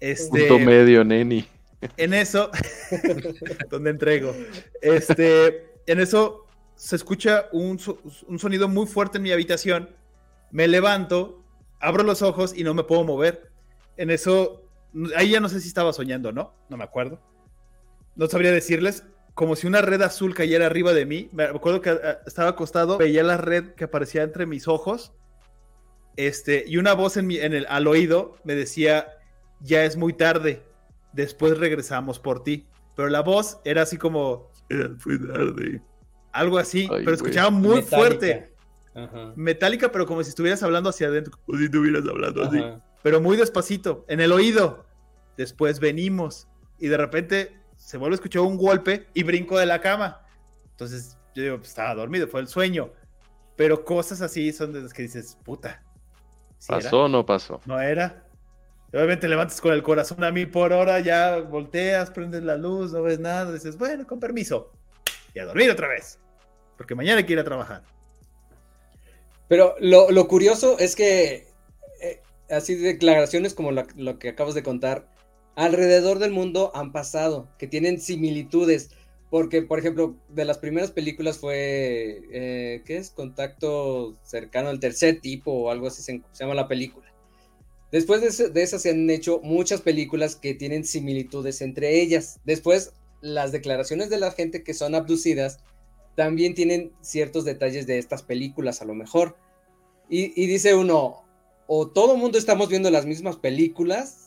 Este, 0.00 0.46
Punto 0.48 0.58
medio, 0.58 1.04
neni. 1.04 1.46
en 1.96 2.14
eso, 2.14 2.50
donde 3.70 3.90
entrego, 3.90 4.34
este, 4.82 5.68
en 5.86 6.00
eso 6.00 6.46
se 6.74 6.96
escucha 6.96 7.46
un, 7.52 7.78
so- 7.78 8.00
un 8.26 8.38
sonido 8.40 8.66
muy 8.68 8.86
fuerte 8.86 9.18
en 9.18 9.22
mi 9.22 9.30
habitación. 9.30 9.90
Me 10.50 10.66
levanto, 10.66 11.42
abro 11.78 12.02
los 12.02 12.20
ojos 12.22 12.52
y 12.56 12.64
no 12.64 12.74
me 12.74 12.82
puedo 12.82 13.04
mover. 13.04 13.50
En 13.96 14.10
eso, 14.10 14.62
ahí 15.16 15.30
ya 15.30 15.38
no 15.40 15.48
sé 15.48 15.60
si 15.60 15.68
estaba 15.68 15.92
soñando, 15.92 16.32
¿no? 16.32 16.52
No 16.68 16.76
me 16.76 16.82
acuerdo. 16.84 17.20
No 18.16 18.26
sabría 18.26 18.50
decirles. 18.50 19.04
Como 19.34 19.56
si 19.56 19.66
una 19.66 19.80
red 19.80 20.00
azul 20.02 20.34
cayera 20.34 20.66
arriba 20.66 20.92
de 20.92 21.06
mí. 21.06 21.28
Me 21.32 21.44
acuerdo 21.44 21.80
que 21.80 21.90
ah, 21.90 22.20
estaba 22.26 22.50
acostado, 22.50 22.98
veía 22.98 23.22
la 23.22 23.36
red 23.36 23.72
que 23.74 23.84
aparecía 23.84 24.22
entre 24.22 24.46
mis 24.46 24.68
ojos. 24.68 25.12
Este, 26.16 26.64
y 26.66 26.76
una 26.76 26.94
voz 26.94 27.16
en 27.16 27.26
mi, 27.26 27.38
en 27.38 27.52
el, 27.54 27.66
al 27.68 27.86
oído 27.88 28.36
me 28.44 28.54
decía, 28.54 29.08
ya 29.60 29.84
es 29.84 29.96
muy 29.96 30.12
tarde, 30.12 30.62
después 31.12 31.58
regresamos 31.58 32.20
por 32.20 32.44
ti. 32.44 32.66
Pero 32.94 33.08
la 33.08 33.22
voz 33.22 33.58
era 33.64 33.82
así 33.82 33.96
como, 33.98 34.52
"Ya 34.70 34.76
es 34.76 35.06
muy 35.06 35.18
tarde. 35.26 35.82
Algo 36.32 36.58
así, 36.58 36.88
Ay, 36.90 37.04
pero 37.04 37.16
escuchaba 37.16 37.50
muy 37.50 37.82
fuerte. 37.82 38.52
Ajá. 38.94 39.32
Metálica, 39.34 39.90
pero 39.90 40.06
como 40.06 40.22
si 40.22 40.28
estuvieras 40.28 40.62
hablando 40.62 40.90
hacia 40.90 41.08
adentro. 41.08 41.38
O 41.46 41.56
si 41.56 41.64
estuvieras 41.64 42.04
hablando 42.08 42.44
así. 42.44 42.62
Pero 43.02 43.20
muy 43.20 43.36
despacito, 43.36 44.04
en 44.08 44.20
el 44.20 44.30
oído. 44.30 44.86
Después 45.36 45.80
venimos. 45.80 46.48
Y 46.78 46.88
de 46.88 46.96
repente 46.96 47.60
se 47.84 47.98
vuelve 47.98 48.14
a 48.14 48.16
escuchar 48.16 48.40
un 48.42 48.56
golpe 48.56 49.08
y 49.12 49.22
brinco 49.24 49.58
de 49.58 49.66
la 49.66 49.78
cama. 49.80 50.22
Entonces 50.70 51.18
yo 51.34 51.42
digo, 51.42 51.56
pues, 51.58 51.68
estaba 51.68 51.94
dormido, 51.94 52.26
fue 52.26 52.40
el 52.40 52.48
sueño. 52.48 52.90
Pero 53.56 53.84
cosas 53.84 54.22
así 54.22 54.52
son 54.52 54.72
de 54.72 54.80
las 54.80 54.94
que 54.94 55.02
dices, 55.02 55.36
puta. 55.44 55.82
¿sí 56.58 56.72
era? 56.72 56.82
¿Pasó 56.82 57.02
o 57.04 57.08
no 57.08 57.26
pasó? 57.26 57.60
No 57.66 57.78
era. 57.78 58.24
Obviamente 58.90 59.28
levantas 59.28 59.60
con 59.60 59.72
el 59.74 59.82
corazón 59.82 60.24
a 60.24 60.32
mí 60.32 60.46
por 60.46 60.72
hora, 60.72 60.98
ya 61.00 61.40
volteas, 61.40 62.10
prendes 62.10 62.42
la 62.42 62.56
luz, 62.56 62.92
no 62.92 63.02
ves 63.02 63.20
nada, 63.20 63.52
dices, 63.52 63.76
bueno, 63.76 64.06
con 64.06 64.18
permiso. 64.18 64.72
Y 65.34 65.40
a 65.40 65.44
dormir 65.44 65.70
otra 65.70 65.88
vez. 65.88 66.18
Porque 66.78 66.94
mañana 66.94 67.18
hay 67.18 67.24
que 67.24 67.34
ir 67.34 67.38
a 67.38 67.44
trabajar. 67.44 67.82
Pero 69.46 69.74
lo, 69.78 70.10
lo 70.10 70.26
curioso 70.26 70.78
es 70.78 70.96
que, 70.96 71.48
eh, 72.00 72.22
así 72.48 72.76
declaraciones 72.76 73.52
como 73.52 73.72
la- 73.72 73.86
lo 73.94 74.18
que 74.18 74.30
acabas 74.30 74.54
de 74.54 74.62
contar, 74.62 75.12
alrededor 75.56 76.18
del 76.18 76.32
mundo 76.32 76.72
han 76.74 76.92
pasado, 76.92 77.48
que 77.58 77.66
tienen 77.66 78.00
similitudes. 78.00 78.90
Porque, 79.30 79.62
por 79.62 79.78
ejemplo, 79.80 80.14
de 80.28 80.44
las 80.44 80.58
primeras 80.58 80.92
películas 80.92 81.38
fue, 81.38 82.22
eh, 82.32 82.82
¿qué 82.84 82.98
es? 82.98 83.10
Contacto 83.10 84.16
cercano 84.22 84.68
al 84.68 84.78
tercer 84.78 85.20
tipo 85.20 85.50
o 85.52 85.70
algo 85.70 85.88
así 85.88 86.02
se, 86.02 86.22
se 86.32 86.44
llama 86.44 86.54
la 86.54 86.68
película. 86.68 87.06
Después 87.90 88.20
de, 88.20 88.28
ese- 88.28 88.50
de 88.50 88.62
esas 88.62 88.82
se 88.82 88.90
han 88.90 89.08
hecho 89.10 89.40
muchas 89.42 89.80
películas 89.80 90.36
que 90.36 90.54
tienen 90.54 90.84
similitudes 90.84 91.62
entre 91.62 92.00
ellas. 92.00 92.38
Después, 92.44 92.92
las 93.20 93.50
declaraciones 93.52 94.10
de 94.10 94.18
la 94.18 94.30
gente 94.30 94.62
que 94.62 94.74
son 94.74 94.94
abducidas 94.94 95.58
también 96.14 96.54
tienen 96.54 96.92
ciertos 97.00 97.44
detalles 97.44 97.86
de 97.86 97.98
estas 97.98 98.22
películas 98.22 98.82
a 98.82 98.84
lo 98.84 98.94
mejor. 98.94 99.36
Y, 100.08 100.28
dice 100.46 100.74
uno, 100.74 101.24
o 101.66 101.88
todo 101.88 102.16
mundo 102.16 102.38
estamos 102.38 102.68
viendo 102.68 102.90
las 102.90 103.06
mismas 103.06 103.36
películas, 103.36 104.23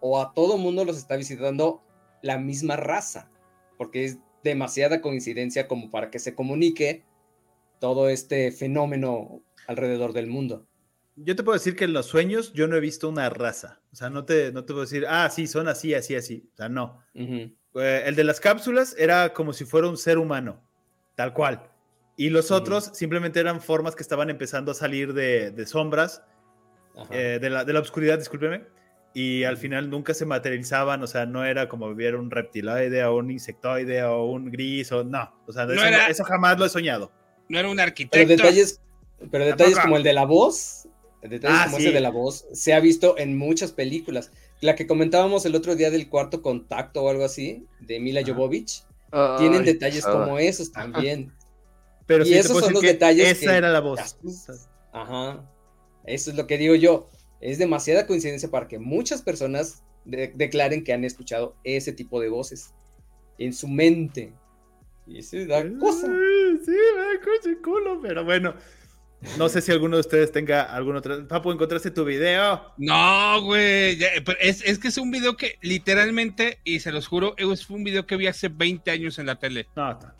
o 0.00 0.20
a 0.20 0.32
todo 0.34 0.58
mundo 0.58 0.84
los 0.84 0.96
está 0.96 1.16
visitando 1.16 1.82
la 2.22 2.38
misma 2.38 2.76
raza, 2.76 3.30
porque 3.78 4.04
es 4.04 4.18
demasiada 4.42 5.00
coincidencia 5.00 5.68
como 5.68 5.90
para 5.90 6.10
que 6.10 6.18
se 6.18 6.34
comunique 6.34 7.04
todo 7.78 8.08
este 8.08 8.52
fenómeno 8.52 9.42
alrededor 9.66 10.12
del 10.12 10.26
mundo. 10.26 10.66
Yo 11.16 11.36
te 11.36 11.42
puedo 11.42 11.58
decir 11.58 11.76
que 11.76 11.84
en 11.84 11.92
los 11.92 12.06
sueños 12.06 12.52
yo 12.52 12.66
no 12.66 12.76
he 12.76 12.80
visto 12.80 13.08
una 13.08 13.28
raza. 13.28 13.80
O 13.92 13.96
sea, 13.96 14.08
no 14.08 14.24
te, 14.24 14.52
no 14.52 14.64
te 14.64 14.72
puedo 14.72 14.82
decir, 14.82 15.04
ah, 15.08 15.28
sí, 15.28 15.46
son 15.46 15.68
así, 15.68 15.92
así, 15.94 16.14
así. 16.14 16.48
O 16.54 16.56
sea, 16.56 16.68
no. 16.68 17.02
Eh, 17.14 18.02
el 18.06 18.14
de 18.14 18.24
las 18.24 18.40
cápsulas 18.40 18.94
era 18.98 19.32
como 19.32 19.52
si 19.52 19.64
fuera 19.64 19.88
un 19.88 19.96
ser 19.96 20.18
humano, 20.18 20.62
tal 21.16 21.34
cual. 21.34 21.70
Y 22.16 22.30
los 22.30 22.50
otros 22.50 22.90
simplemente 22.94 23.40
eran 23.40 23.60
formas 23.60 23.94
que 23.96 24.02
estaban 24.02 24.30
empezando 24.30 24.72
a 24.72 24.74
salir 24.74 25.12
de, 25.12 25.50
de 25.50 25.66
sombras, 25.66 26.22
eh, 27.10 27.38
de, 27.40 27.50
la, 27.50 27.64
de 27.64 27.72
la 27.72 27.80
oscuridad, 27.80 28.18
discúlpeme. 28.18 28.66
Y 29.12 29.42
al 29.44 29.56
final 29.56 29.90
nunca 29.90 30.14
se 30.14 30.24
materializaban, 30.24 31.02
o 31.02 31.06
sea, 31.08 31.26
no 31.26 31.44
era 31.44 31.68
como 31.68 31.92
ver 31.96 32.14
un 32.14 32.30
reptiloide 32.30 33.02
o 33.04 33.16
un 33.16 33.30
insectoide 33.32 34.04
o 34.04 34.24
un 34.26 34.50
gris 34.52 34.92
o 34.92 35.02
no. 35.02 35.32
O 35.46 35.52
sea, 35.52 35.66
No 35.66 35.72
eso, 35.72 35.84
era- 35.84 36.04
no- 36.04 36.08
eso 36.12 36.24
jamás 36.24 36.58
lo 36.58 36.64
he 36.64 36.68
soñado. 36.68 37.10
No 37.48 37.58
era 37.58 37.68
un 37.68 37.74
pero 37.76 37.88
arquitecto. 37.88 38.28
detalles, 38.28 38.80
pero 39.32 39.44
detalles 39.44 39.78
como 39.80 39.96
el 39.96 40.04
de 40.04 40.12
la 40.12 40.24
voz, 40.26 40.86
detalles 41.22 41.58
Ah, 41.60 41.64
como 41.64 41.78
sí. 41.78 41.82
ese 41.86 41.92
de 41.92 42.00
la 42.00 42.10
voz, 42.10 42.46
se 42.52 42.72
ha 42.72 42.78
visto 42.80 43.18
en 43.18 43.36
muchas 43.36 43.72
películas. 43.72 44.30
La 44.60 44.76
que 44.76 44.86
comentábamos 44.86 45.44
el 45.44 45.56
otro 45.56 45.74
día 45.74 45.90
del 45.90 46.08
cuarto 46.08 46.40
contacto 46.42 47.02
o 47.02 47.08
algo 47.10 47.24
así, 47.24 47.66
de 47.80 47.98
Mila 47.98 48.20
Ajá. 48.20 48.32
Jovovich, 48.32 48.84
tienen 49.38 49.60
Ay, 49.62 49.66
detalles 49.66 50.04
como 50.06 50.38
esos 50.38 50.70
también. 50.70 51.32
Pero 52.06 52.22
Y 52.24 52.28
sí 52.28 52.34
esos 52.34 52.60
son 52.60 52.72
los 52.72 52.80
que 52.80 52.88
detalles 52.88 53.28
Esa 53.28 53.50
que- 53.50 53.56
era 53.56 53.70
la 53.70 53.80
voz. 53.80 53.98
Asustas. 53.98 54.68
Ajá. 54.92 55.44
Eso 56.04 56.30
es 56.30 56.36
lo 56.36 56.46
que 56.46 56.58
digo 56.58 56.76
yo. 56.76 57.08
Es 57.40 57.58
demasiada 57.58 58.06
coincidencia 58.06 58.50
para 58.50 58.68
que 58.68 58.78
muchas 58.78 59.22
personas 59.22 59.82
de- 60.04 60.32
declaren 60.34 60.84
que 60.84 60.92
han 60.92 61.04
escuchado 61.04 61.56
ese 61.64 61.92
tipo 61.92 62.20
de 62.20 62.28
voces 62.28 62.72
en 63.38 63.52
su 63.52 63.68
mente. 63.68 64.32
Y 65.06 65.18
eso 65.18 65.36
da 65.46 65.62
cosa. 65.78 66.06
Sí, 66.06 66.70
me 66.70 67.00
da 67.02 67.20
cosa 67.24 67.50
y 67.50 67.56
culo, 67.56 68.00
pero 68.02 68.24
bueno. 68.24 68.54
No 69.36 69.50
sé 69.50 69.60
si 69.60 69.70
alguno 69.70 69.96
de 69.96 70.00
ustedes 70.00 70.32
tenga 70.32 70.62
algún 70.62 70.96
otro. 70.96 71.28
Papu, 71.28 71.52
¿encontraste 71.52 71.90
tu 71.90 72.04
video? 72.06 72.72
No, 72.78 73.42
güey. 73.42 73.98
Es, 74.40 74.62
es 74.64 74.78
que 74.78 74.88
es 74.88 74.96
un 74.96 75.10
video 75.10 75.36
que 75.36 75.58
literalmente, 75.60 76.58
y 76.64 76.80
se 76.80 76.90
los 76.90 77.06
juro, 77.06 77.34
es 77.36 77.68
un 77.68 77.84
video 77.84 78.06
que 78.06 78.16
vi 78.16 78.28
hace 78.28 78.48
20 78.48 78.90
años 78.90 79.18
en 79.18 79.26
la 79.26 79.38
tele. 79.38 79.66
No, 79.76 79.98
ta- 79.98 80.14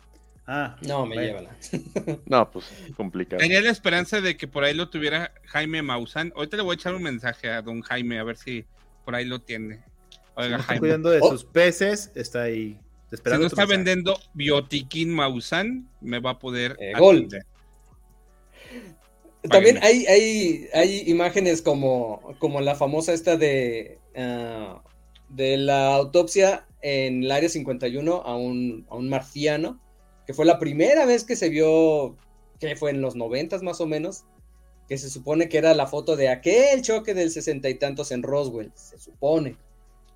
Ah, 0.47 0.75
No, 0.81 1.05
me 1.05 1.15
bueno. 1.15 1.49
llevan. 1.71 2.21
No, 2.25 2.49
pues 2.51 2.65
complicado. 2.97 3.39
Tenía 3.39 3.61
la 3.61 3.69
esperanza 3.69 4.21
de 4.21 4.35
que 4.37 4.47
por 4.47 4.63
ahí 4.63 4.73
lo 4.73 4.89
tuviera 4.89 5.31
Jaime 5.45 5.81
Maussan. 5.81 6.33
Ahorita 6.35 6.57
le 6.57 6.63
voy 6.63 6.73
a 6.73 6.75
echar 6.75 6.95
un 6.95 7.03
mensaje 7.03 7.49
a 7.49 7.61
don 7.61 7.81
Jaime 7.81 8.19
a 8.19 8.23
ver 8.23 8.37
si 8.37 8.65
por 9.05 9.15
ahí 9.15 9.25
lo 9.25 9.39
tiene. 9.41 9.79
Oiga, 10.35 10.55
está 10.57 10.63
Jaime. 10.67 10.79
cuidando 10.79 11.09
de 11.09 11.19
Oh. 11.21 11.29
sus 11.31 11.43
peces, 11.45 12.11
está 12.15 12.43
ahí 12.43 12.79
Si 13.09 13.15
esperando. 13.15 13.43
no 13.43 13.49
tu 13.49 13.53
está 13.55 13.61
mensaje. 13.67 13.77
vendiendo 13.77 14.19
Biotiquín 14.33 15.13
Maussan, 15.13 15.87
me 16.01 16.19
va 16.19 16.31
a 16.31 16.39
poder. 16.39 16.75
Eh, 16.79 16.93
gol. 16.97 17.27
También 19.49 19.79
hay, 19.81 20.05
hay, 20.05 20.67
hay 20.73 21.03
imágenes 21.07 21.61
como, 21.63 22.35
como 22.37 22.61
la 22.61 22.75
famosa 22.75 23.11
esta 23.13 23.37
de, 23.37 23.97
ah, 24.15 24.83
de 25.29 25.57
la 25.57 25.95
autopsia 25.95 26.67
en 26.81 27.23
el 27.23 27.31
área 27.31 27.49
51 27.49 28.21
a 28.23 28.35
un, 28.37 28.85
a 28.89 28.95
un 28.95 29.09
marciano, 29.09 29.80
fue 30.33 30.45
la 30.45 30.59
primera 30.59 31.05
vez 31.05 31.23
que 31.23 31.35
se 31.35 31.49
vio, 31.49 32.15
que 32.59 32.75
fue 32.75 32.91
en 32.91 33.01
los 33.01 33.15
noventas 33.15 33.63
más 33.63 33.81
o 33.81 33.85
menos, 33.85 34.23
que 34.87 34.97
se 34.97 35.09
supone 35.09 35.47
que 35.49 35.57
era 35.57 35.73
la 35.73 35.87
foto 35.87 36.15
de 36.15 36.29
aquel 36.29 36.81
choque 36.81 37.13
del 37.13 37.31
sesenta 37.31 37.69
y 37.69 37.75
tantos 37.75 38.11
en 38.11 38.23
Roswell, 38.23 38.71
se 38.75 38.99
supone. 38.99 39.55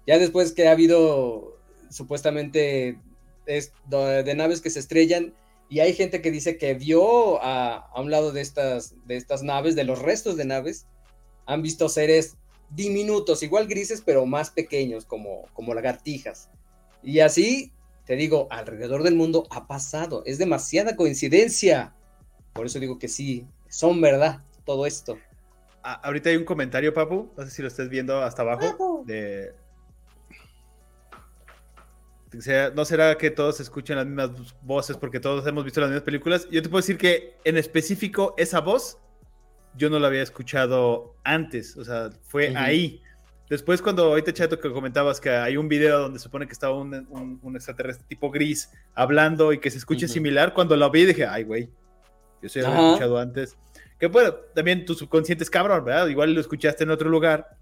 Ya 0.06 0.20
después 0.20 0.52
que 0.52 0.68
ha 0.68 0.72
habido 0.72 1.58
supuestamente 1.90 3.00
es- 3.46 3.72
de 3.90 4.36
naves 4.36 4.62
que 4.62 4.70
se 4.70 4.80
estrellan, 4.80 5.34
y 5.70 5.80
hay 5.80 5.94
gente 5.94 6.22
que 6.22 6.30
dice 6.30 6.58
que 6.58 6.74
vio 6.76 7.42
a, 7.42 7.78
a 7.78 8.02
un 8.02 8.12
lado 8.12 8.32
de 8.32 8.42
estas, 8.42 8.94
de 9.08 9.16
estas 9.18 9.42
naves, 9.42 9.76
de 9.76 9.84
los 9.84 10.00
restos 10.00 10.38
de 10.38 10.46
naves, 10.46 10.86
han 11.48 11.62
visto 11.62 11.90
seres 11.90 12.36
diminutos, 12.70 13.42
igual 13.44 13.68
grises, 13.68 14.02
pero 14.06 14.26
más 14.26 14.50
pequeños, 14.52 15.06
como, 15.06 15.44
como 15.54 15.74
lagartijas. 15.74 16.50
Y 17.02 17.20
así, 17.20 17.72
te 18.06 18.16
digo, 18.16 18.48
alrededor 18.52 19.04
del 19.04 19.16
mundo 19.16 19.48
ha 19.50 19.68
pasado. 19.68 20.24
Es 20.26 20.38
demasiada 20.38 20.96
coincidencia. 20.96 21.94
Por 22.54 22.68
eso 22.68 22.80
digo 22.80 23.00
que 23.00 23.08
sí, 23.08 23.48
son 23.68 24.00
verdad 24.00 24.42
todo 24.64 24.86
esto. 24.86 25.18
Ah, 25.84 26.00
ahorita 26.04 26.30
hay 26.30 26.38
un 26.38 26.46
comentario, 26.46 26.94
Papu. 26.94 27.32
No 27.36 27.44
sé 27.44 27.52
si 27.52 27.62
lo 27.62 27.68
estés 27.68 27.90
viendo 27.90 28.22
hasta 28.22 28.42
abajo. 28.42 28.72
Papu. 28.72 29.04
De... 29.06 29.54
¿No 32.76 32.84
será 32.84 33.18
que 33.18 33.32
todos 33.32 33.60
escuchan 33.60 33.98
las 33.98 34.06
mismas 34.06 34.32
voces 34.62 34.98
porque 34.98 35.20
todos 35.20 35.48
hemos 35.48 35.64
visto 35.64 35.80
las 35.80 35.90
mismas 35.90 36.04
películas? 36.04 36.48
Yo 36.52 36.62
te 36.62 36.70
puedo 36.70 36.82
decir 36.82 36.98
que 36.98 37.38
en 37.44 37.58
específico 37.58 38.34
esa 38.38 38.60
voz 38.60 38.98
yo 39.76 39.90
no 39.90 40.00
la 40.00 40.08
había 40.08 40.22
escuchado 40.22 41.16
antes, 41.24 41.78
o 41.78 41.86
sea, 41.86 42.10
fue 42.24 42.50
Ujú. 42.50 42.58
ahí. 42.58 43.02
Después 43.50 43.82
cuando 43.82 44.06
ahorita 44.06 44.34
Chato 44.34 44.60
que 44.60 44.72
comentabas 44.72 45.20
que 45.22 45.30
hay 45.30 45.56
un 45.58 45.68
video 45.68 46.00
donde 46.00 46.18
se 46.20 46.24
supone 46.24 46.48
que 46.48 46.54
estaba 46.54 46.74
un, 46.76 46.94
un- 47.12 47.40
un 47.44 47.56
extraterrestre 47.56 48.06
tipo 48.08 48.32
gris 48.32 48.72
hablando 48.96 49.54
y 49.54 49.60
que 49.60 49.70
se 49.70 49.78
escuche 49.78 50.06
Ujú. 50.06 50.14
similar, 50.14 50.54
cuando 50.54 50.76
lo 50.76 50.90
vi 50.90 51.06
dije, 51.06 51.26
ay 51.28 51.44
güey, 51.44 51.70
yo 52.42 52.50
sí 52.50 52.60
lo 52.60 52.68
había 52.68 52.88
escuchado 52.88 53.20
antes. 53.20 53.56
Que 54.00 54.08
bueno, 54.08 54.34
también 54.56 54.84
tu 54.86 54.94
subconsciente 54.96 55.44
es 55.44 55.50
cabrón, 55.50 55.86
¿verdad? 55.86 56.08
Igual 56.08 56.34
lo 56.34 56.42
escuchaste 56.42 56.84
en 56.84 56.90
otro 56.90 57.08
lugar, 57.10 57.56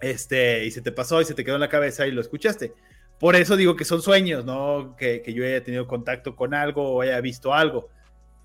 este, 0.00 0.64
y 0.64 0.70
se 0.70 0.82
te 0.82 0.90
pasó 0.92 1.20
y 1.20 1.24
se 1.24 1.34
te 1.34 1.44
quedó 1.44 1.54
en 1.54 1.60
la 1.60 1.68
cabeza 1.68 2.06
y 2.06 2.10
lo 2.10 2.20
escuchaste. 2.20 2.72
Por 3.20 3.36
eso 3.36 3.56
digo 3.56 3.76
que 3.76 3.84
son 3.84 4.02
sueños, 4.02 4.44
no 4.44 4.96
que, 4.98 5.22
que 5.22 5.32
yo 5.32 5.44
haya 5.44 5.62
tenido 5.62 5.86
contacto 5.86 6.34
con 6.34 6.54
algo 6.54 6.90
o 6.92 7.00
haya 7.02 7.20
visto 7.20 7.54
algo. 7.54 7.88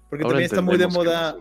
Porque 0.09 0.23
Ahora 0.23 0.35
también 0.35 0.45
está 0.51 0.61
muy 0.61 0.77
de 0.77 0.87
moda. 0.87 1.37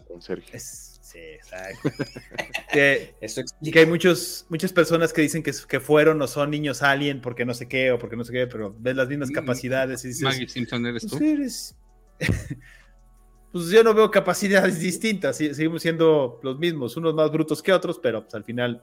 Es- 0.52 0.95
sí, 1.16 1.22
exacto. 1.34 1.90
que, 2.72 3.14
Eso 3.20 3.42
que 3.72 3.78
hay 3.78 3.86
muchos, 3.86 4.46
muchas 4.48 4.72
personas 4.72 5.12
que 5.12 5.22
dicen 5.22 5.42
que, 5.42 5.52
que 5.68 5.80
fueron 5.80 6.20
o 6.20 6.26
son 6.26 6.50
niños 6.50 6.82
alien 6.82 7.20
porque 7.20 7.44
no 7.44 7.54
sé 7.54 7.68
qué 7.68 7.92
o 7.92 7.98
porque 7.98 8.16
no 8.16 8.24
sé 8.24 8.32
qué, 8.32 8.46
pero 8.46 8.74
ves 8.78 8.96
las 8.96 9.08
mismas 9.08 9.30
Mm, 9.30 9.34
capacidades 9.34 10.04
y 10.04 10.08
dices, 10.08 10.22
Maggie 10.22 10.48
Simpson 10.48 10.86
eres 10.86 11.02
tú. 11.06 11.18
pues 11.18 11.22
eres- 11.22 11.76
pues 13.52 13.68
yo 13.70 13.82
no 13.82 13.94
veo 13.94 14.10
capacidades 14.10 14.78
distintas, 14.80 15.36
seguimos 15.36 15.82
siendo 15.82 16.40
los 16.42 16.58
mismos, 16.58 16.96
unos 16.96 17.14
más 17.14 17.30
brutos 17.30 17.62
que 17.62 17.72
otros, 17.72 17.98
pero 18.02 18.22
pues, 18.22 18.34
al 18.34 18.44
final 18.44 18.82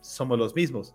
somos 0.00 0.38
los 0.38 0.54
mismos. 0.54 0.94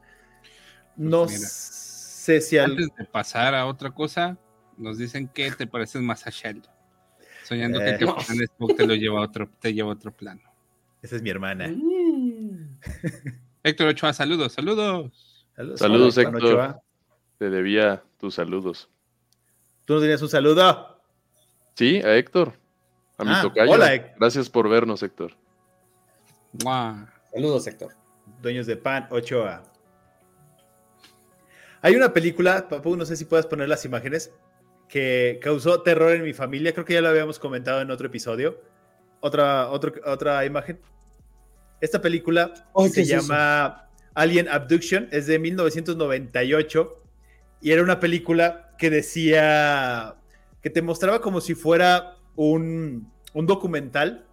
No 0.96 1.26
Pues 1.26 1.38
mira. 1.38 1.50
sé 1.50 2.42
si 2.42 2.58
al... 2.58 2.72
Antes 2.72 2.88
de 2.98 3.06
pasar 3.06 3.56
a 3.56 3.66
otra 3.68 3.92
cosa, 3.92 4.38
nos 4.78 4.98
dicen 4.98 5.28
que 5.28 5.52
te 5.52 5.68
pareces 5.68 6.02
más 6.02 6.26
a 6.28 6.30
Sheldon. 6.30 6.72
Soñando 7.44 7.80
que 7.80 7.86
Eh. 7.90 7.98
el 8.00 8.06
Capitán 8.06 8.42
Spock 8.44 8.76
te 8.78 8.86
lo 8.86 8.96
lleva 8.96 9.20
a 9.20 9.24
otro, 9.24 9.50
te 9.60 9.74
lleva 9.74 9.90
a 9.90 9.94
otro 9.94 10.12
plano. 10.16 10.42
Esa 11.02 11.16
es 11.16 11.22
mi 11.22 11.30
hermana. 11.30 11.68
Mm. 11.70 12.80
Héctor 13.64 13.88
Ochoa, 13.88 14.14
saludos, 14.14 14.54
saludos. 14.54 15.12
Saludos, 15.56 15.80
Saludos, 15.80 16.18
Hola, 16.18 16.30
Juan 16.30 16.36
Héctor. 16.36 16.54
Ochoa. 16.54 16.82
Te 17.38 17.50
debía 17.50 18.04
tus 18.18 18.36
saludos. 18.36 18.90
¿Tú 19.86 19.96
no 19.96 20.02
tenías 20.02 20.22
un 20.22 20.30
saludo? 20.30 21.02
Sí, 21.76 21.98
a 21.98 22.16
Héctor. 22.16 22.54
A 23.18 23.24
mi 23.24 23.32
Ah, 23.34 23.42
tocayo. 23.42 23.72
hola, 23.72 23.94
Héctor. 23.94 24.12
Gracias 24.20 24.50
por 24.50 24.70
vernos, 24.70 25.04
Héctor. 25.04 25.34
Saludos, 27.32 27.68
Héctor. 27.68 27.94
Dueños 28.42 28.66
de 28.68 28.78
Pan, 28.78 29.08
Ochoa. 29.12 29.64
Hay 31.82 31.96
una 31.96 32.14
película, 32.14 32.68
Papu, 32.68 32.96
no 32.96 33.06
sé 33.06 33.16
si 33.16 33.26
puedas 33.26 33.46
poner 33.46 33.70
las 33.70 33.86
imágenes, 33.86 34.32
que 34.90 35.40
causó 35.42 35.82
terror 35.82 36.12
en 36.12 36.24
mi 36.24 36.34
familia. 36.34 36.74
Creo 36.74 36.86
que 36.86 36.94
ya 36.94 37.02
lo 37.02 37.10
habíamos 37.10 37.40
comentado 37.40 37.82
en 37.82 37.92
otro 37.92 38.08
episodio. 38.08 38.62
Otra, 39.22 39.70
otra 39.70 40.46
imagen. 40.46 40.80
Esta 41.82 42.02
película 42.02 42.54
Ay, 42.76 42.90
se 42.90 42.96
¿qué 42.96 43.02
es 43.02 43.10
eso? 43.10 43.22
llama 43.22 43.90
Alien 44.14 44.50
Abduction, 44.50 45.08
es 45.12 45.28
de 45.28 45.40
1998 45.40 47.04
y 47.62 47.72
era 47.72 47.84
una 47.84 48.00
película 48.00 48.74
que 48.78 48.90
decía, 48.90 50.16
que 50.62 50.70
te 50.70 50.82
mostraba 50.82 51.22
como 51.22 51.42
si 51.42 51.56
fuera 51.56 52.18
un, 52.36 53.12
un 53.34 53.46
documental 53.46 54.26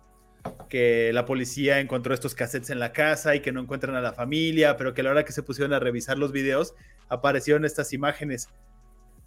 que 0.69 1.11
la 1.13 1.25
policía 1.25 1.81
encontró 1.81 2.15
estos 2.15 2.35
cassettes 2.35 2.71
en 2.71 2.79
la 2.79 2.93
casa 2.93 3.35
y 3.35 3.41
que 3.41 3.53
no 3.53 3.61
encuentran 3.61 3.97
a 3.97 4.01
la 4.01 4.13
familia, 4.13 4.77
pero 4.77 4.95
que 4.95 5.01
a 5.01 5.05
la 5.05 5.11
hora 5.11 5.25
que 5.25 5.33
se 5.33 5.43
pusieron 5.43 5.73
a 5.73 5.81
revisar 5.81 6.19
los 6.19 6.33
videos 6.33 6.75
aparecieron 7.09 7.65
estas 7.65 7.93
imágenes. 7.93 8.49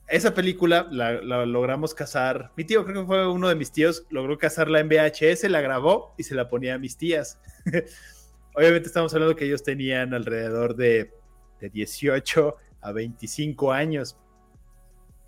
Esa 0.09 0.33
película 0.33 0.87
la, 0.91 1.21
logramos 1.45 1.93
cazar. 1.93 2.51
Mi 2.57 2.65
tío, 2.65 2.83
creo 2.85 3.01
que 3.01 3.07
fue 3.07 3.27
uno 3.27 3.47
de 3.47 3.55
mis 3.55 3.71
tíos, 3.71 4.05
logró 4.09 4.37
cazarla 4.37 4.79
en 4.79 4.89
VHS, 4.89 5.43
la 5.49 5.61
grabó 5.61 6.15
y 6.17 6.23
se 6.23 6.35
la 6.35 6.49
ponía 6.49 6.75
a 6.75 6.77
mis 6.79 6.97
tías. 6.97 7.39
Obviamente 8.55 8.87
estamos 8.87 9.13
hablando 9.13 9.35
que 9.35 9.45
ellos 9.45 9.63
tenían 9.63 10.13
alrededor 10.13 10.75
de, 10.75 11.13
de 11.59 11.69
18 11.69 12.55
a 12.81 12.91
25 12.91 13.71
años. 13.71 14.17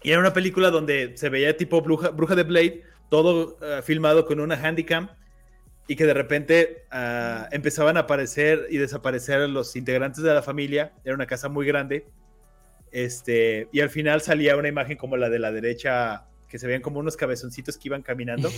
Y 0.04 0.12
era 0.12 0.20
una 0.20 0.34
película 0.34 0.72
donde 0.72 1.16
se 1.16 1.30
veía 1.30 1.56
tipo 1.56 1.82
Bruja, 1.82 2.10
Bruja 2.10 2.36
de 2.36 2.44
Blade, 2.44 2.84
todo 3.10 3.58
eh, 3.62 3.82
filmado 3.84 4.26
con 4.26 4.40
una 4.40 4.56
handicam 4.56 5.10
y 5.88 5.96
que 5.96 6.06
de 6.06 6.14
repente 6.14 6.86
ah, 6.90 7.50
empezaban 7.52 7.98
a 7.98 8.02
aparecer 8.02 8.68
y 8.70 8.78
desaparecer 8.78 9.48
los 9.50 9.76
integrantes 9.76 10.24
de 10.24 10.34
la 10.34 10.42
familia. 10.42 10.94
Era 11.04 11.14
una 11.14 11.28
casa 11.28 11.50
muy 11.50 11.68
grande. 11.68 12.08
Este, 12.92 13.70
y 13.72 13.80
al 13.80 13.90
final 13.90 14.22
salía 14.22 14.58
una 14.58 14.68
imagen 14.68 14.98
como 14.98 15.18
la 15.18 15.30
de 15.30 15.40
la 15.40 15.52
derecha, 15.52 16.28
que 16.48 16.60
se 16.60 16.68
veían 16.68 16.82
como 16.82 17.00
unos 17.00 17.16
cabezoncitos 17.16 17.78
que 17.78 17.88
iban 17.88 18.02
caminando. 18.02 18.50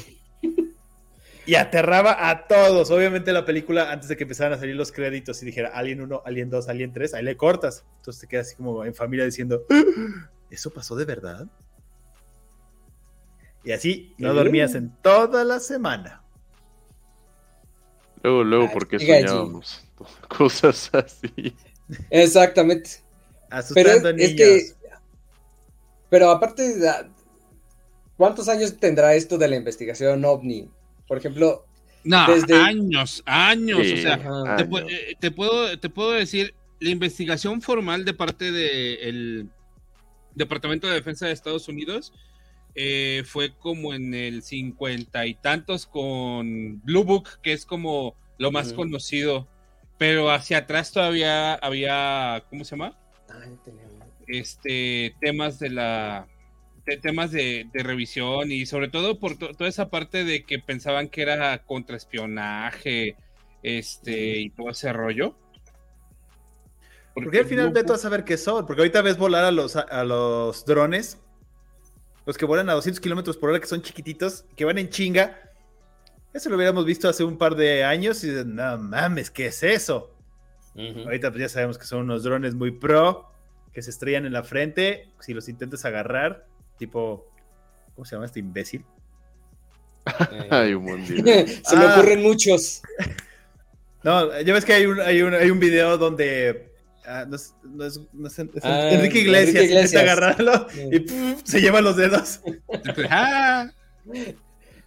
y 1.46 1.56
aterraba 1.56 2.30
a 2.30 2.48
todos. 2.48 2.90
Obviamente 2.92 3.32
la 3.34 3.46
película, 3.46 3.92
antes 3.92 4.10
de 4.10 4.18
que 4.18 4.24
empezaran 4.24 4.54
a 4.54 4.58
salir 4.58 4.76
los 4.76 4.92
créditos 4.92 5.42
y 5.44 5.46
dijera 5.46 5.70
Alien 5.74 6.02
1, 6.02 6.24
Alien 6.26 6.50
2, 6.50 6.70
Alien 6.70 6.94
3, 6.94 7.14
ahí 7.14 7.24
le 7.24 7.38
cortas. 7.38 7.86
Entonces 7.98 8.22
te 8.22 8.28
quedas 8.28 8.48
así 8.48 8.56
como 8.56 8.86
en 8.86 8.96
familia 8.96 9.26
diciendo, 9.26 9.66
¿eso 10.50 10.72
pasó 10.72 10.96
de 10.96 11.06
verdad? 11.06 11.48
Y 13.64 13.72
así 13.72 14.14
no 14.18 14.30
¿Qué? 14.30 14.36
dormías 14.36 14.76
en 14.76 14.96
toda 15.02 15.44
la 15.44 15.60
semana. 15.60 16.24
Luego, 18.22 18.44
luego, 18.44 18.70
porque 18.72 18.96
allí. 18.96 19.06
soñábamos 19.06 19.86
cosas 20.30 20.90
así. 20.94 21.56
Exactamente. 22.10 23.03
Pero 23.74 23.90
es, 23.90 23.96
Asustando 23.98 24.10
es 24.10 24.16
niños. 24.34 24.36
que. 24.38 24.62
Pero 26.10 26.30
aparte, 26.30 26.76
¿cuántos 28.18 28.48
años 28.48 28.78
tendrá 28.80 29.16
esto 29.16 29.38
de 29.38 29.48
la 29.48 29.56
investigación 29.56 30.24
ovni? 30.26 30.70
Por 31.08 31.18
ejemplo, 31.18 31.66
No, 32.06 32.28
Desde- 32.28 32.56
años, 32.56 33.24
años. 33.26 33.80
Sí, 33.88 33.94
O 33.94 33.98
sea, 34.02 34.14
Ajá. 34.16 34.58
te, 34.58 34.64
años. 34.64 34.68
pu- 34.70 34.88
eh, 34.92 35.16
te 35.22 35.32
puedo, 35.32 35.80
te 35.80 35.90
puedo 35.90 36.12
decir, 36.12 36.54
la 36.82 36.90
investigación 36.90 37.62
formal 37.62 38.04
de 38.04 38.14
parte 38.14 38.52
del 38.52 39.50
Departamento 40.36 40.88
de 40.88 40.96
Defensa 40.96 41.28
de 41.28 41.32
Estados 41.32 41.68
Unidos 41.70 42.12
eh, 42.76 43.24
fue 43.26 43.56
como 43.56 43.94
en 43.94 44.14
el 44.14 44.42
cincuenta 44.44 45.26
y 45.26 45.36
tantos 45.36 45.86
con 45.86 46.82
Blue 46.84 47.04
Book, 47.06 47.40
que 47.42 47.54
es 47.54 47.66
como 47.66 48.16
lo 48.38 48.52
más 48.52 48.74
conocido. 48.74 49.48
Pero 49.98 50.30
hacia 50.30 50.58
atrás 50.58 50.92
todavía 50.92 51.54
había, 51.54 52.44
¿cómo 52.50 52.66
se 52.66 52.72
llama? 52.72 52.98
Este 54.28 55.16
temas 55.22 55.60
de 55.60 55.70
la 55.70 56.28
de 56.86 56.98
temas 56.98 57.32
de, 57.32 57.70
de 57.74 57.84
revisión 57.84 58.52
y 58.52 58.66
sobre 58.66 58.90
todo 58.90 59.20
por 59.20 59.38
to- 59.38 59.54
toda 59.56 59.70
esa 59.70 59.90
parte 59.90 60.24
de 60.26 60.46
que 60.46 60.60
pensaban 60.60 61.10
que 61.10 61.22
era 61.22 61.64
contraespionaje 61.66 63.18
este 63.64 64.40
y 64.40 64.50
todo 64.52 64.70
ese 64.72 64.92
rollo 64.94 65.38
Porque 67.14 67.40
al 67.40 67.46
final 67.46 67.70
Blue 67.70 67.74
vete 67.74 67.94
a 67.94 67.98
saber 67.98 68.24
qué 68.24 68.38
son. 68.38 68.66
Porque 68.66 68.82
ahorita 68.82 69.02
ves 69.02 69.18
volar 69.18 69.46
a 69.46 69.52
los, 69.52 69.76
a 69.76 70.04
los 70.04 70.66
drones, 70.66 71.20
los 72.26 72.38
que 72.38 72.46
vuelan 72.46 72.70
a 72.70 72.74
200 72.74 73.00
kilómetros 73.02 73.38
por 73.38 73.50
hora, 73.50 73.60
que 73.60 73.68
son 73.68 73.82
chiquititos, 73.82 74.46
que 74.56 74.66
van 74.66 74.78
en 74.78 74.90
chinga. 74.90 75.40
Eso 76.34 76.50
lo 76.50 76.56
hubiéramos 76.58 76.86
visto 76.86 77.10
hace 77.10 77.24
un 77.24 77.38
par 77.38 77.56
de 77.56 77.84
años 77.84 78.24
y 78.24 78.30
no 78.46 78.78
mames, 78.78 79.32
¿qué 79.32 79.48
es 79.48 79.64
eso? 79.64 80.13
Ahorita 80.76 81.30
pues 81.32 81.42
ya 81.42 81.50
sabemos 81.50 81.78
que 81.78 81.86
son 81.86 82.02
unos 82.02 82.24
drones 82.24 82.56
muy 82.56 82.72
pro, 82.72 83.30
que 83.74 83.82
se 83.82 83.90
estrellan 83.92 84.26
en 84.26 84.34
la 84.34 84.44
frente 84.44 85.10
si 85.20 85.34
los 85.34 85.48
intentas 85.50 85.86
agarrar, 85.86 86.46
tipo, 86.78 87.28
¿cómo 87.96 88.06
se 88.06 88.16
llama 88.16 88.26
este 88.26 88.40
imbécil? 88.40 88.86
Hay 90.50 90.74
un 90.74 90.84
mundial. 90.84 91.48
Se 91.64 91.76
me 91.76 91.86
Ah. 91.86 91.94
ocurren 91.98 92.22
muchos. 92.22 92.82
No, 94.04 94.38
ya 94.42 94.54
ves 94.54 94.66
que 94.66 94.74
hay 94.74 94.86
un, 94.86 95.00
hay 95.00 95.22
un, 95.22 95.34
hay 95.34 95.50
un 95.50 95.60
video 95.62 95.98
donde 95.98 96.74
ah, 97.06 97.24
no 97.26 97.38
es, 97.38 97.56
no 97.64 97.86
es- 97.86 98.02
no 98.12 98.28
es- 98.28 98.38
es 98.38 98.50
Ah, 98.66 98.90
Enrique 98.92 99.20
Iglesias, 99.20 99.56
Enrique 99.56 99.64
Iglesias. 99.64 99.94
intenta 99.94 100.12
agarrarlo 100.12 100.68
y 100.92 101.00
¡puf! 101.00 101.42
se 101.46 101.62
lleva 101.62 101.80
los 101.80 101.96
dedos. 101.96 102.42
Ah, 103.10 103.72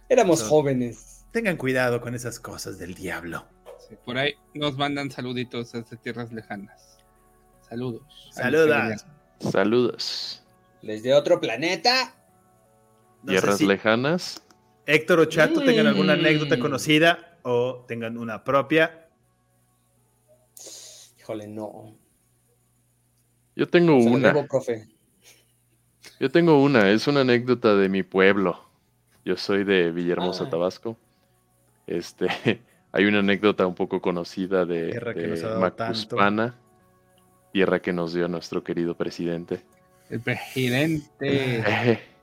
Éramos 0.07 0.41
No. 0.43 0.45
jóvenes. 0.49 1.25
Tengan 1.31 1.57
cuidado 1.57 1.99
con 1.99 2.13
esas 2.13 2.39
cosas 2.39 2.77
del 2.77 2.93
diablo. 2.93 3.47
Sí, 3.87 3.95
por 4.05 4.17
ahí 4.17 4.33
nos 4.53 4.77
mandan 4.77 5.11
saluditos 5.11 5.71
desde 5.71 5.97
tierras 5.97 6.31
lejanas. 6.31 6.99
Saludos. 7.67 8.29
Saludas. 8.31 9.05
Saludos. 9.39 10.43
Desde 10.81 11.13
otro 11.13 11.39
planeta. 11.39 12.15
No 13.23 13.31
Tierras 13.31 13.57
si 13.57 13.65
lejanas. 13.65 14.43
Héctor 14.85 15.19
o 15.19 15.25
Chato 15.25 15.61
tengan 15.61 15.87
alguna 15.87 16.15
Mm. 16.15 16.19
anécdota 16.19 16.59
conocida 16.59 17.37
o 17.43 17.83
tengan 17.87 18.17
una 18.17 18.43
propia. 18.43 19.09
Híjole, 21.19 21.47
no. 21.47 21.95
Yo 23.55 23.67
tengo 23.67 23.99
Se 24.01 24.09
una. 24.09 24.27
debo, 24.29 24.47
profe. 24.47 24.87
Yo 26.19 26.29
tengo 26.31 26.61
una. 26.63 26.89
Es 26.91 27.07
una 27.07 27.21
anécdota 27.21 27.75
de 27.75 27.89
mi 27.89 28.03
pueblo. 28.03 28.69
Yo 29.25 29.35
soy 29.35 29.63
de 29.65 29.91
Villahermosa, 29.91 30.45
Ah. 30.45 30.49
Tabasco. 30.49 30.97
Este, 31.85 32.27
hay 32.97 33.05
una 33.05 33.19
anécdota 33.19 33.67
un 33.67 33.75
poco 33.75 34.01
conocida 34.01 34.65
de, 34.65 34.89
Tierra 34.89 35.13
que 35.13 35.19
de 35.19 35.27
nos 35.27 35.43
ha 35.43 35.49
dado 35.49 35.61
Macuspana, 35.61 36.55
tierra 37.53 37.79
que 37.79 37.93
nos 37.93 38.11
dio 38.11 38.27
nuestro 38.27 38.63
querido 38.63 38.95
presidente. 38.95 39.61
El 40.09 40.19
presidente. 40.21 41.99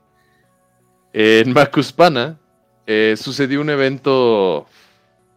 En 1.17 1.53
Macuspana 1.53 2.37
eh, 2.85 3.15
sucedió 3.17 3.61
un 3.61 3.69
evento 3.69 4.67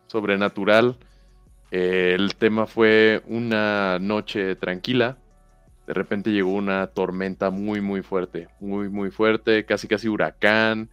sobrenatural. 0.09 0.97
Eh, 1.71 2.17
el 2.17 2.35
tema 2.35 2.67
fue 2.67 3.23
una 3.29 4.01
noche 4.01 4.57
tranquila. 4.57 5.19
De 5.87 5.95
repente 5.95 6.33
llegó 6.33 6.53
una 6.53 6.89
tormenta 6.89 7.51
muy, 7.51 7.81
muy 7.81 8.03
fuerte. 8.03 8.49
Muy, 8.59 8.89
muy 8.89 9.13
fuerte. 9.13 9.65
Casi, 9.65 9.87
casi 9.87 10.09
huracán. 10.09 10.89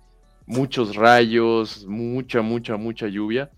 Muchos 0.45 0.95
rayos. 0.95 1.83
Mucha, 1.87 2.43
mucha, 2.43 2.77
mucha 2.77 3.07
lluvia. 3.07 3.49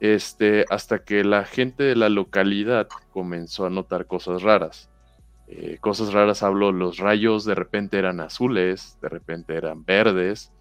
Este, 0.00 0.66
hasta 0.68 1.04
que 1.04 1.24
la 1.24 1.44
gente 1.44 1.82
de 1.82 1.96
la 1.96 2.08
localidad 2.08 2.88
comenzó 3.12 3.66
a 3.66 3.70
notar 3.70 4.06
cosas 4.06 4.42
raras. 4.42 4.90
Eh, 5.48 5.78
cosas 5.80 6.12
raras 6.12 6.42
hablo, 6.42 6.72
los 6.72 6.98
rayos 6.98 7.44
de 7.44 7.54
repente 7.54 7.98
eran 7.98 8.20
azules, 8.20 8.98
de 9.00 9.08
repente 9.08 9.54
eran 9.54 9.84
verdes, 9.84 10.52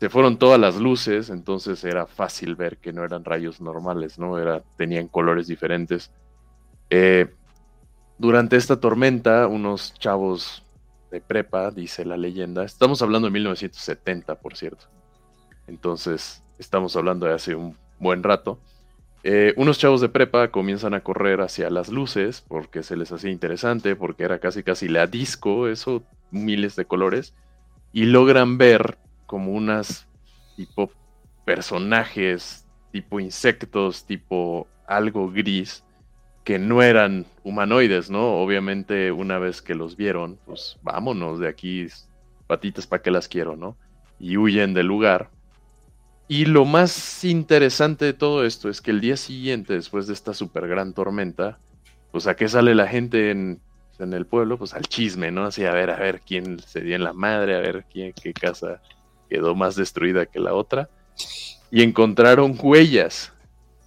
se 0.00 0.08
fueron 0.08 0.38
todas 0.38 0.58
las 0.58 0.76
luces, 0.76 1.28
entonces 1.28 1.84
era 1.84 2.06
fácil 2.06 2.56
ver 2.56 2.78
que 2.78 2.90
no 2.90 3.04
eran 3.04 3.22
rayos 3.22 3.60
normales, 3.60 4.18
¿no? 4.18 4.38
Era, 4.38 4.62
tenían 4.78 5.08
colores 5.08 5.46
diferentes. 5.46 6.10
Eh, 6.88 7.28
durante 8.16 8.56
esta 8.56 8.80
tormenta, 8.80 9.46
unos 9.46 9.92
chavos 9.94 10.64
de 11.10 11.20
prepa, 11.20 11.70
dice 11.70 12.06
la 12.06 12.16
leyenda, 12.16 12.64
estamos 12.64 13.02
hablando 13.02 13.28
de 13.28 13.32
1970, 13.32 14.36
por 14.36 14.56
cierto. 14.56 14.86
Entonces, 15.66 16.42
estamos 16.58 16.96
hablando 16.96 17.26
de 17.26 17.34
hace 17.34 17.54
un 17.54 17.76
buen 18.00 18.24
rato. 18.24 18.58
Eh, 19.22 19.52
unos 19.56 19.78
chavos 19.78 20.00
de 20.00 20.08
prepa 20.08 20.48
comienzan 20.48 20.94
a 20.94 21.02
correr 21.02 21.42
hacia 21.42 21.68
las 21.70 21.90
luces 21.90 22.42
porque 22.48 22.82
se 22.82 22.96
les 22.96 23.12
hacía 23.12 23.30
interesante, 23.30 23.94
porque 23.94 24.24
era 24.24 24.40
casi 24.40 24.62
casi 24.62 24.88
la 24.88 25.06
disco, 25.06 25.68
eso, 25.68 26.02
miles 26.30 26.74
de 26.74 26.86
colores, 26.86 27.34
y 27.92 28.06
logran 28.06 28.58
ver 28.58 28.98
como 29.26 29.52
unas 29.52 30.08
tipo 30.56 30.90
personajes, 31.44 32.66
tipo 32.92 33.20
insectos, 33.20 34.04
tipo 34.06 34.66
algo 34.86 35.30
gris, 35.30 35.84
que 36.44 36.58
no 36.58 36.82
eran 36.82 37.26
humanoides, 37.44 38.10
¿no? 38.10 38.40
Obviamente 38.40 39.12
una 39.12 39.38
vez 39.38 39.60
que 39.60 39.74
los 39.74 39.96
vieron, 39.96 40.38
pues 40.46 40.78
vámonos 40.82 41.38
de 41.38 41.48
aquí, 41.48 41.86
patitas 42.46 42.86
para 42.86 43.02
que 43.02 43.10
las 43.10 43.28
quiero, 43.28 43.54
¿no? 43.54 43.76
Y 44.18 44.36
huyen 44.36 44.74
del 44.74 44.86
lugar. 44.86 45.30
Y 46.30 46.44
lo 46.44 46.64
más 46.64 47.24
interesante 47.24 48.04
de 48.04 48.12
todo 48.12 48.44
esto 48.44 48.68
es 48.68 48.80
que 48.80 48.92
el 48.92 49.00
día 49.00 49.16
siguiente, 49.16 49.74
después 49.74 50.06
de 50.06 50.12
esta 50.12 50.32
super 50.32 50.68
gran 50.68 50.92
tormenta, 50.92 51.58
pues 52.12 52.28
a 52.28 52.36
qué 52.36 52.48
sale 52.48 52.76
la 52.76 52.86
gente 52.86 53.32
en, 53.32 53.60
el 53.98 54.26
pueblo, 54.26 54.56
pues 54.56 54.72
al 54.72 54.82
chisme, 54.82 55.32
¿no? 55.32 55.46
Así 55.46 55.64
a 55.64 55.72
ver, 55.72 55.90
a 55.90 55.96
ver 55.96 56.20
quién 56.20 56.60
se 56.60 56.82
dio 56.82 56.94
en 56.94 57.02
la 57.02 57.12
madre, 57.12 57.56
a 57.56 57.58
ver 57.58 57.84
quién, 57.92 58.12
qué 58.12 58.32
casa 58.32 58.80
quedó 59.28 59.56
más 59.56 59.74
destruida 59.74 60.24
que 60.24 60.38
la 60.38 60.54
otra. 60.54 60.88
Y 61.68 61.82
encontraron 61.82 62.56
huellas. 62.62 63.32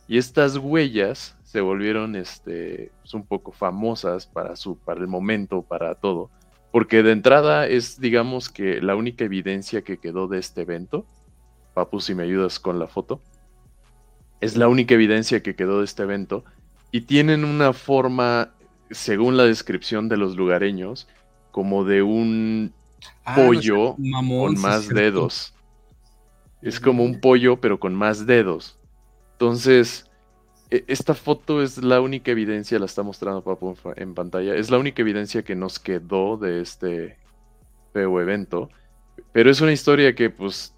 Y 0.10 0.18
estas 0.18 0.58
huellas 0.58 1.38
se 1.46 1.62
volvieron 1.62 2.18
este, 2.18 2.92
pues, 3.04 3.14
un 3.14 3.26
poco 3.26 3.54
famosas 3.54 4.28
para, 4.28 4.58
su, 4.58 4.78
para 4.78 5.00
el 5.00 5.08
momento, 5.08 5.62
para 5.62 5.96
todo. 5.96 6.30
Porque 6.74 7.04
de 7.04 7.14
entrada 7.14 7.68
es, 7.68 8.02
digamos 8.02 8.50
que, 8.50 8.82
la 8.82 8.98
única 8.98 9.24
evidencia 9.24 9.82
que 9.82 9.98
quedó 9.98 10.28
de 10.28 10.40
este 10.40 10.64
evento. 10.64 11.06
Papu, 11.74 12.00
si 12.02 12.16
me 12.16 12.24
ayudas 12.24 12.60
con 12.60 12.80
la 12.80 12.88
foto. 12.88 13.26
Es 14.40 14.58
la 14.58 14.68
única 14.68 14.94
evidencia 14.96 15.42
que 15.42 15.56
quedó 15.56 15.80
de 15.80 15.86
este 15.86 16.04
evento. 16.04 16.46
Y 16.92 17.02
tienen 17.08 17.44
una 17.46 17.74
forma, 17.74 18.56
según 18.92 19.38
la 19.38 19.46
descripción 19.46 20.10
de 20.10 20.18
los 20.18 20.36
lugareños, 20.36 21.08
como 21.52 21.86
de 21.86 22.04
un 22.04 22.76
Ah, 23.26 23.50
no 23.54 23.62
pollo 23.62 23.98
mamón, 23.98 24.56
con 24.56 24.58
más 24.58 24.94
dedos. 24.94 25.58
Es 26.62 26.80
como 26.80 27.04
un 27.04 27.20
pollo, 27.20 27.60
pero 27.60 27.80
con 27.80 27.94
más 27.96 28.26
dedos. 28.26 28.80
Entonces, 29.34 30.12
e- 30.72 30.86
esta 30.88 31.16
foto 31.16 31.62
es 31.64 31.80
la 31.84 32.02
única 32.02 32.32
evidencia, 32.32 32.80
la 32.80 32.86
está 32.88 33.04
mostrando 33.04 33.44
Papu 33.44 33.78
en 33.98 34.16
pantalla, 34.16 34.56
es 34.56 34.72
la 34.72 34.80
única 34.80 35.02
evidencia 35.04 35.44
que 35.44 35.56
nos 35.56 35.80
quedó 35.80 36.38
de 36.38 36.62
este 36.62 37.20
feo 37.94 38.22
evento. 38.22 38.70
Pero 39.34 39.52
es 39.52 39.62
una 39.62 39.74
historia 39.74 40.16
que, 40.16 40.30
pues, 40.32 40.73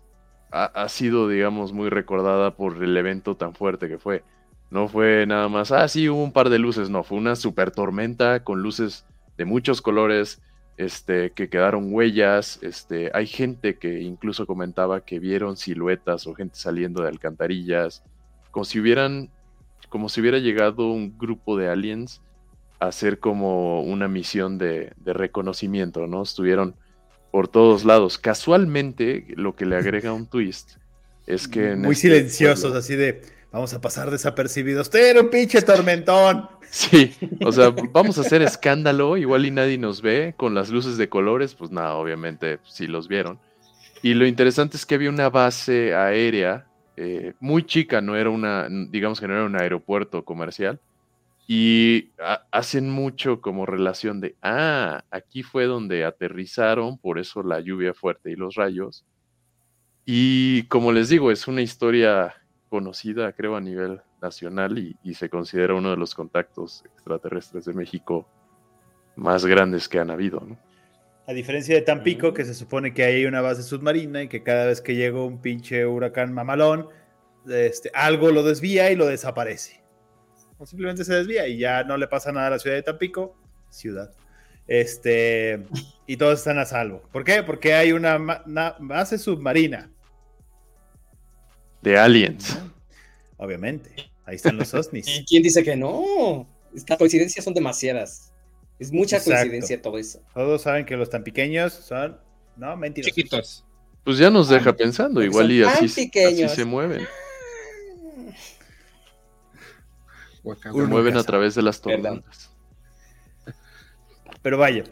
ha, 0.55 0.89
sido, 0.89 1.27
digamos, 1.27 1.73
muy 1.73 1.89
recordada 1.89 2.55
por 2.55 2.81
el 2.81 2.95
evento 2.95 3.35
tan 3.35 3.53
fuerte 3.53 3.89
que 3.89 3.97
fue. 3.97 4.23
No 4.71 4.87
fue 4.87 5.25
nada 5.27 5.49
más, 5.49 5.71
ah, 5.71 5.87
sí, 5.87 6.09
hubo 6.09 6.23
un 6.23 6.31
par 6.31 6.49
de 6.49 6.59
luces, 6.59 6.89
no, 6.89 7.03
fue 7.03 7.17
una 7.17 7.35
super 7.35 7.71
tormenta 7.71 8.43
con 8.43 8.61
luces 8.61 9.05
de 9.37 9.45
muchos 9.45 9.81
colores, 9.81 10.41
este, 10.77 11.31
que 11.31 11.49
quedaron 11.49 11.93
huellas, 11.93 12.59
este, 12.61 13.11
hay 13.13 13.27
gente 13.27 13.77
que 13.77 14.01
incluso 14.01 14.47
comentaba 14.47 15.01
que 15.01 15.19
vieron 15.19 15.57
siluetas 15.57 16.25
o 16.25 16.33
gente 16.33 16.55
saliendo 16.55 17.03
de 17.03 17.09
alcantarillas, 17.09 18.03
como 18.51 18.65
si 18.65 18.79
hubieran, 18.79 19.29
como 19.89 20.09
si 20.09 20.21
hubiera 20.21 20.39
llegado 20.39 20.89
un 20.89 21.17
grupo 21.17 21.57
de 21.57 21.69
aliens 21.69 22.21
a 22.79 22.87
hacer 22.87 23.19
como 23.19 23.81
una 23.81 24.07
misión 24.07 24.57
de 24.57 24.93
reconocimiento, 25.05 26.07
¿no? 26.07 26.23
Estuvieron 26.23 26.75
por 27.35 27.49
todos 27.49 27.83
lados. 27.83 28.17
Casualmente, 28.17 29.25
lo 29.35 29.57
que 29.57 29.65
le 29.65 29.75
agrega 29.75 30.13
un 30.13 30.25
twist 30.25 30.77
es 31.27 31.49
que... 31.49 31.71
en 31.71 31.81
Muy 31.81 31.91
este 31.91 32.07
silenciosos, 32.07 32.61
pueblo- 32.61 32.79
así 32.79 32.95
de 32.95 33.23
vamos 33.51 33.73
a 33.73 33.81
pasar 33.81 34.09
desapercibidos. 34.09 34.87
Usted 34.87 35.09
era 35.09 35.19
un 35.19 35.29
pinche 35.29 35.61
tormentón. 35.61 36.47
Sí, 36.69 37.13
o 37.43 37.51
sea, 37.51 37.71
vamos 37.91 38.17
a 38.17 38.21
hacer 38.21 38.41
escándalo, 38.41 39.17
igual 39.17 39.45
y 39.45 39.51
nadie 39.51 39.77
nos 39.77 40.01
ve, 40.01 40.33
con 40.37 40.55
las 40.55 40.69
luces 40.69 40.95
de 40.95 41.09
colores, 41.09 41.55
pues 41.55 41.71
nada, 41.71 41.95
obviamente 41.95 42.59
sí 42.63 42.87
los 42.87 43.09
vieron. 43.09 43.37
Y 44.01 44.13
lo 44.13 44.25
interesante 44.25 44.77
es 44.77 44.85
que 44.85 44.95
había 44.95 45.09
una 45.09 45.29
base 45.29 45.93
aérea 45.93 46.67
eh, 46.95 47.33
muy 47.41 47.65
chica, 47.65 47.99
no 47.99 48.15
era 48.15 48.29
una, 48.29 48.69
digamos 48.69 49.19
que 49.19 49.27
no 49.27 49.33
era 49.33 49.43
un 49.43 49.59
aeropuerto 49.59 50.23
comercial, 50.23 50.79
y 51.47 52.11
ha- 52.19 52.45
hacen 52.51 52.89
mucho 52.89 53.41
como 53.41 53.65
relación 53.65 54.19
de, 54.21 54.35
ah, 54.41 55.03
aquí 55.11 55.43
fue 55.43 55.65
donde 55.65 56.05
aterrizaron, 56.05 56.97
por 56.97 57.19
eso 57.19 57.43
la 57.43 57.59
lluvia 57.59 57.93
fuerte 57.93 58.31
y 58.31 58.35
los 58.35 58.55
rayos. 58.55 59.05
Y 60.05 60.63
como 60.63 60.91
les 60.91 61.09
digo, 61.09 61.31
es 61.31 61.47
una 61.47 61.61
historia 61.61 62.33
conocida, 62.69 63.31
creo, 63.33 63.55
a 63.55 63.61
nivel 63.61 64.01
nacional 64.21 64.77
y, 64.77 64.95
y 65.03 65.13
se 65.13 65.29
considera 65.29 65.75
uno 65.75 65.91
de 65.91 65.97
los 65.97 66.15
contactos 66.15 66.83
extraterrestres 66.85 67.65
de 67.65 67.73
México 67.73 68.27
más 69.15 69.45
grandes 69.45 69.87
que 69.87 69.99
han 69.99 70.09
habido. 70.11 70.41
¿no? 70.41 70.57
A 71.27 71.33
diferencia 71.33 71.75
de 71.75 71.81
Tampico, 71.81 72.33
que 72.33 72.43
se 72.45 72.53
supone 72.53 72.93
que 72.93 73.03
hay 73.03 73.25
una 73.25 73.41
base 73.41 73.63
submarina 73.63 74.23
y 74.23 74.27
que 74.27 74.43
cada 74.43 74.65
vez 74.65 74.81
que 74.81 74.95
llega 74.95 75.23
un 75.23 75.41
pinche 75.41 75.85
huracán 75.85 76.33
mamalón, 76.33 76.87
este, 77.47 77.91
algo 77.93 78.31
lo 78.31 78.43
desvía 78.43 78.91
y 78.91 78.95
lo 78.95 79.05
desaparece. 79.05 79.84
O 80.57 80.65
simplemente 80.65 81.03
se 81.03 81.13
desvía 81.13 81.47
y 81.47 81.57
ya 81.57 81.83
no 81.83 81.97
le 81.97 82.07
pasa 82.07 82.31
nada 82.31 82.47
a 82.47 82.51
la 82.51 82.59
ciudad 82.59 82.75
de 82.75 82.83
Tampico, 82.83 83.35
ciudad. 83.69 84.11
Este, 84.67 85.63
y 86.07 86.17
todos 86.17 86.39
están 86.39 86.57
a 86.57 86.65
salvo. 86.65 87.01
¿Por 87.11 87.23
qué? 87.23 87.43
Porque 87.43 87.73
hay 87.73 87.91
una, 87.91 88.17
base 88.79 89.17
submarina, 89.17 89.91
De 91.81 91.97
aliens. 91.97 92.57
obviamente. 93.37 93.91
Ahí 94.25 94.37
están 94.37 94.57
los 94.57 94.73
¿Y 94.73 94.77
OSNIs. 94.77 95.23
quién 95.27 95.43
dice 95.43 95.63
que 95.63 95.75
no? 95.75 96.47
Las 96.73 96.97
coincidencias 96.97 97.45
son 97.45 97.53
demasiadas. 97.53 98.33
Es 98.79 98.91
mucha 98.91 99.17
Exacto. 99.17 99.39
coincidencia 99.39 99.81
todo 99.81 99.97
eso. 99.97 100.21
Todos 100.33 100.63
saben 100.63 100.85
que 100.85 100.97
los 100.97 101.09
tan 101.09 101.23
pequeños 101.23 101.73
son, 101.73 102.17
no, 102.57 102.75
mentiras. 102.75 103.13
Chiquitos. 103.13 103.65
Pues 104.03 104.17
ya 104.17 104.29
nos 104.29 104.49
deja 104.49 104.75
pensando, 104.75 105.23
igual 105.23 105.51
y 105.51 105.63
tan 105.63 105.83
así, 105.83 106.11
así 106.13 106.47
se 106.49 106.65
mueven. 106.65 107.07
Se 110.61 110.71
mueven 110.71 111.17
a 111.17 111.23
través 111.23 111.55
de 111.55 111.61
las 111.61 111.81
tormentas. 111.81 112.51
Pero 114.41 114.57
vaya, 114.57 114.83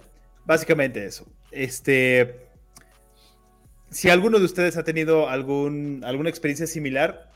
básicamente 0.45 1.05
eso. 1.05 1.25
Este, 1.51 2.47
si 3.91 4.09
alguno 4.09 4.39
de 4.39 4.45
ustedes 4.45 4.77
ha 4.77 4.83
tenido 4.83 5.29
algún, 5.29 6.01
alguna 6.03 6.29
experiencia 6.29 6.65
similar, 6.65 7.31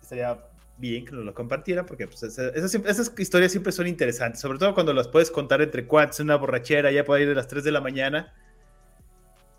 estaría 0.00 0.38
bien 0.76 1.04
que 1.04 1.12
nos 1.12 1.24
lo 1.24 1.34
compartiera, 1.34 1.86
porque 1.86 2.06
pues, 2.06 2.22
esa- 2.22 2.48
esas, 2.48 3.12
historias 3.18 3.52
siempre 3.52 3.72
son 3.72 3.86
interesantes, 3.86 4.40
sobre 4.40 4.58
todo 4.58 4.74
cuando 4.74 4.92
las 4.92 5.08
puedes 5.08 5.30
contar 5.30 5.62
entre 5.62 5.86
cuates, 5.86 6.20
en 6.20 6.26
una 6.26 6.36
borrachera, 6.36 6.90
ya 6.92 7.04
por 7.04 7.18
ahí 7.18 7.26
de 7.26 7.34
las 7.34 7.48
3 7.48 7.64
de 7.64 7.72
la 7.72 7.80
mañana. 7.80 8.32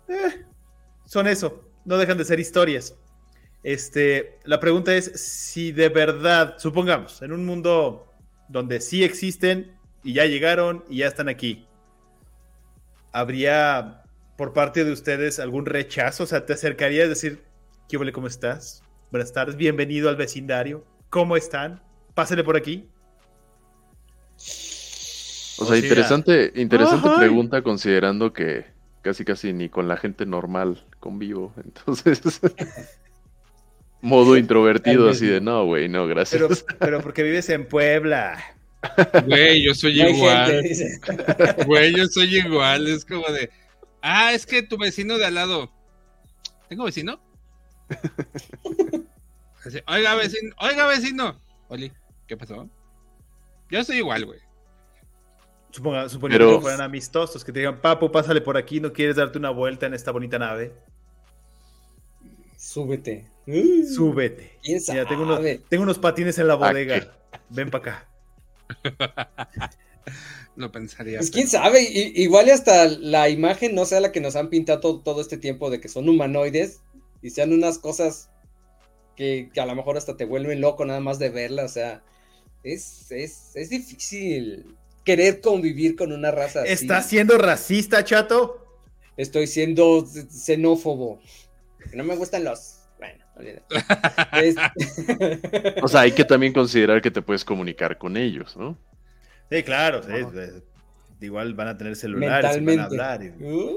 Eh, 0.08 0.44
son 1.04 1.26
eso, 1.26 1.68
no 1.84 1.98
dejan 1.98 2.18
de 2.18 2.24
ser 2.24 2.40
historias. 2.40 2.94
Este, 3.66 4.38
la 4.44 4.60
pregunta 4.60 4.94
es 4.94 5.06
si 5.20 5.72
de 5.72 5.88
verdad, 5.88 6.54
supongamos, 6.56 7.20
en 7.22 7.32
un 7.32 7.44
mundo 7.44 8.14
donde 8.48 8.80
sí 8.80 9.02
existen 9.02 9.76
y 10.04 10.12
ya 10.12 10.24
llegaron 10.24 10.84
y 10.88 10.98
ya 10.98 11.08
están 11.08 11.28
aquí, 11.28 11.66
¿habría 13.10 14.04
por 14.36 14.52
parte 14.52 14.84
de 14.84 14.92
ustedes 14.92 15.40
algún 15.40 15.66
rechazo? 15.66 16.22
O 16.22 16.26
sea, 16.26 16.46
¿te 16.46 16.52
acercarías 16.52 17.06
a 17.06 17.08
decir, 17.08 17.42
¿qué 17.88 17.96
huele, 17.96 18.12
cómo 18.12 18.28
estás? 18.28 18.84
Buenas 19.10 19.32
tardes, 19.32 19.56
bienvenido 19.56 20.08
al 20.08 20.14
vecindario. 20.14 20.84
¿Cómo 21.10 21.36
están? 21.36 21.82
Pásale 22.14 22.44
por 22.44 22.56
aquí. 22.56 22.88
O 24.36 24.38
sea, 24.38 25.64
O 25.64 25.66
sea, 25.66 25.78
interesante, 25.78 26.52
interesante 26.54 27.08
ajá. 27.08 27.18
pregunta 27.18 27.62
considerando 27.62 28.32
que 28.32 28.64
casi 29.02 29.24
casi 29.24 29.52
ni 29.52 29.68
con 29.68 29.88
la 29.88 29.96
gente 29.96 30.24
normal 30.24 30.86
convivo. 31.00 31.52
Entonces, 31.64 32.40
modo 34.00 34.36
introvertido 34.36 35.08
así 35.08 35.26
de 35.26 35.40
no, 35.40 35.64
güey, 35.64 35.88
no, 35.88 36.06
gracias. 36.06 36.40
Pero, 36.64 36.78
pero 36.78 37.00
porque 37.00 37.22
vives 37.22 37.48
en 37.50 37.66
Puebla. 37.66 38.42
Güey, 39.26 39.62
yo 39.64 39.74
soy 39.74 39.98
No 40.00 40.08
igual. 40.10 40.62
gente. 40.62 41.64
Güey, 41.66 41.94
yo 41.96 42.06
soy 42.06 42.36
igual. 42.38 42.86
Es 42.86 43.04
como 43.04 43.26
de. 43.28 43.50
Ah, 44.02 44.32
es 44.32 44.46
que 44.46 44.62
tu 44.62 44.78
vecino 44.78 45.18
de 45.18 45.24
al 45.26 45.34
lado. 45.34 45.72
¿Tengo 46.68 46.84
vecino? 46.84 47.20
Así, 49.64 49.80
oiga, 49.88 50.14
vecino. 50.14 50.54
Oiga, 50.60 50.86
vecino. 50.86 51.40
Oli, 51.68 51.90
¿qué 52.26 52.36
pasó? 52.36 52.68
Yo 53.70 53.82
soy 53.82 53.96
igual, 53.96 54.24
güey. 54.26 54.38
Suponga, 55.70 56.08
suponiendo 56.08 56.46
Pero- 56.46 56.58
que 56.58 56.62
fueran 56.62 56.80
amistosos, 56.82 57.44
que 57.44 57.52
te 57.52 57.58
digan, 57.60 57.80
papu, 57.80 58.10
pásale 58.10 58.40
por 58.40 58.56
aquí, 58.56 58.80
¿no 58.80 58.92
quieres 58.92 59.16
darte 59.16 59.38
una 59.38 59.50
vuelta 59.50 59.86
en 59.86 59.94
esta 59.94 60.10
bonita 60.12 60.38
nave? 60.38 60.72
Súbete. 62.76 63.24
Uh, 63.46 63.86
Súbete. 63.86 64.58
¿Quién 64.62 64.82
sabe? 64.82 64.98
Mira, 64.98 65.08
tengo 65.08 65.22
unos, 65.22 65.40
tengo 65.70 65.82
unos 65.84 65.98
patines 65.98 66.38
en 66.38 66.46
la 66.46 66.52
¿A 66.52 66.56
bodega. 66.56 67.16
Ven 67.48 67.70
para 67.70 67.82
acá. 67.82 68.08
Lo 70.56 70.70
pensaría. 70.70 71.18
Pues 71.18 71.30
quién 71.30 71.48
sabe, 71.48 71.82
I- 71.82 72.12
igual 72.22 72.48
y 72.48 72.50
hasta 72.50 72.86
la 72.86 73.30
imagen 73.30 73.74
no 73.74 73.86
sea 73.86 74.00
la 74.00 74.12
que 74.12 74.20
nos 74.20 74.36
han 74.36 74.50
pintado 74.50 74.80
todo, 74.80 75.00
todo 75.00 75.20
este 75.22 75.38
tiempo 75.38 75.70
de 75.70 75.80
que 75.80 75.88
son 75.88 76.06
humanoides 76.06 76.80
y 77.22 77.30
sean 77.30 77.54
unas 77.54 77.78
cosas 77.78 78.28
que, 79.16 79.48
que 79.54 79.60
a 79.62 79.66
lo 79.66 79.74
mejor 79.74 79.96
hasta 79.96 80.18
te 80.18 80.26
vuelven 80.26 80.60
loco 80.60 80.84
nada 80.84 81.00
más 81.00 81.18
de 81.18 81.30
verla, 81.30 81.64
o 81.64 81.68
sea, 81.68 82.02
es, 82.62 83.10
es, 83.10 83.52
es 83.54 83.70
difícil 83.70 84.76
querer 85.02 85.40
convivir 85.40 85.96
con 85.96 86.12
una 86.12 86.30
raza 86.30 86.60
así. 86.62 86.72
¿Estás 86.72 87.08
siendo 87.08 87.38
racista, 87.38 88.04
chato? 88.04 88.62
Estoy 89.16 89.46
siendo 89.46 90.00
x- 90.00 90.26
No 91.96 92.04
me 92.04 92.14
gustan 92.16 92.44
los... 92.44 92.82
Bueno, 92.98 93.24
olvídate. 93.36 93.74
Es- 94.46 94.56
O 95.82 95.88
sea, 95.88 96.00
hay 96.02 96.12
que 96.12 96.24
también 96.24 96.52
considerar 96.52 97.00
que 97.02 97.10
te 97.10 97.22
puedes 97.22 97.44
comunicar 97.44 97.98
con 97.98 98.16
ellos, 98.16 98.56
¿no? 98.56 98.78
Sí, 99.50 99.62
claro. 99.62 100.02
sí, 100.02 100.10
igual 101.20 101.54
van 101.54 101.68
a 101.68 101.76
tener 101.78 101.94
celulares, 101.96 102.56
y 102.56 102.64
van 102.64 102.80
a 102.80 102.84
hablar. 102.84 103.22
y- 103.22 103.28
Uh, 103.42 103.76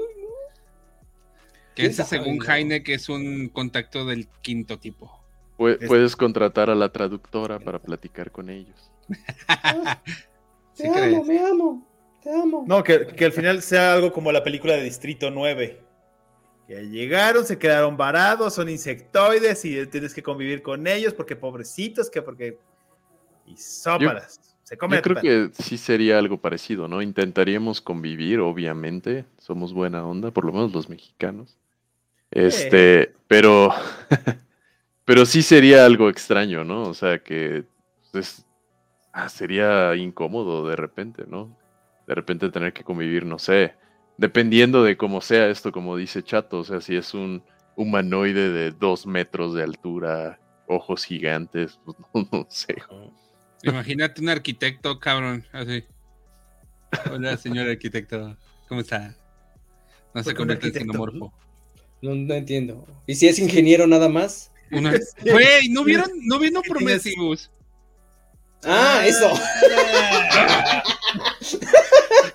Que 1.74 1.82
¿Quién 1.82 1.90
ese, 1.92 2.04
según? 2.04 2.38
Jaime, 2.40 2.82
que 2.82 2.94
es 2.94 3.08
un 3.08 3.48
contacto 3.48 4.04
del 4.06 4.26
quinto 4.42 4.78
tipo. 4.78 5.22
Pue- 5.56 5.78
Es- 5.80 5.88
Puedes 5.88 6.16
contratar 6.16 6.68
a 6.70 6.74
la 6.74 6.90
traductora 6.90 7.58
para 7.58 7.78
platicar 7.78 8.30
con 8.30 8.50
ellos. 8.50 8.90
¿Sí 10.74 10.88
crees? 10.90 11.24
me 11.26 11.38
amo, 11.38 11.86
te 12.22 12.30
amo. 12.32 12.64
No, 12.66 12.82
que, 12.82 13.06
que 13.06 13.24
al 13.26 13.32
final 13.32 13.60
sea 13.62 13.92
algo 13.94 14.12
como 14.12 14.32
la 14.32 14.42
película 14.42 14.74
de 14.74 14.82
Distrito 14.82 15.30
9. 15.30 15.80
Que 16.70 16.88
llegaron, 16.88 17.44
se 17.44 17.58
quedaron 17.58 17.96
varados, 17.96 18.54
son 18.54 18.68
insectoides 18.68 19.64
y 19.64 19.84
tienes 19.88 20.14
que 20.14 20.22
convivir 20.22 20.62
con 20.62 20.86
ellos 20.86 21.12
porque 21.12 21.34
pobrecitos, 21.34 22.08
que 22.08 22.22
porque... 22.22 22.58
Y 23.44 23.56
sópalas. 23.56 24.54
se 24.62 24.78
comen 24.78 24.98
Yo 24.98 25.02
creo 25.02 25.20
que 25.20 25.50
sí 25.60 25.76
sería 25.76 26.16
algo 26.16 26.40
parecido, 26.40 26.86
¿no? 26.86 27.02
Intentaríamos 27.02 27.80
convivir, 27.80 28.38
obviamente. 28.38 29.24
Somos 29.36 29.72
buena 29.72 30.06
onda, 30.06 30.30
por 30.30 30.44
lo 30.44 30.52
menos 30.52 30.72
los 30.72 30.88
mexicanos. 30.88 31.58
Este, 32.30 33.16
pero. 33.26 33.74
pero 35.04 35.26
sí 35.26 35.42
sería 35.42 35.84
algo 35.84 36.08
extraño, 36.08 36.62
¿no? 36.62 36.84
O 36.84 36.94
sea 36.94 37.18
que. 37.18 37.64
pues, 38.12 38.46
ah, 39.12 39.28
sería 39.28 39.96
incómodo 39.96 40.68
de 40.68 40.76
repente, 40.76 41.24
¿no? 41.26 41.58
De 42.06 42.14
repente 42.14 42.48
tener 42.48 42.72
que 42.72 42.84
convivir, 42.84 43.26
no 43.26 43.40
sé. 43.40 43.74
Dependiendo 44.20 44.84
de 44.84 44.98
cómo 44.98 45.22
sea 45.22 45.48
esto, 45.48 45.72
como 45.72 45.96
dice 45.96 46.22
Chato. 46.22 46.58
O 46.58 46.64
sea, 46.64 46.82
si 46.82 46.94
es 46.94 47.14
un 47.14 47.42
humanoide 47.74 48.50
de 48.50 48.70
dos 48.70 49.06
metros 49.06 49.54
de 49.54 49.62
altura, 49.62 50.38
ojos 50.66 51.06
gigantes, 51.06 51.80
pues 51.86 51.96
no, 52.14 52.28
no 52.30 52.46
sé. 52.50 52.76
Imagínate 53.62 54.20
un 54.20 54.28
arquitecto, 54.28 55.00
cabrón, 55.00 55.46
así. 55.52 55.84
Hola, 57.10 57.38
señor 57.38 57.66
arquitecto. 57.66 58.36
¿Cómo 58.68 58.82
está? 58.82 59.16
No 60.12 60.22
se 60.22 60.24
¿Por 60.24 60.34
qué 60.34 60.42
un 60.42 60.48
convierte 60.48 60.66
en 60.66 60.74
xenomorfo. 60.74 61.32
No, 62.02 62.14
no 62.14 62.34
entiendo. 62.34 62.86
¿Y 63.06 63.14
si 63.14 63.26
es 63.26 63.38
ingeniero 63.38 63.86
nada 63.86 64.10
más? 64.10 64.52
Una- 64.70 64.92
Güey, 65.24 65.70
¿no 65.70 65.82
vieron? 65.82 66.10
¿No 66.24 66.38
vieron. 66.38 66.62
Prometheus? 66.62 67.50
Ah, 68.64 69.02
eso. 69.06 69.32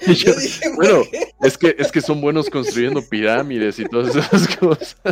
Y 0.07 0.13
yo, 0.13 0.31
Yo 0.33 0.39
dije, 0.39 0.69
bueno, 0.75 1.01
es 1.41 1.57
que, 1.57 1.75
es 1.77 1.91
que 1.91 2.01
son 2.01 2.21
buenos 2.21 2.49
construyendo 2.49 3.01
pirámides 3.09 3.79
y 3.79 3.85
todas 3.85 4.15
esas 4.15 4.55
cosas. 4.57 4.97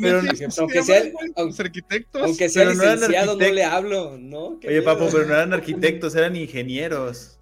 Pero- 0.00 0.22
se 0.34 0.48
aunque 0.60 0.82
sea- 0.82 1.02
los 1.36 1.60
arquitectos. 1.60 2.22
Aunque 2.22 2.48
sea 2.48 2.64
Pero 2.64 2.74
no 2.74 2.82
eran 2.82 2.94
licenciado, 2.96 3.32
no 3.34 3.38
le 3.38 3.44
arquitectos. 3.46 3.72
hablo, 3.72 4.16
¿no? 4.18 4.58
¿Qué 4.60 4.68
Oye, 4.68 4.82
papu, 4.82 5.08
pero 5.12 5.26
no 5.26 5.34
eran 5.34 5.52
arquitectos, 5.52 6.14
eran 6.16 6.34
ingenieros. 6.36 7.38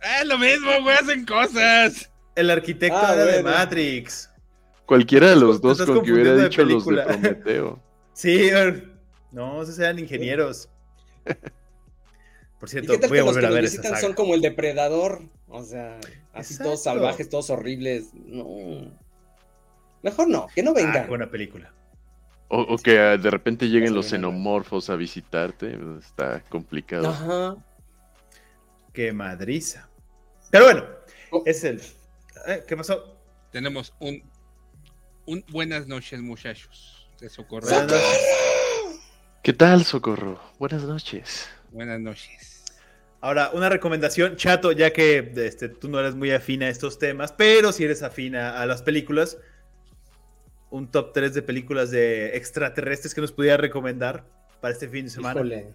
Ah, 0.00 0.24
lo 0.24 0.36
mismo, 0.38 0.70
güey, 0.82 0.96
hacen 0.96 1.24
cosas. 1.24 2.10
El 2.34 2.50
arquitecto 2.50 2.96
Ah, 3.00 3.14
era 3.14 3.24
de. 3.26 3.42
Matrix. 3.42 4.30
Cualquiera 4.86 5.30
de 5.30 5.36
los 5.36 5.60
dos 5.60 5.80
con 5.82 6.02
que 6.02 6.12
hubiera 6.12 6.34
dicho 6.36 6.64
los 6.64 6.84
de. 6.86 7.02
Prometeo. 7.02 7.80
Sí, 8.14 8.50
no, 9.30 9.62
esos 9.62 9.78
eran 9.78 9.98
ingenieros. 9.98 10.68
Por 12.62 12.68
¿Y 12.68 12.70
cierto, 12.70 12.92
qué 12.92 12.98
tal 13.00 13.08
voy 13.10 13.16
que 13.18 13.20
a 13.22 13.24
los 13.24 13.34
volver 13.34 13.50
que 13.50 13.56
a 13.56 13.58
esa 13.58 13.60
visitan 13.60 13.90
saga. 13.90 14.00
son 14.00 14.12
como 14.14 14.34
el 14.36 14.40
depredador? 14.40 15.22
O 15.48 15.64
sea, 15.64 15.98
así 16.32 16.56
todos 16.56 16.80
salvajes, 16.84 17.28
todos 17.28 17.50
horribles. 17.50 18.14
No. 18.14 18.88
Mejor 20.04 20.28
no, 20.28 20.46
que 20.54 20.62
no 20.62 20.70
Ah, 20.70 20.74
vengan. 20.74 21.02
qué 21.02 21.08
buena 21.08 21.28
película. 21.28 21.74
O, 22.46 22.60
o 22.60 22.78
que 22.78 23.00
ah, 23.00 23.16
de 23.16 23.30
repente 23.30 23.66
lleguen 23.68 23.94
los 23.96 24.06
xenomorfos 24.10 24.90
a 24.90 24.94
visitarte. 24.94 25.76
Está 25.98 26.44
complicado. 26.48 27.08
Ajá. 27.08 27.56
Qué 28.92 29.12
madriza. 29.12 29.88
Pero 30.52 30.66
bueno, 30.66 30.84
Oh. 31.32 31.42
es 31.44 31.64
el. 31.64 31.82
Eh, 32.46 32.62
¿Qué 32.68 32.76
pasó? 32.76 33.16
Tenemos 33.50 33.92
un, 33.98 34.22
un 35.26 35.44
buenas 35.50 35.88
noches, 35.88 36.20
muchachos. 36.20 37.08
De 37.18 37.28
socorro. 37.28 37.66
¿Qué 39.42 39.52
tal, 39.52 39.84
Socorro? 39.84 40.40
Buenas 40.60 40.84
noches. 40.84 41.48
Buenas 41.72 41.98
noches. 41.98 42.51
Ahora, 43.22 43.50
una 43.54 43.68
recomendación, 43.70 44.36
chato, 44.36 44.72
ya 44.72 44.92
que 44.92 45.32
este, 45.36 45.68
tú 45.70 45.88
no 45.88 45.98
eres 46.00 46.14
muy 46.14 46.30
afín 46.32 46.62
a 46.64 46.68
estos 46.68 46.98
temas, 46.98 47.32
pero 47.32 47.72
si 47.72 47.84
eres 47.84 48.02
afín 48.02 48.34
a, 48.36 48.60
a 48.60 48.66
las 48.66 48.82
películas, 48.82 49.38
un 50.70 50.90
top 50.90 51.12
3 51.14 51.32
de 51.32 51.42
películas 51.42 51.90
de 51.90 52.36
extraterrestres 52.36 53.14
que 53.14 53.20
nos 53.20 53.30
pudiera 53.32 53.56
recomendar 53.56 54.24
para 54.60 54.74
este 54.74 54.88
fin 54.88 55.04
de 55.04 55.10
semana. 55.10 55.34
Híjole. 55.40 55.66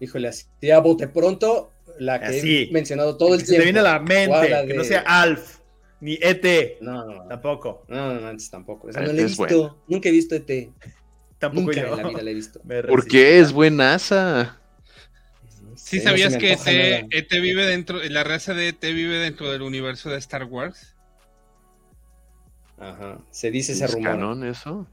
Híjole, 0.00 0.28
así 0.28 0.46
a 0.70 0.78
bote 0.80 1.06
pronto, 1.08 1.70
la 1.98 2.18
que 2.18 2.26
Así. 2.26 2.68
he 2.68 2.72
mencionado 2.72 3.16
todo 3.16 3.34
el 3.34 3.40
que 3.40 3.46
se 3.46 3.52
te 3.56 3.62
tiempo. 3.62 3.64
viene 3.64 3.80
a 3.88 3.92
la 3.92 3.98
mente, 4.00 4.48
que 4.66 4.72
de- 4.72 4.74
no 4.74 4.82
sea 4.84 5.00
Alf, 5.06 5.58
ni 6.00 6.18
ET, 6.20 6.78
No, 6.80 7.04
no, 7.04 7.14
no. 7.22 7.28
tampoco. 7.28 7.84
No, 7.88 8.14
no, 8.14 8.26
antes 8.26 8.50
tampoco. 8.50 8.88
Esa 8.88 9.00
Ah, 9.00 9.02
no 9.04 9.12
la 9.12 9.20
he 9.20 9.24
visto. 9.24 9.44
buena. 9.46 9.76
Nunca 9.86 10.08
he 10.08 10.12
visto 10.12 10.34
ET. 10.34 10.70
Tampoco 11.38 11.66
Nunca 11.66 11.80
yo. 11.82 11.94
en 11.94 12.02
la 12.02 12.08
vida 12.08 12.22
la 12.22 12.30
he 12.30 12.34
visto. 12.34 12.60
Me 12.64 12.76
¿Por 12.82 12.90
resisto. 12.96 13.10
qué 13.12 13.38
es 13.38 13.52
buenaza? 13.52 14.59
¿Sí, 15.90 16.00
sabías 16.00 16.36
que 16.36 16.52
ET. 16.52 17.06
ET 17.10 17.30
vive 17.40 17.66
dentro, 17.66 17.98
la 18.02 18.22
raza 18.24 18.54
de 18.54 18.68
ET 18.68 18.80
vive 18.80 19.18
dentro 19.18 19.50
del 19.50 19.62
universo 19.62 20.08
de 20.10 20.18
Star 20.18 20.44
Wars? 20.44 20.94
Ajá. 22.78 23.18
Se 23.30 23.50
dice 23.50 23.72
ese 23.72 23.84
¿Es 23.86 23.92
rumor. 23.92 24.10
canon 24.10 24.44
eso? 24.46 24.86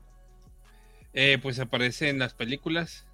Eh, 1.13 1.37
pues 1.41 1.59
aparece 1.59 2.09
en 2.09 2.19
las 2.19 2.33
películas. 2.33 3.05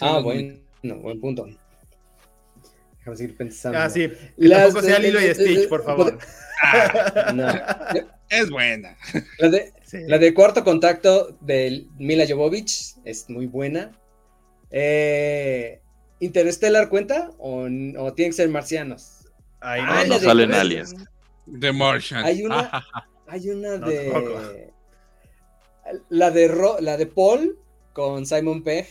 Ah, 0.00 0.14
los 0.14 0.24
bueno, 0.24 0.54
buen 0.82 1.20
punto. 1.20 1.46
Déjame 2.98 3.16
seguir 3.16 3.36
pensando. 3.36 3.78
Ah, 3.78 3.88
sí. 3.88 4.10
Las- 4.36 4.64
tampoco 4.64 4.82
sea 4.86 4.98
Lilo 4.98 5.20
y 5.20 5.34
Stitch, 5.34 5.68
por 5.68 5.84
favor. 5.84 6.18
No. 7.34 7.48
Es 8.28 8.50
buena. 8.50 8.96
La 9.38 9.48
de, 9.48 9.72
Sí. 9.84 9.98
la 10.06 10.18
de 10.18 10.34
Cuarto 10.34 10.62
Contacto 10.64 11.36
de 11.40 11.86
Mila 11.98 12.24
Jovovich 12.28 12.94
es 13.04 13.28
muy 13.30 13.46
buena. 13.46 13.90
Eh, 14.70 15.80
¿Interstellar 16.20 16.88
cuenta 16.88 17.30
o, 17.38 17.62
o 17.62 18.12
tienen 18.14 18.30
que 18.30 18.36
ser 18.36 18.48
marcianos? 18.48 19.26
Ahí 19.60 19.80
Ah, 19.84 20.04
no 20.06 20.18
salen 20.18 20.52
aliens. 20.54 20.94
The 21.58 21.72
Martian. 21.72 22.24
Hay 22.24 22.42
una, 22.44 22.70
hay 23.26 23.50
una 23.50 23.78
de. 23.78 24.70
La 26.08 26.30
de, 26.30 26.46
Ro- 26.48 26.78
la 26.80 26.96
de 26.96 27.06
Paul 27.06 27.58
con 27.92 28.24
Simon 28.26 28.62
Pegg. 28.62 28.86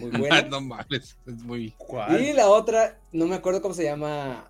Muy 0.00 0.10
Ah, 0.14 0.18
buena. 0.18 0.42
no 0.42 0.60
mames, 0.60 1.16
es 1.26 1.42
muy. 1.42 1.72
¿Cuál? 1.76 2.20
Y 2.22 2.32
la 2.32 2.48
otra, 2.48 2.98
no 3.12 3.26
me 3.26 3.34
acuerdo 3.34 3.60
cómo 3.60 3.74
se 3.74 3.84
llama. 3.84 4.48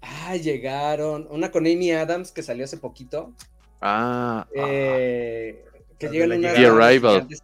Ah, 0.00 0.36
llegaron. 0.36 1.26
Una 1.30 1.50
con 1.50 1.66
Amy 1.66 1.92
Adams 1.92 2.32
que 2.32 2.42
salió 2.42 2.64
hace 2.64 2.76
poquito. 2.78 3.32
Ah, 3.80 4.46
ah, 4.48 4.48
eh, 4.56 5.64
que 5.98 6.06
La 6.06 6.12
de 6.12 6.18
llegan 6.18 6.38
una. 6.38 6.52
The 6.54 6.66
Arrival. 6.66 7.14
gigantes- 7.28 7.42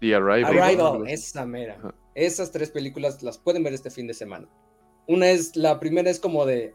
The 0.00 0.14
Arrival. 0.14 0.58
Arrival, 0.58 1.08
esa 1.08 1.44
mera. 1.46 1.78
Esas 2.14 2.50
tres 2.50 2.70
películas 2.70 3.22
las 3.22 3.38
pueden 3.38 3.62
ver 3.62 3.74
este 3.74 3.90
fin 3.90 4.06
de 4.06 4.14
semana. 4.14 4.48
Una 5.06 5.30
es, 5.30 5.56
la 5.56 5.80
primera 5.80 6.10
es 6.10 6.20
como 6.20 6.46
de 6.46 6.74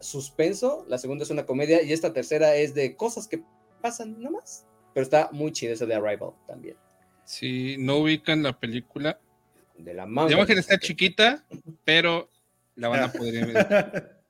suspenso, 0.00 0.84
la 0.88 0.98
segunda 0.98 1.24
es 1.24 1.30
una 1.30 1.46
comedia 1.46 1.82
y 1.82 1.92
esta 1.92 2.12
tercera 2.12 2.54
es 2.56 2.74
de 2.74 2.96
cosas 2.96 3.28
que 3.28 3.42
pasan 3.80 4.20
nomás. 4.20 4.66
Pero 4.94 5.04
está 5.04 5.28
muy 5.32 5.52
chida 5.52 5.72
esa 5.72 5.86
de 5.86 5.94
Arrival 5.94 6.30
también. 6.46 6.76
Si 7.24 7.76
no 7.78 7.98
ubican 7.98 8.42
la 8.42 8.58
película, 8.58 9.18
De 9.76 9.92
la 9.92 10.06
manga. 10.06 10.30
la 10.30 10.36
imagen 10.36 10.58
está 10.58 10.78
chiquita, 10.78 11.44
pero 11.84 12.30
la 12.76 12.88
van 12.88 13.02
a 13.02 13.12
poder 13.12 13.46
ver. 13.46 14.20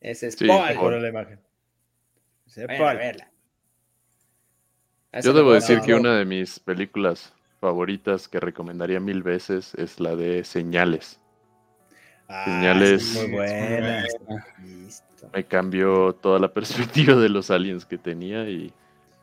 Ese 0.00 0.26
es 0.28 0.34
Sí. 0.34 0.50
Ahora 0.50 1.00
la 1.00 1.08
imagen. 1.08 1.40
Vayan 2.56 2.82
a 2.82 2.94
verla. 2.94 3.30
Yo 5.22 5.32
debo 5.32 5.52
decir 5.52 5.80
que 5.80 5.94
una 5.94 6.16
de 6.16 6.24
mis 6.24 6.58
películas 6.58 7.32
favoritas 7.60 8.28
que 8.28 8.40
recomendaría 8.40 9.00
mil 9.00 9.22
veces 9.22 9.74
es 9.76 10.00
la 10.00 10.16
de 10.16 10.44
Señales. 10.44 11.20
Ah, 12.28 12.44
Señales. 12.44 13.02
sí, 13.02 13.18
muy 13.18 13.30
buena. 13.32 14.04
Listo. 14.62 15.30
Me 15.32 15.44
cambió 15.44 16.14
toda 16.14 16.38
la 16.38 16.48
perspectiva 16.54 17.14
de 17.14 17.28
los 17.28 17.50
aliens 17.50 17.84
que 17.84 17.98
tenía 17.98 18.48
y 18.48 18.72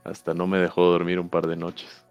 hasta 0.03 0.33
no 0.33 0.47
me 0.47 0.59
dejó 0.59 0.85
dormir 0.85 1.19
un 1.19 1.29
par 1.29 1.47
de 1.47 1.55
noches. 1.55 2.03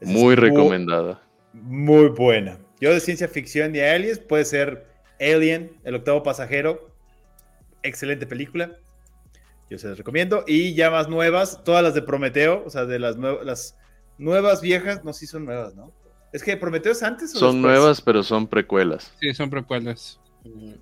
Es 0.00 0.08
Muy 0.08 0.34
recomendada. 0.34 1.20
Muy 1.52 2.08
buena. 2.08 2.58
Yo 2.80 2.92
de 2.92 3.00
ciencia 3.00 3.28
ficción 3.28 3.74
y 3.76 3.80
aliens 3.80 4.18
puede 4.18 4.44
ser 4.44 4.86
Alien, 5.20 5.70
el 5.84 5.94
octavo 5.94 6.22
pasajero. 6.22 6.90
Excelente 7.82 8.26
película. 8.26 8.76
Yo 9.72 9.78
se 9.78 9.88
las 9.88 9.96
recomiendo. 9.96 10.44
Y 10.46 10.74
ya 10.74 10.90
más 10.90 11.08
nuevas, 11.08 11.64
todas 11.64 11.82
las 11.82 11.94
de 11.94 12.02
Prometeo, 12.02 12.62
o 12.66 12.68
sea, 12.68 12.84
de 12.84 12.98
las, 12.98 13.16
nue- 13.16 13.42
las 13.42 13.74
nuevas 14.18 14.60
viejas, 14.60 15.02
no, 15.02 15.14
sí 15.14 15.26
son 15.26 15.46
nuevas, 15.46 15.74
¿no? 15.74 15.94
Es 16.30 16.42
que 16.42 16.58
Prometeo 16.58 16.92
es 16.92 17.02
antes 17.02 17.34
o 17.34 17.38
Son 17.38 17.54
después? 17.56 17.78
nuevas, 17.78 18.00
pero 18.02 18.22
son 18.22 18.46
precuelas. 18.46 19.14
Sí, 19.18 19.32
son 19.32 19.48
precuelas. 19.48 20.20
Mm. 20.44 20.74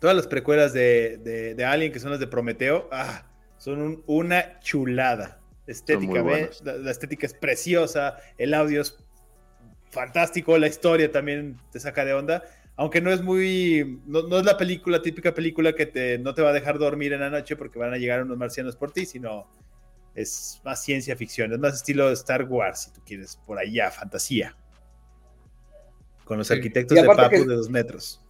Todas 0.00 0.16
las 0.16 0.26
precuelas 0.26 0.72
de, 0.72 1.18
de, 1.22 1.54
de 1.54 1.64
Alien, 1.64 1.92
que 1.92 2.00
son 2.00 2.10
las 2.10 2.18
de 2.18 2.26
Prometeo, 2.26 2.88
ah, 2.90 3.30
son 3.58 3.80
un- 3.80 4.02
una 4.08 4.58
chulada. 4.58 5.38
Estéticamente, 5.68 6.50
la 6.64 6.90
estética 6.90 7.24
es 7.26 7.34
preciosa, 7.34 8.16
el 8.38 8.54
audio 8.54 8.82
es 8.82 8.98
fantástico, 9.92 10.58
la 10.58 10.66
historia 10.66 11.12
también 11.12 11.58
te 11.70 11.78
saca 11.78 12.04
de 12.04 12.12
onda. 12.14 12.42
Aunque 12.76 13.00
no 13.00 13.12
es 13.12 13.22
muy. 13.22 14.00
No, 14.06 14.22
no 14.22 14.38
es 14.38 14.44
la 14.44 14.56
película, 14.56 15.02
típica 15.02 15.34
película 15.34 15.74
que 15.74 15.86
te, 15.86 16.18
no 16.18 16.34
te 16.34 16.42
va 16.42 16.50
a 16.50 16.54
dejar 16.54 16.78
dormir 16.78 17.12
en 17.12 17.20
la 17.20 17.30
noche 17.30 17.54
porque 17.56 17.78
van 17.78 17.92
a 17.92 17.98
llegar 17.98 18.22
unos 18.22 18.38
marcianos 18.38 18.76
por 18.76 18.92
ti, 18.92 19.04
sino 19.06 19.46
es 20.14 20.60
más 20.64 20.82
ciencia 20.82 21.16
ficción, 21.16 21.52
es 21.52 21.58
más 21.58 21.74
estilo 21.74 22.10
Star 22.12 22.44
Wars, 22.44 22.84
si 22.84 22.90
tú 22.92 23.00
quieres, 23.04 23.36
por 23.46 23.58
allá, 23.58 23.90
fantasía. 23.90 24.56
Con 26.24 26.38
los 26.38 26.46
Sí. 26.48 26.54
arquitectos 26.54 26.96
de 26.96 27.04
Papu 27.04 27.30
que- 27.30 27.38
de 27.40 27.54
dos 27.54 27.68
metros. 27.68 28.20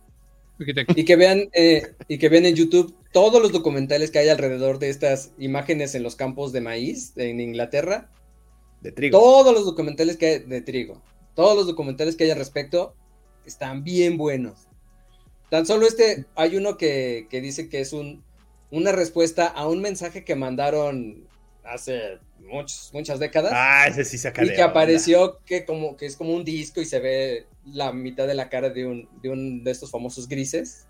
Y 0.95 1.05
que 1.05 1.17
vean, 1.17 1.49
eh, 1.55 1.95
y 2.07 2.19
que 2.19 2.29
vean 2.29 2.47
en 2.47 2.55
YouTube 2.55 2.95
todos 3.13 3.43
los 3.43 3.51
documentales 3.53 4.11
que 4.13 4.21
hay 4.21 4.29
alrededor 4.29 4.79
de 4.79 4.91
estas 4.91 5.33
imágenes 5.39 5.95
en 5.97 6.03
los 6.05 6.15
campos 6.15 6.53
de 6.53 6.61
maíz 6.61 7.13
en 7.17 7.41
Inglaterra. 7.41 8.11
De 8.81 8.93
trigo. 8.93 9.19
Todos 9.19 9.53
los 9.55 9.65
documentales 9.65 10.17
que 10.17 10.27
hay 10.27 10.39
de 10.41 10.61
trigo. 10.61 11.03
Todos 11.35 11.57
los 11.57 11.67
documentales 11.67 12.15
que 12.17 12.25
hay 12.25 12.31
al 12.31 12.39
respecto 12.39 12.95
están 13.47 13.85
bien 13.85 14.17
buenos. 14.17 14.67
Tan 15.51 15.67
solo 15.67 15.87
este, 15.87 16.25
hay 16.35 16.57
uno 16.57 16.77
que, 16.77 17.27
que 17.31 17.41
dice 17.41 17.69
que 17.69 17.81
es 17.81 17.93
un, 17.93 18.23
una 18.71 18.93
respuesta 18.93 19.47
a 19.47 19.67
un 19.69 19.81
mensaje 19.83 20.25
que 20.25 20.35
mandaron 20.35 21.29
hace 21.65 22.19
muchos, 22.41 22.91
muchas 22.93 23.19
décadas. 23.19 23.53
Ah, 23.55 23.87
ese 23.89 24.05
sí 24.05 24.17
saca 24.19 24.43
y 24.45 24.49
que 24.49 24.53
onda. 24.55 24.65
apareció 24.67 25.39
que 25.45 25.65
como 25.65 25.97
que 25.97 26.07
es 26.07 26.17
como 26.17 26.33
un 26.35 26.45
disco 26.45 26.81
y 26.81 26.87
se 26.87 27.01
ve 27.01 27.47
la 27.67 27.93
mitad 27.93 28.27
de 28.27 28.35
la 28.35 28.49
cara 28.49 28.71
de 28.71 28.87
un 28.87 29.09
de, 29.23 29.29
un, 29.29 29.63
de 29.63 29.71
estos 29.71 29.91
famosos 29.91 30.27
grises. 30.29 30.87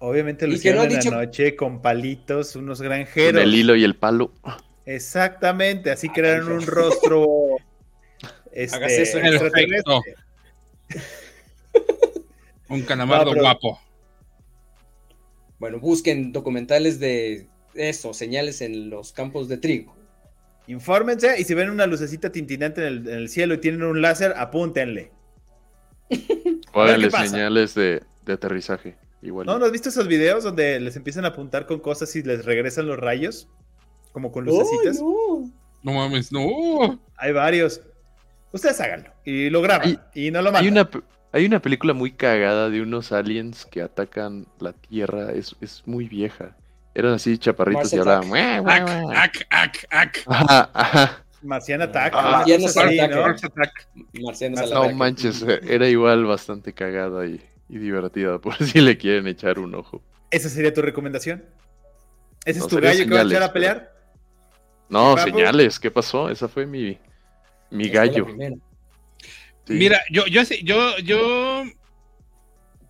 Obviamente 0.00 0.46
lo 0.46 0.54
Y 0.54 0.60
que 0.60 0.72
no 0.74 0.82
hicieron 0.82 0.86
han 0.86 0.92
en 0.92 0.98
dicho- 0.98 1.10
la 1.10 1.24
noche 1.24 1.56
con 1.56 1.80
palitos, 1.82 2.56
unos 2.56 2.78
Con 2.78 2.88
granjeros. 2.88 3.42
el 3.42 3.54
hilo 3.54 3.76
y 3.76 3.84
el 3.84 3.96
palo. 3.96 4.32
Exactamente, 4.86 5.90
así 5.90 6.08
Ah, 6.10 6.12
crearon 6.14 6.52
un 6.52 6.66
rostro. 6.66 7.26
Este, 8.52 8.74
Hagas 8.76 8.90
eso, 8.92 9.18
extraterrestre. 9.18 10.14
Un 12.70 12.82
calamardo 12.82 13.26
No, 13.26 13.30
pero- 13.32 13.42
guapo. 13.42 13.80
Bueno, 15.58 15.78
busquen 15.78 16.32
documentales 16.32 16.98
de 17.00 17.48
eso, 17.74 18.14
señales 18.14 18.62
en 18.62 18.88
los 18.90 19.12
campos 19.12 19.48
de 19.48 19.58
trigo. 19.58 19.94
Infórmense 20.66 21.38
y 21.38 21.44
si 21.44 21.52
ven 21.54 21.68
una 21.70 21.86
lucecita 21.86 22.30
tintinante 22.32 22.80
en 22.80 22.86
el, 22.86 23.08
en 23.08 23.14
el 23.14 23.28
cielo 23.28 23.54
y 23.54 23.58
tienen 23.58 23.82
un 23.82 24.00
láser, 24.00 24.32
apúntenle. 24.36 25.12
O 26.72 26.80
A 26.80 26.84
ver, 26.84 26.90
háganle 26.94 27.06
¿qué 27.08 27.10
pasa? 27.10 27.26
señales 27.28 27.74
de, 27.74 28.02
de 28.24 28.32
aterrizaje. 28.32 28.96
Igual. 29.22 29.46
¿No? 29.46 29.58
¿No 29.58 29.66
has 29.66 29.72
visto 29.72 29.90
esos 29.90 30.08
videos 30.08 30.44
donde 30.44 30.80
les 30.80 30.96
empiezan 30.96 31.26
a 31.26 31.28
apuntar 31.28 31.66
con 31.66 31.80
cosas 31.80 32.14
y 32.16 32.22
les 32.22 32.44
regresan 32.46 32.86
los 32.86 32.98
rayos? 32.98 33.48
Como 34.12 34.32
con 34.32 34.44
lucecitas. 34.46 34.96
¡Ay, 34.96 35.02
no! 35.02 35.52
No 35.82 35.92
mames, 35.92 36.32
no. 36.32 37.00
Hay 37.16 37.32
varios. 37.32 37.82
Ustedes 38.52 38.80
háganlo 38.80 39.10
y 39.24 39.50
lo 39.50 39.60
graban 39.62 40.00
y 40.14 40.30
no 40.30 40.40
lo 40.40 40.52
mandan. 40.52 40.62
Hay 40.64 40.68
una, 40.70 40.90
hay 41.32 41.46
una 41.46 41.60
película 41.60 41.92
muy 41.94 42.12
cagada 42.12 42.70
de 42.70 42.82
unos 42.82 43.12
aliens 43.12 43.64
que 43.66 43.82
atacan 43.82 44.46
la 44.58 44.72
Tierra. 44.72 45.32
Es, 45.32 45.54
es 45.60 45.82
muy 45.86 46.08
vieja. 46.08 46.56
Eran 46.94 47.12
así 47.14 47.38
chaparritos 47.38 47.92
y 47.92 47.98
hablaban. 47.98 48.24
Attack. 48.34 48.62
"Mua, 48.62 48.74
Ac, 48.74 48.82
mua, 48.88 49.00
mua". 49.02 49.22
ac, 49.22 49.46
ac, 49.50 49.86
ac. 49.90 50.18
Ajá, 50.26 50.70
ajá. 50.74 51.24
Marcian 51.42 51.80
Attack. 51.82 52.12
Ah, 52.16 52.30
Marcianos 52.38 52.76
Attack. 52.76 53.10
¿no? 53.12 53.22
Mars 53.22 53.44
Attack. 53.44 53.88
Marcianos 54.20 54.70
No 54.70 54.90
manches, 54.92 55.42
eh, 55.42 55.60
era 55.68 55.88
igual 55.88 56.24
bastante 56.26 56.72
cagada 56.74 57.26
y, 57.26 57.40
y 57.68 57.78
divertida, 57.78 58.38
por 58.40 58.56
si 58.56 58.80
le 58.80 58.98
quieren 58.98 59.26
echar 59.26 59.58
un 59.58 59.74
ojo. 59.74 60.02
¿Esa 60.30 60.48
sería 60.48 60.74
tu 60.74 60.82
recomendación? 60.82 61.44
¿Ese 62.44 62.58
No, 62.58 62.64
es 62.66 62.70
tu 62.70 62.80
gallo 62.80 63.04
que 63.06 63.14
va 63.14 63.20
a 63.20 63.22
echar 63.22 63.28
señales, 63.28 63.48
a 63.48 63.52
pelear? 63.52 63.92
No, 64.88 65.14
Papu. 65.14 65.30
señales, 65.30 65.78
¿qué 65.78 65.90
pasó? 65.90 66.28
Esa 66.28 66.48
fue 66.48 66.66
mi, 66.66 66.98
mi 67.70 67.84
Esa 67.84 67.94
gallo. 67.94 68.26
Sí. 69.66 69.74
Mira, 69.74 70.00
yo, 70.10 70.26
yo 70.26 70.44
sí, 70.44 70.60
yo, 70.64 70.98
yo, 70.98 71.64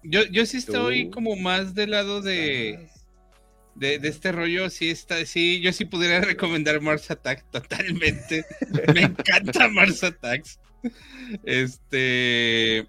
yo, 0.02 0.24
yo 0.24 0.46
sí 0.46 0.58
estoy 0.58 1.06
Tú. 1.06 1.10
como 1.10 1.36
más 1.36 1.74
del 1.74 1.90
lado 1.90 2.22
de, 2.22 2.88
de, 3.74 3.98
de 3.98 4.08
este 4.08 4.32
rollo, 4.32 4.70
sí 4.70 4.90
está, 4.90 5.24
sí, 5.26 5.60
yo 5.60 5.72
sí 5.72 5.84
pudiera 5.84 6.20
recomendar 6.20 6.80
Mars 6.80 7.10
Attack 7.10 7.44
totalmente. 7.50 8.44
Me 8.94 9.02
encanta 9.02 9.68
Mars 9.72 10.02
Attacks. 10.04 10.58
Este, 11.44 12.88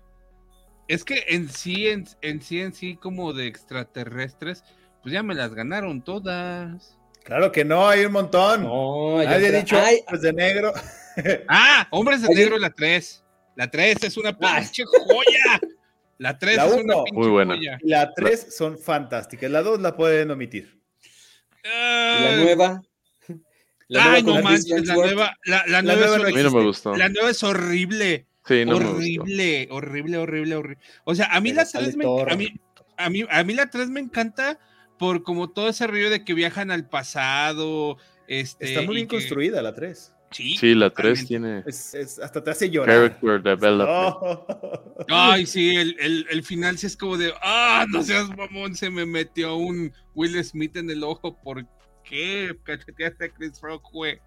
es 0.87 1.03
que 1.03 1.25
en 1.27 1.49
sí, 1.49 1.87
en, 1.87 2.05
en 2.21 2.41
sí, 2.41 2.61
en 2.61 2.73
sí, 2.73 2.95
como 2.95 3.33
de 3.33 3.47
extraterrestres, 3.47 4.63
pues 5.01 5.13
ya 5.13 5.23
me 5.23 5.35
las 5.35 5.53
ganaron 5.53 6.03
todas. 6.03 6.97
Claro 7.23 7.51
que 7.51 7.63
no, 7.63 7.87
hay 7.87 8.05
un 8.05 8.13
montón. 8.13 8.63
No, 8.63 9.21
Nadie 9.23 9.47
ha 9.47 9.51
dicho 9.51 9.77
Ay, 9.79 9.99
pues 10.09 10.21
de 10.21 10.33
negro. 10.33 10.73
Ah, 11.47 11.87
Hombres 11.91 12.21
de. 12.21 12.29
Negro, 12.33 12.57
la 12.57 12.71
3. 12.71 13.20
La 13.55 13.69
3 13.69 14.03
es 14.03 14.17
una 14.17 14.29
Ah. 14.41 14.57
pinche 14.59 14.83
joya. 14.85 15.59
La 16.17 16.37
3 16.37 16.57
La 16.57 16.65
es 16.67 16.73
uno. 16.73 16.81
una 16.83 17.03
pinche 17.03 17.19
Muy 17.19 17.27
buena. 17.29 17.55
joya. 17.55 17.79
La 17.83 18.13
3 18.13 18.55
son 18.55 18.77
fantásticas. 18.77 19.49
La 19.51 19.61
2 19.61 19.79
la 19.81 19.95
pueden 19.95 20.31
omitir. 20.31 20.79
y 21.63 22.23
la 22.23 22.35
nueva. 22.37 22.81
La 23.87 24.13
Ay, 24.13 24.23
nueva 24.23 24.39
no 24.39 24.43
manches, 24.43 24.87
la 24.87 24.93
nueva, 24.95 25.37
la, 25.45 25.57
la 25.67 25.81
La 25.81 25.81
nueva, 25.81 26.17
nueva 26.17 26.17
es 26.17 26.21
no 26.21 26.27
A 26.27 26.31
mí 26.31 26.35
no 26.35 26.41
me 26.43 26.47
horrible. 26.47 26.65
gustó. 26.65 26.95
La 26.95 27.09
nueva 27.09 27.29
es 27.29 27.43
horrible. 27.43 28.25
Sí, 28.47 28.65
no 28.65 28.79
me 28.79 28.85
gustó. 28.85 28.95
horrible, 28.97 29.67
horrible, 29.69 30.17
horrible, 30.17 30.55
horrible. 30.55 30.77
O 31.03 31.13
sea, 31.13 31.25
a 31.27 31.39
mí 31.41 31.49
Pero 31.49 31.61
la 31.61 31.65
sale 31.65 31.85
3 31.91 31.97
me, 31.97 32.05
a 32.05 32.35
mí, 32.35 32.47
a 32.97 33.09
mí, 33.09 33.25
a 33.29 33.43
mí 33.43 33.53
la 33.53 33.69
3 33.69 33.89
me 33.89 33.99
encanta 33.99 34.57
por 34.97 35.23
como 35.23 35.49
todo 35.51 35.67
ese 35.69 35.85
rollo 35.87 36.09
de 36.09 36.23
que 36.23 36.33
viajan 36.33 36.71
al 36.71 36.87
pasado. 36.87 37.97
Este, 38.27 38.65
Está 38.65 38.81
muy 38.83 38.95
bien 38.95 39.07
que- 39.07 39.17
construida 39.17 39.61
la 39.61 39.73
3. 39.75 40.13
Sí, 40.31 40.55
Sí, 40.57 40.73
la 40.75 40.89
3 40.89 40.95
totalmente. 41.25 41.27
tiene 41.27 41.63
Es, 41.67 41.93
es- 41.93 42.19
hasta 42.19 42.41
te 42.43 42.51
hace 42.51 42.69
llorar. 42.69 43.19
character 43.19 43.43
development. 43.43 43.89
Oh. 43.89 45.05
Ay, 45.09 45.45
sí, 45.45 45.75
el, 45.75 45.95
el, 45.99 46.25
el 46.29 46.43
final 46.43 46.77
sí 46.77 46.87
es 46.87 46.95
como 46.95 47.17
de, 47.17 47.33
ah, 47.41 47.85
no 47.89 48.01
seas 48.01 48.29
mamón, 48.37 48.73
se 48.75 48.89
me 48.89 49.05
metió 49.05 49.55
un 49.57 49.91
Will 50.15 50.41
Smith 50.43 50.77
en 50.77 50.89
el 50.89 51.03
ojo, 51.03 51.35
¿por 51.41 51.65
qué 52.03 52.55
cacheteaste 52.63 53.25
a 53.25 53.29
Chris 53.29 53.59
Rock, 53.61 53.83
güey? 53.91 54.19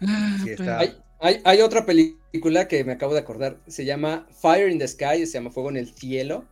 Ah, 0.00 0.36
Sí, 0.38 0.50
pero- 0.56 0.62
está- 0.62 0.78
Hay, 0.80 0.96
hay, 1.20 1.40
hay 1.44 1.60
otra 1.62 1.84
película 1.86 2.68
que 2.68 2.84
me 2.84 2.92
acabo 2.92 3.14
de 3.14 3.20
acordar, 3.20 3.58
se 3.66 3.84
llama 3.84 4.26
Fire 4.40 4.70
in 4.70 4.78
the 4.78 4.86
Sky, 4.86 5.26
se 5.26 5.38
llama 5.38 5.50
Fuego 5.50 5.70
en 5.70 5.76
el 5.76 5.88
Cielo, 5.94 6.44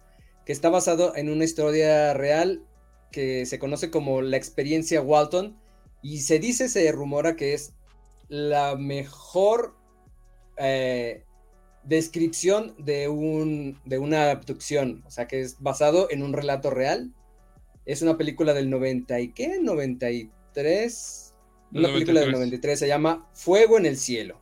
que 0.45 0.53
está 0.53 0.71
basado 0.71 1.15
en 1.17 1.31
una 1.31 1.45
historia 1.45 2.15
real 2.15 2.63
que 3.13 3.47
se 3.47 3.59
conoce 3.59 3.91
como 3.91 4.23
la 4.23 4.37
experiencia 4.37 5.01
Walton 5.01 5.57
y 6.15 6.21
se 6.21 6.39
dice, 6.39 6.69
se 6.69 6.91
rumora 6.93 7.35
que 7.37 7.55
es 7.55 7.73
la 8.29 8.77
mejor 8.77 9.75
eh, 10.57 11.25
descripción 11.85 12.75
de, 12.79 13.09
un, 13.09 13.81
de 13.85 13.99
una 13.99 14.31
abducción, 14.31 15.03
o 15.07 15.11
sea 15.11 15.27
que 15.27 15.41
es 15.41 15.61
basado 15.61 16.09
en 16.11 16.23
un 16.23 16.33
relato 16.33 16.71
real. 16.71 17.13
Es 17.85 18.03
una 18.03 18.17
película 18.17 18.53
del 18.53 18.69
90 18.71 19.21
y 19.21 19.33
qué, 19.33 19.59
93. 19.61 21.33
Una 21.73 21.89
película 21.89 22.21
del 22.21 22.33
93 22.33 22.79
se 22.79 22.89
llama 22.89 23.29
Fuego 23.33 23.79
en 23.79 23.87
el 23.87 23.97
cielo. 23.97 24.41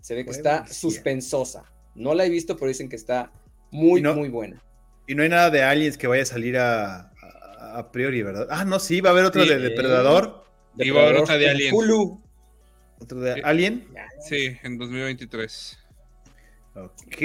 Se 0.00 0.14
ve 0.14 0.24
que 0.24 0.32
Fuego 0.32 0.48
está 0.48 0.66
suspensosa. 0.72 1.64
No 1.94 2.14
la 2.14 2.24
he 2.24 2.30
visto, 2.30 2.56
pero 2.56 2.68
dicen 2.68 2.88
que 2.88 2.96
está 2.96 3.32
muy, 3.70 4.00
no- 4.00 4.14
muy 4.14 4.28
buena. 4.28 4.62
Y 5.06 5.14
no 5.14 5.22
hay 5.22 5.28
nada 5.28 5.50
de 5.50 5.62
aliens 5.62 5.98
que 5.98 6.06
vaya 6.06 6.22
a 6.22 6.26
salir 6.26 6.56
a, 6.56 7.00
a, 7.10 7.78
a 7.78 7.90
priori, 7.92 8.22
¿verdad? 8.22 8.46
Ah, 8.50 8.64
no, 8.64 8.78
sí, 8.78 9.00
va 9.00 9.10
a 9.10 9.12
haber 9.12 9.24
otro 9.24 9.42
Sí. 9.42 9.48
de 9.48 9.58
Depredador. 9.58 10.44
Y 10.78 10.90
va 10.90 11.00
a 11.02 11.04
haber 11.06 11.16
otra 11.18 11.36
de 11.38 11.44
en 11.44 11.50
Alien. 11.50 11.74
Hulu. 11.74 12.22
Otro 13.00 13.20
de 13.20 13.34
Sí. 13.34 13.40
Alien. 13.44 13.88
Sí, 14.28 14.56
en 14.62 14.78
2023. 14.78 15.78
Ok. 16.74 17.16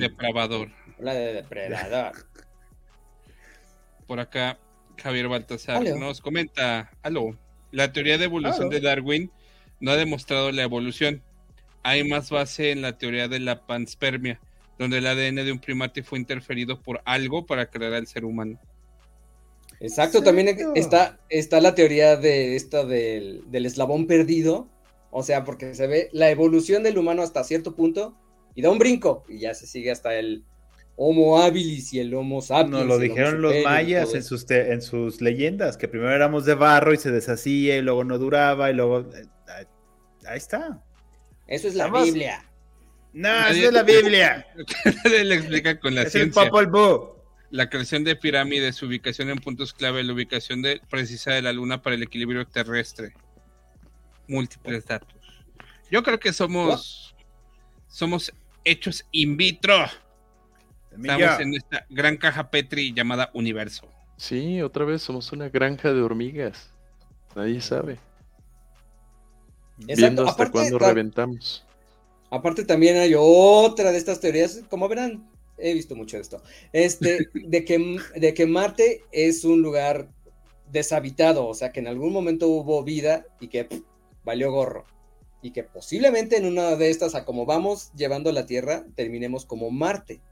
Depravador. 0.00 0.70
La 0.98 1.14
de 1.14 1.32
Depredador. 1.34 2.12
Por 4.06 4.20
acá, 4.20 4.58
Javier 5.02 5.28
Baltasar 5.28 5.78
Aló. 5.78 5.96
nos 5.98 6.20
comenta, 6.20 6.92
aló, 7.02 7.36
la 7.72 7.92
teoría 7.92 8.18
de 8.18 8.24
evolución 8.26 8.64
Aló. 8.66 8.70
de 8.70 8.80
Darwin 8.80 9.30
no 9.80 9.92
ha 9.92 9.96
demostrado 9.96 10.52
la 10.52 10.62
evolución. 10.62 11.22
Hay 11.82 12.04
más 12.08 12.30
base 12.30 12.70
en 12.70 12.82
la 12.82 12.96
teoría 12.98 13.28
de 13.28 13.40
la 13.40 13.66
panspermia, 13.66 14.40
donde 14.78 14.98
el 14.98 15.06
ADN 15.06 15.36
de 15.44 15.52
un 15.52 15.58
primate 15.58 16.02
fue 16.02 16.18
interferido 16.18 16.80
por 16.80 17.00
algo 17.04 17.46
para 17.46 17.66
crear 17.70 17.94
al 17.94 18.06
ser 18.06 18.24
humano. 18.24 18.58
Exacto, 19.84 20.22
también 20.22 20.56
está, 20.74 21.18
está 21.28 21.60
la 21.60 21.74
teoría 21.74 22.16
de 22.16 22.56
esta 22.56 22.84
del, 22.84 23.42
del 23.50 23.66
eslabón 23.66 24.06
perdido. 24.06 24.68
O 25.10 25.22
sea, 25.22 25.44
porque 25.44 25.74
se 25.74 25.86
ve 25.86 26.08
la 26.12 26.30
evolución 26.30 26.82
del 26.82 26.98
humano 26.98 27.22
hasta 27.22 27.44
cierto 27.44 27.76
punto 27.76 28.16
y 28.54 28.62
da 28.62 28.70
un 28.70 28.78
brinco 28.78 29.24
y 29.28 29.38
ya 29.40 29.54
se 29.54 29.66
sigue 29.66 29.90
hasta 29.92 30.14
el 30.16 30.44
Homo 30.96 31.40
habilis 31.40 31.92
y 31.92 32.00
el 32.00 32.14
Homo 32.14 32.40
sapiens. 32.40 32.70
Nos 32.70 32.86
lo 32.86 32.98
dijeron 32.98 33.42
los 33.42 33.54
mayas 33.64 34.12
en 34.12 34.18
eso. 34.20 34.28
sus, 34.30 34.46
te- 34.46 34.72
en 34.72 34.80
sus 34.82 35.20
leyendas, 35.20 35.76
que 35.76 35.86
primero 35.88 36.12
éramos 36.12 36.44
de 36.44 36.54
barro 36.54 36.92
y 36.94 36.96
se 36.98 37.10
deshacía 37.10 37.76
y 37.76 37.82
luego 37.82 38.04
no 38.04 38.18
duraba 38.18 38.70
y 38.70 38.74
luego... 38.74 39.00
eh, 39.00 39.26
ahí- 39.48 39.66
Ahí 40.26 40.38
está. 40.38 40.82
Eso 41.46 41.68
es 41.68 41.74
la 41.74 41.84
Estamos- 41.86 42.06
Biblia. 42.06 42.50
No, 43.12 43.28
esa 43.28 43.50
es 43.68 43.72
la 43.72 43.82
Biblia. 43.84 44.46
Él 45.04 45.30
explica 45.32 45.78
con 45.78 45.94
la 45.94 46.02
es 46.02 46.14
el 46.16 46.30
Popol 46.30 46.66
Vuh. 46.68 47.13
La 47.54 47.70
creación 47.70 48.02
de 48.02 48.16
pirámides, 48.16 48.74
su 48.74 48.86
ubicación 48.86 49.30
en 49.30 49.38
puntos 49.38 49.72
clave, 49.72 50.02
la 50.02 50.12
ubicación 50.12 50.60
de, 50.60 50.80
precisa 50.90 51.34
de 51.34 51.40
la 51.40 51.52
luna 51.52 51.80
para 51.82 51.94
el 51.94 52.02
equilibrio 52.02 52.44
terrestre. 52.48 53.14
Múltiples 54.26 54.84
datos. 54.84 55.14
Yo 55.88 56.02
creo 56.02 56.18
que 56.18 56.32
somos, 56.32 57.14
somos 57.86 58.32
hechos 58.64 59.04
in 59.12 59.36
vitro. 59.36 59.84
Estamos 60.90 61.38
en 61.38 61.54
esta 61.54 61.86
gran 61.90 62.16
caja 62.16 62.50
Petri 62.50 62.92
llamada 62.92 63.30
universo. 63.34 63.86
Sí, 64.16 64.60
otra 64.60 64.84
vez 64.84 65.02
somos 65.02 65.30
una 65.30 65.48
granja 65.48 65.92
de 65.92 66.02
hormigas. 66.02 66.70
Nadie 67.36 67.60
sabe. 67.60 68.00
Exacto, 69.78 69.94
Viendo 69.96 70.22
hasta 70.22 70.32
aparte, 70.32 70.52
cuándo 70.52 70.78
ta- 70.78 70.88
reventamos. 70.88 71.64
Aparte 72.32 72.64
también 72.64 72.96
hay 72.96 73.14
otra 73.16 73.92
de 73.92 73.98
estas 73.98 74.18
teorías, 74.18 74.62
como 74.68 74.88
verán, 74.88 75.30
he 75.58 75.74
visto 75.74 75.94
mucho 75.94 76.16
de 76.16 76.22
esto, 76.22 76.42
este, 76.72 77.28
de 77.34 77.64
que, 77.64 77.98
de 78.16 78.34
que 78.34 78.46
Marte 78.46 79.02
es 79.12 79.44
un 79.44 79.62
lugar 79.62 80.08
deshabitado, 80.70 81.46
o 81.46 81.54
sea 81.54 81.72
que 81.72 81.80
en 81.80 81.88
algún 81.88 82.12
momento 82.12 82.48
hubo 82.48 82.82
vida 82.82 83.26
y 83.40 83.48
que 83.48 83.64
pff, 83.64 83.80
valió 84.24 84.50
gorro. 84.50 84.86
Y 85.42 85.50
que 85.50 85.62
posiblemente 85.62 86.38
en 86.38 86.46
una 86.46 86.74
de 86.74 86.88
estas, 86.88 87.14
a 87.14 87.26
como 87.26 87.44
vamos 87.44 87.92
llevando 87.94 88.32
la 88.32 88.46
Tierra, 88.46 88.86
terminemos 88.94 89.44
como 89.44 89.70
Marte. 89.70 90.22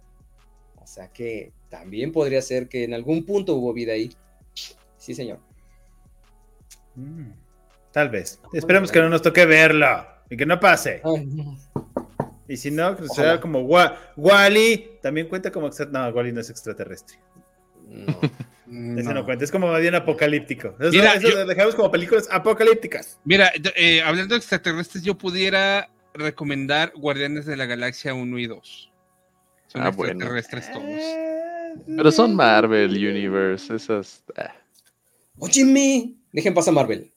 O 0.83 0.87
sea 0.87 1.09
que 1.09 1.53
también 1.69 2.13
podría 2.13 2.41
ser 2.41 2.67
que 2.67 2.85
en 2.85 2.95
algún 2.95 3.27
punto 3.27 3.55
hubo 3.57 3.75
vida 3.75 3.93
ahí. 3.93 4.11
Sí, 4.97 5.15
señor. 5.15 5.39
Mm, 6.95 7.33
Tal 7.93 8.09
vez. 8.09 8.41
Esperemos 8.55 8.91
que 8.91 9.01
no 9.01 9.11
nos 9.11 9.23
toque 9.23 9.45
verlo 9.45 10.07
y 10.31 10.37
que 10.37 10.47
no 10.47 10.59
pase. 10.59 11.03
Ay, 11.05 11.27
no. 11.27 11.59
Y 12.53 12.57
si 12.59 12.71
no, 12.71 12.95
que 12.97 13.05
Ojalá. 13.05 13.31
sea 13.33 13.41
como 13.41 13.61
Wa- 13.61 13.97
Wally. 14.17 14.99
También 15.01 15.27
cuenta 15.29 15.51
como. 15.51 15.71
No, 15.91 16.09
Wally 16.11 16.33
no 16.33 16.41
es 16.41 16.51
extraterrestre. 16.51 17.19
No. 17.89 19.01
Ese 19.01 19.15
no 19.15 19.25
cuenta. 19.25 19.45
Es 19.45 19.51
como 19.51 19.75
bien 19.79 19.95
apocalíptico. 19.95 20.75
Eso, 20.79 20.91
Mira, 20.91 21.15
eso 21.15 21.29
yo- 21.31 21.35
lo 21.37 21.47
dejamos 21.47 21.75
como 21.75 21.91
películas 21.91 22.29
apocalípticas. 22.31 23.19
Mira, 23.25 23.51
eh, 23.75 24.03
hablando 24.03 24.35
de 24.35 24.39
extraterrestres, 24.39 25.03
yo 25.03 25.17
pudiera 25.17 25.89
recomendar 26.13 26.93
Guardianes 26.95 27.47
de 27.47 27.57
la 27.57 27.65
Galaxia 27.65 28.13
1 28.13 28.39
y 28.39 28.47
2. 28.47 28.91
Son 29.69 29.83
Ah, 29.83 29.91
bueno. 29.91 30.13
extraterrestres 30.13 30.71
todos. 30.73 30.85
Eh, 30.85 31.75
Pero 31.87 32.13
son 32.13 32.35
Marvel 32.37 32.91
Universe, 32.91 33.75
esas. 33.75 34.23
ah. 34.37 34.53
Óyeme, 35.39 36.15
dejen 36.33 36.53
pasar 36.53 36.75
Marvel. 36.75 37.11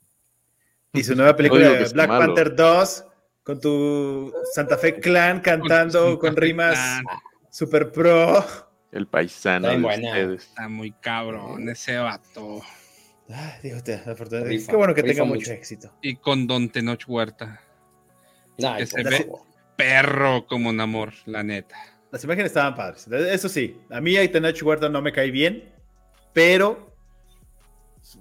Y 0.94 1.04
su 1.04 1.14
nueva 1.14 1.36
película 1.36 1.78
Black. 1.94 2.08
Panther 2.08 2.56
2 2.56 3.04
con 3.46 3.60
tu 3.62 4.34
Santa 4.54 4.78
Fe 4.78 5.00
Clan 5.00 5.40
cantando 5.40 6.18
Con 6.20 6.36
rimas 6.36 6.74
Clan. 6.74 7.04
super 7.50 7.92
pro. 7.92 8.44
El 8.92 9.08
paisano 9.08 9.68
Está 9.68 9.78
de 9.78 9.84
buena. 9.84 10.08
ustedes. 10.10 10.44
Está 10.48 10.68
muy 10.68 10.92
cabrón 10.94 11.70
ese 11.70 11.98
vato. 11.98 12.62
Ay, 13.30 13.54
digo, 13.64 13.82
te- 13.84 13.94
afortunadamente. 13.96 14.50
Rifa, 14.58 14.72
Qué 14.72 14.78
bueno 14.78 14.94
que 14.94 15.04
tenga 15.04 15.24
mucho 15.26 15.40
mucho. 15.42 15.52
éxito. 15.54 15.92
Y 16.02 16.16
con 16.16 16.48
Don 16.48 16.70
Tenoch 16.70 17.04
Huerta. 17.08 17.62
Nah, 18.58 18.78
Que 18.78 18.86
se 18.86 19.04
ve-. 19.04 19.30
Perro 19.76 20.48
como 20.48 20.72
Namor, 20.72 21.14
la 21.26 21.44
neta. 21.44 21.76
Las 22.12 22.24
imágenes 22.24 22.52
estaban 22.52 22.76
padres. 22.76 23.08
Eso 23.08 23.50
sí, 23.50 23.78
a 23.92 24.00
mí 24.00 24.16
Aitanachi 24.16 24.64
Huerta 24.64 24.88
no 24.90 25.02
me 25.02 25.12
cae 25.12 25.32
bien, 25.32 25.74
pero 26.34 26.96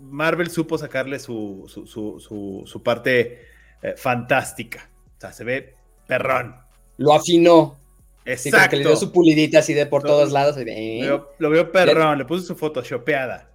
Marvel 0.01 0.51
supo 0.51 0.77
sacarle 0.79 1.19
su, 1.21 1.65
su, 1.69 1.87
su, 1.87 2.19
su- 2.19 2.63
su 2.67 2.83
parte 2.83 3.47
eh, 3.83 3.95
fantástica. 3.97 4.91
Sea, 5.25 5.33
se 5.33 5.45
ve 5.45 5.75
perrón. 6.07 6.55
Lo 6.99 7.15
afinó. 7.15 7.77
Sí, 8.25 8.31
Exacto. 8.49 8.71
que 8.71 8.77
le 8.77 8.83
dio 8.85 8.97
su 8.97 9.13
pulidita 9.13 9.59
así 9.61 9.75
de 9.75 9.87
por 9.87 10.03
todos 10.03 10.33
lados. 10.33 10.57
de, 10.57 10.63
¿eh? 11.01 11.03
Lo 11.03 11.07
veo, 11.19 11.31
lo 11.39 11.51
veo 11.51 11.73
perrón, 11.73 12.19
le 12.19 12.25
puso 12.25 12.43
su 12.45 12.57
photoshopeada. 12.57 13.51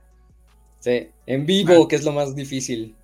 Sí, 0.80 1.10
en 1.26 1.46
vivo, 1.46 1.88
que 1.88 1.96
es 1.96 2.04
lo 2.04 2.12
más 2.12 2.36
difícil. 2.36 2.96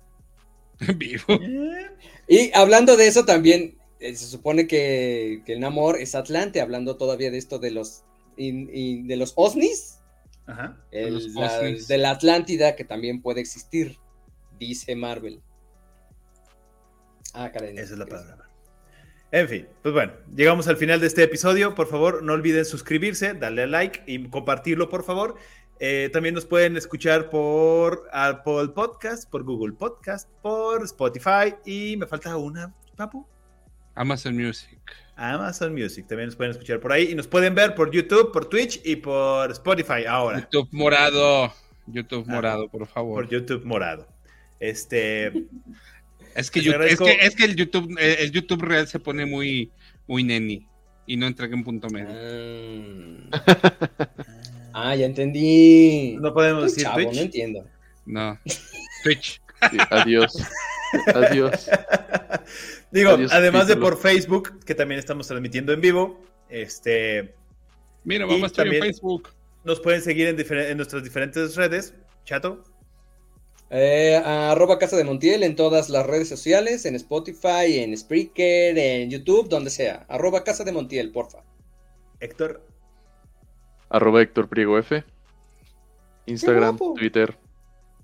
Vivo. 0.96 1.24
Eh, 1.28 1.86
Y 2.28 2.50
hablando 2.56 2.96
de 2.96 3.06
eso 3.06 3.24
también, 3.24 3.78
eh, 4.00 4.16
se 4.16 4.26
supone 4.26 4.66
que, 4.66 5.42
que 5.46 5.52
el 5.52 5.60
Namor 5.60 5.96
es 6.00 6.14
Atlante, 6.16 6.60
hablando 6.60 6.96
todavía 6.96 7.30
de 7.30 7.38
esto 7.38 7.60
de 7.60 7.70
los, 7.70 8.02
in- 8.36 8.68
in- 8.74 9.06
de 9.06 9.16
los 9.16 9.32
OSNIs, 9.36 10.00
Ajá. 10.46 10.76
el- 10.90 11.14
los 11.14 11.28
la- 11.34 11.46
OSNIs. 11.58 11.86
de 11.86 11.98
la 11.98 12.10
Atlántida, 12.10 12.74
que 12.74 12.84
también 12.84 13.22
puede 13.22 13.40
existir, 13.40 13.96
dice 14.58 14.96
Marvel. 14.96 15.40
Ah, 17.32 17.50
caray. 17.52 17.74
Esa 17.76 17.92
es 17.92 17.98
la 17.98 18.06
palabra. 18.06 18.45
En 19.32 19.48
fin, 19.48 19.66
pues 19.82 19.92
bueno, 19.92 20.12
llegamos 20.34 20.68
al 20.68 20.76
final 20.76 21.00
de 21.00 21.08
este 21.08 21.22
episodio. 21.22 21.74
Por 21.74 21.88
favor, 21.88 22.22
no 22.22 22.32
olviden 22.32 22.64
suscribirse, 22.64 23.34
darle 23.34 23.64
a 23.64 23.66
like 23.66 24.02
y 24.06 24.28
compartirlo, 24.28 24.88
por 24.88 25.04
favor. 25.04 25.36
Eh, 25.78 26.08
también 26.12 26.34
nos 26.34 26.46
pueden 26.46 26.76
escuchar 26.76 27.28
por 27.28 28.08
Apple 28.12 28.68
Podcast, 28.68 29.28
por 29.28 29.42
Google 29.42 29.74
Podcast, 29.74 30.30
por 30.40 30.82
Spotify 30.84 31.54
y 31.66 31.96
me 31.96 32.06
falta 32.06 32.36
una, 32.36 32.74
papu. 32.96 33.26
Amazon 33.94 34.36
Music. 34.36 34.78
Amazon 35.16 35.74
Music. 35.74 36.06
También 36.06 36.28
nos 36.28 36.36
pueden 36.36 36.52
escuchar 36.52 36.80
por 36.80 36.92
ahí 36.92 37.10
y 37.10 37.14
nos 37.14 37.26
pueden 37.26 37.54
ver 37.54 37.74
por 37.74 37.90
YouTube, 37.90 38.32
por 38.32 38.46
Twitch 38.46 38.80
y 38.84 38.96
por 38.96 39.50
Spotify 39.50 40.04
ahora. 40.08 40.40
YouTube 40.40 40.68
morado. 40.72 41.52
YouTube 41.86 42.24
Ah, 42.28 42.32
morado, 42.32 42.68
por 42.68 42.86
favor. 42.86 43.24
Por 43.24 43.32
YouTube 43.32 43.64
morado. 43.64 44.06
Este, 44.60 45.46
Es 46.36 46.50
que, 46.50 46.60
YouTube- 46.60 46.84
es 46.86 46.98
que 46.98 47.12
es 47.26 47.34
que 47.36 47.44
el 47.44 47.56
YouTube 47.56 47.96
eh, 47.98 48.16
el 48.20 48.30
YouTube 48.32 48.62
real 48.62 48.86
se 48.86 48.98
pone 49.00 49.24
muy 49.26 49.70
muy 50.06 50.22
neni 50.22 50.66
y 51.06 51.16
no 51.16 51.26
entregué 51.26 51.54
un 51.54 51.64
punto 51.64 51.88
medio. 51.90 52.08
Ah, 53.42 54.08
Ah, 54.78 54.94
ya 54.94 55.06
entendí. 55.06 56.18
No 56.20 56.34
podemos 56.34 56.64
decir 56.64 56.82
chavo, 56.84 56.96
Twitch. 56.96 57.14
no 57.14 57.20
entiendo. 57.22 57.66
No. 58.04 58.38
Twitch. 59.02 59.40
Sí, 59.70 59.78
adiós. 59.90 60.36
Adiós. 61.14 61.70
Digo, 62.90 63.10
Adiós, 63.12 63.32
además 63.32 63.68
de 63.68 63.76
por 63.76 63.98
Facebook, 63.98 64.62
que 64.66 64.74
también 64.74 64.98
estamos 64.98 65.26
transmitiendo 65.28 65.72
en 65.72 65.80
vivo, 65.80 66.22
este, 66.50 67.34
Mira, 68.04 68.26
vamos 68.26 68.42
a 68.44 68.46
estar 68.48 68.66
en 68.66 68.80
Facebook. 68.82 69.30
nos 69.64 69.80
pueden 69.80 70.02
seguir 70.02 70.28
en, 70.28 70.36
difer- 70.36 70.68
en 70.70 70.76
nuestras 70.76 71.02
diferentes 71.02 71.56
redes. 71.56 71.94
Chato, 72.24 72.62
Eh, 73.70 74.16
arroba 74.24 74.78
Casa 74.78 74.96
de 74.96 75.04
Montiel 75.04 75.42
en 75.42 75.56
todas 75.56 75.88
las 75.88 76.06
redes 76.06 76.28
sociales, 76.28 76.84
en 76.84 76.94
Spotify, 76.94 77.78
en 77.78 77.96
Spreaker, 77.96 78.78
en 78.78 79.10
YouTube, 79.10 79.48
donde 79.48 79.70
sea. 79.70 80.06
Arroba 80.08 80.44
Casa 80.44 80.64
de 80.64 80.72
Montiel, 80.72 81.10
porfa. 81.10 81.42
Héctor, 82.20 82.62
Arroba 83.88 84.22
Héctor 84.22 84.48
Priego 84.48 84.78
F. 84.78 85.04
Instagram. 86.26 86.78
Twitter. 86.96 87.36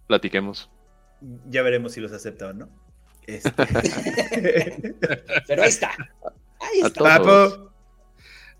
Platiquemos. 0.06 0.70
ya 1.48 1.62
veremos 1.62 1.92
si 1.92 2.00
los 2.00 2.12
acepta 2.12 2.48
o 2.48 2.52
no. 2.52 2.68
Este, 3.26 3.50
Pero 5.46 5.62
ahí 5.62 5.68
está. 5.68 5.90
Ahí 6.60 6.82
A 6.82 6.86
está. 6.86 7.22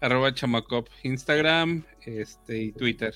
Arroba 0.01 0.35
Chamacop. 0.35 0.89
Instagram 1.05 1.85
este, 2.05 2.59
y 2.59 2.73
Twitter. 2.73 3.15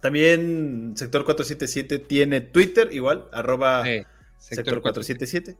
También 0.00 0.92
Sector 0.96 1.24
477 1.24 1.98
tiene 2.00 2.40
Twitter, 2.40 2.88
igual, 2.92 3.28
arroba 3.32 3.88
Eh, 3.88 4.06
Sector 4.38 4.80
477. 4.82 5.56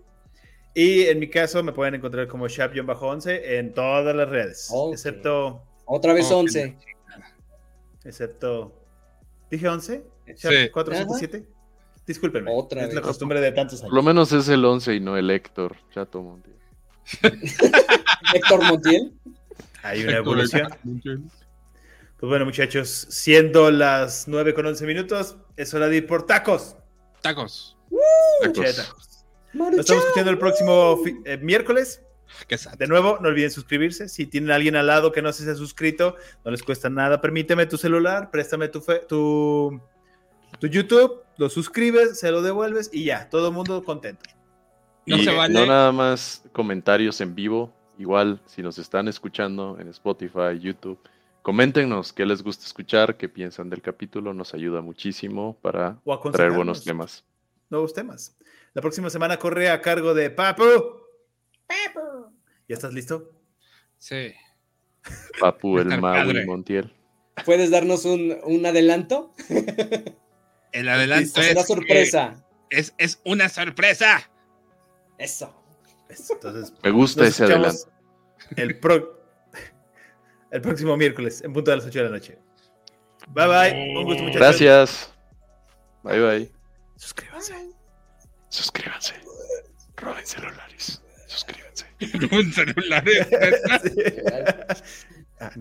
Y 0.75 1.05
en 1.05 1.19
mi 1.19 1.29
caso 1.31 1.63
me 1.63 1.73
pueden 1.73 1.95
encontrar 1.95 2.29
como 2.29 2.47
Shap-11 2.49 3.41
en 3.59 3.73
todas 3.73 4.15
las 4.15 4.29
redes, 4.29 4.69
Ok. 4.71 4.93
excepto, 4.93 5.63
Otra 5.87 6.13
vez 6.13 6.31
Oh, 6.31 6.39
11. 6.39 6.77
excepto, 8.05 8.73
¿dije 9.51 9.69
11? 9.69 10.05
Sí. 10.27 10.33
Shap 10.37 10.71
477. 10.73 11.49
Discúlpenme, 12.07 12.51
Otra 12.55 12.83
es 12.83 12.89
la 12.91 13.01
vez. 13.01 13.07
costumbre 13.07 13.41
de 13.41 13.51
tantos 13.53 13.81
Por 13.81 13.91
lo 13.91 13.97
años. 14.01 14.05
menos 14.07 14.33
es 14.33 14.49
el 14.49 14.65
11 14.65 14.95
y 14.95 15.01
no 15.01 15.17
el 15.17 15.29
Héctor. 15.31 15.77
Chato 15.93 16.23
Montiel. 16.23 16.55
Héctor 18.35 18.65
Montiel. 18.65 19.13
Hay 19.83 20.05
una 20.05 20.17
evolución. 20.19 20.69
Pues 22.19 22.29
bueno, 22.31 22.45
muchachos, 22.47 22.89
siendo 23.11 23.71
las 23.71 24.27
9 24.27 24.55
con 24.55 24.67
11 24.67 24.87
minutos, 24.87 25.37
es 25.57 25.75
hora 25.75 25.89
de 25.89 25.97
ir 25.99 26.07
por 26.07 26.25
tacos. 26.27 26.77
Tacos. 27.21 27.77
Noche 28.43 28.63
de 28.63 28.73
Tacos. 28.73 28.77
tacos. 28.77 29.25
Nos 29.53 29.75
estamos 29.79 30.03
escuchando 30.05 30.31
el 30.31 30.39
próximo 30.39 30.99
eh, 31.25 31.37
miércoles. 31.39 32.03
Qué 32.49 32.59
sad. 32.59 32.75
De 32.77 32.87
nuevo, 32.87 33.19
no 33.21 33.29
olviden 33.29 33.51
suscribirse. 33.51 34.09
Si 34.09 34.27
tienen 34.27 34.51
a 34.51 34.57
alguien 34.57 34.77
al 34.77 34.87
lado 34.87 35.13
que 35.13 35.23
no 35.23 35.33
se 35.33 35.49
ha 35.51 35.55
suscrito, 35.55 36.17
no 36.45 36.51
les 36.51 36.63
cuesta 36.63 36.89
nada. 36.91 37.21
Permíteme 37.21 37.67
tu 37.67 37.77
celular, 37.79 38.31
préstame 38.31 38.69
tu, 38.69 38.81
fe- 38.81 39.03
tu, 39.09 39.81
tu 40.59 40.67
YouTube, 40.67 41.23
lo 41.39 41.49
suscribes, 41.49 42.19
se 42.19 42.31
lo 42.31 42.43
devuelves 42.43 42.91
y 42.93 43.05
ya, 43.05 43.29
todo 43.31 43.49
el 43.49 43.55
mundo 43.55 43.83
contento. 43.85 44.29
No 45.07 45.17
y 45.17 45.25
se 45.25 45.35
vale. 45.35 45.55
no 45.55 45.65
nada 45.67 45.93
más 45.93 46.43
comentarios 46.53 47.21
en 47.21 47.35
vivo. 47.35 47.73
Igual, 47.99 48.41
si 48.47 48.63
nos 48.63 48.79
están 48.79 49.09
escuchando 49.09 49.79
en 49.81 49.89
Spotify, 49.89 50.59
YouTube, 50.61 50.99
coméntenos 51.47 52.13
qué 52.13 52.27
les 52.27 52.43
gusta 52.43 52.67
escuchar, 52.67 53.17
qué 53.17 53.29
piensan 53.29 53.71
del 53.71 53.81
capítulo. 53.81 54.35
Nos 54.35 54.53
ayuda 54.53 54.81
muchísimo 54.81 55.57
para 55.63 55.97
traer 56.33 56.51
buenos 56.51 56.83
temas. 56.83 57.25
Nuevos 57.71 57.95
temas. 57.95 58.37
La 58.75 58.83
próxima 58.83 59.11
semana 59.11 59.37
corre 59.37 59.71
a 59.71 59.81
cargo 59.81 60.13
de 60.13 60.29
Papu. 60.31 60.65
Papu. 61.69 62.33
¿Ya 62.69 62.75
estás 62.75 62.93
listo? 62.93 63.31
Sí. 63.97 64.35
Papu, 65.39 65.79
el 65.79 65.87
Maui 66.01 66.19
padre. 66.33 66.47
Montiel. 66.47 66.93
¿Puedes 67.45 67.71
darnos 67.71 68.05
un, 68.07 68.37
un 68.43 68.67
adelanto? 68.67 69.33
El 70.73 70.89
adelanto 70.89 71.41
es, 71.41 71.65
sorpresa. 71.65 72.45
que 72.69 72.79
es, 72.81 72.93
es 72.99 73.21
una 73.25 73.49
sorpresa. 73.49 74.29
Eso. 75.17 75.55
Eso, 76.09 76.35
Entonces, 76.35 76.75
Me 76.83 76.91
gusta 76.91 77.25
ese 77.25 77.45
adelanto. 77.45 77.89
El, 78.57 78.81
pro- 78.81 79.16
el 80.57 80.63
próximo 80.63 80.97
miércoles, 80.97 81.43
en 81.45 81.53
punto 81.53 81.71
de 81.71 81.77
las 81.77 81.87
8 81.87 81.99
de 81.99 82.05
la 82.05 82.11
noche. 82.11 82.39
Bye 83.29 83.47
bye. 83.47 83.95
Un 83.97 84.05
gusto, 84.05 84.23
muchachos. 84.23 84.41
Gracias. 84.41 85.13
Bye 86.03 86.21
bye. 86.21 86.53
Suscríbanse. 86.97 87.55
Suscríbanse. 88.49 89.15
Roben 89.97 90.27
celulares. 90.27 91.03
Suscríbanse. 91.27 91.87
Un 92.33 92.53
celular. 92.53 93.05
Sí. 93.83 93.91
Ah, 95.39 95.51
no 95.57 95.61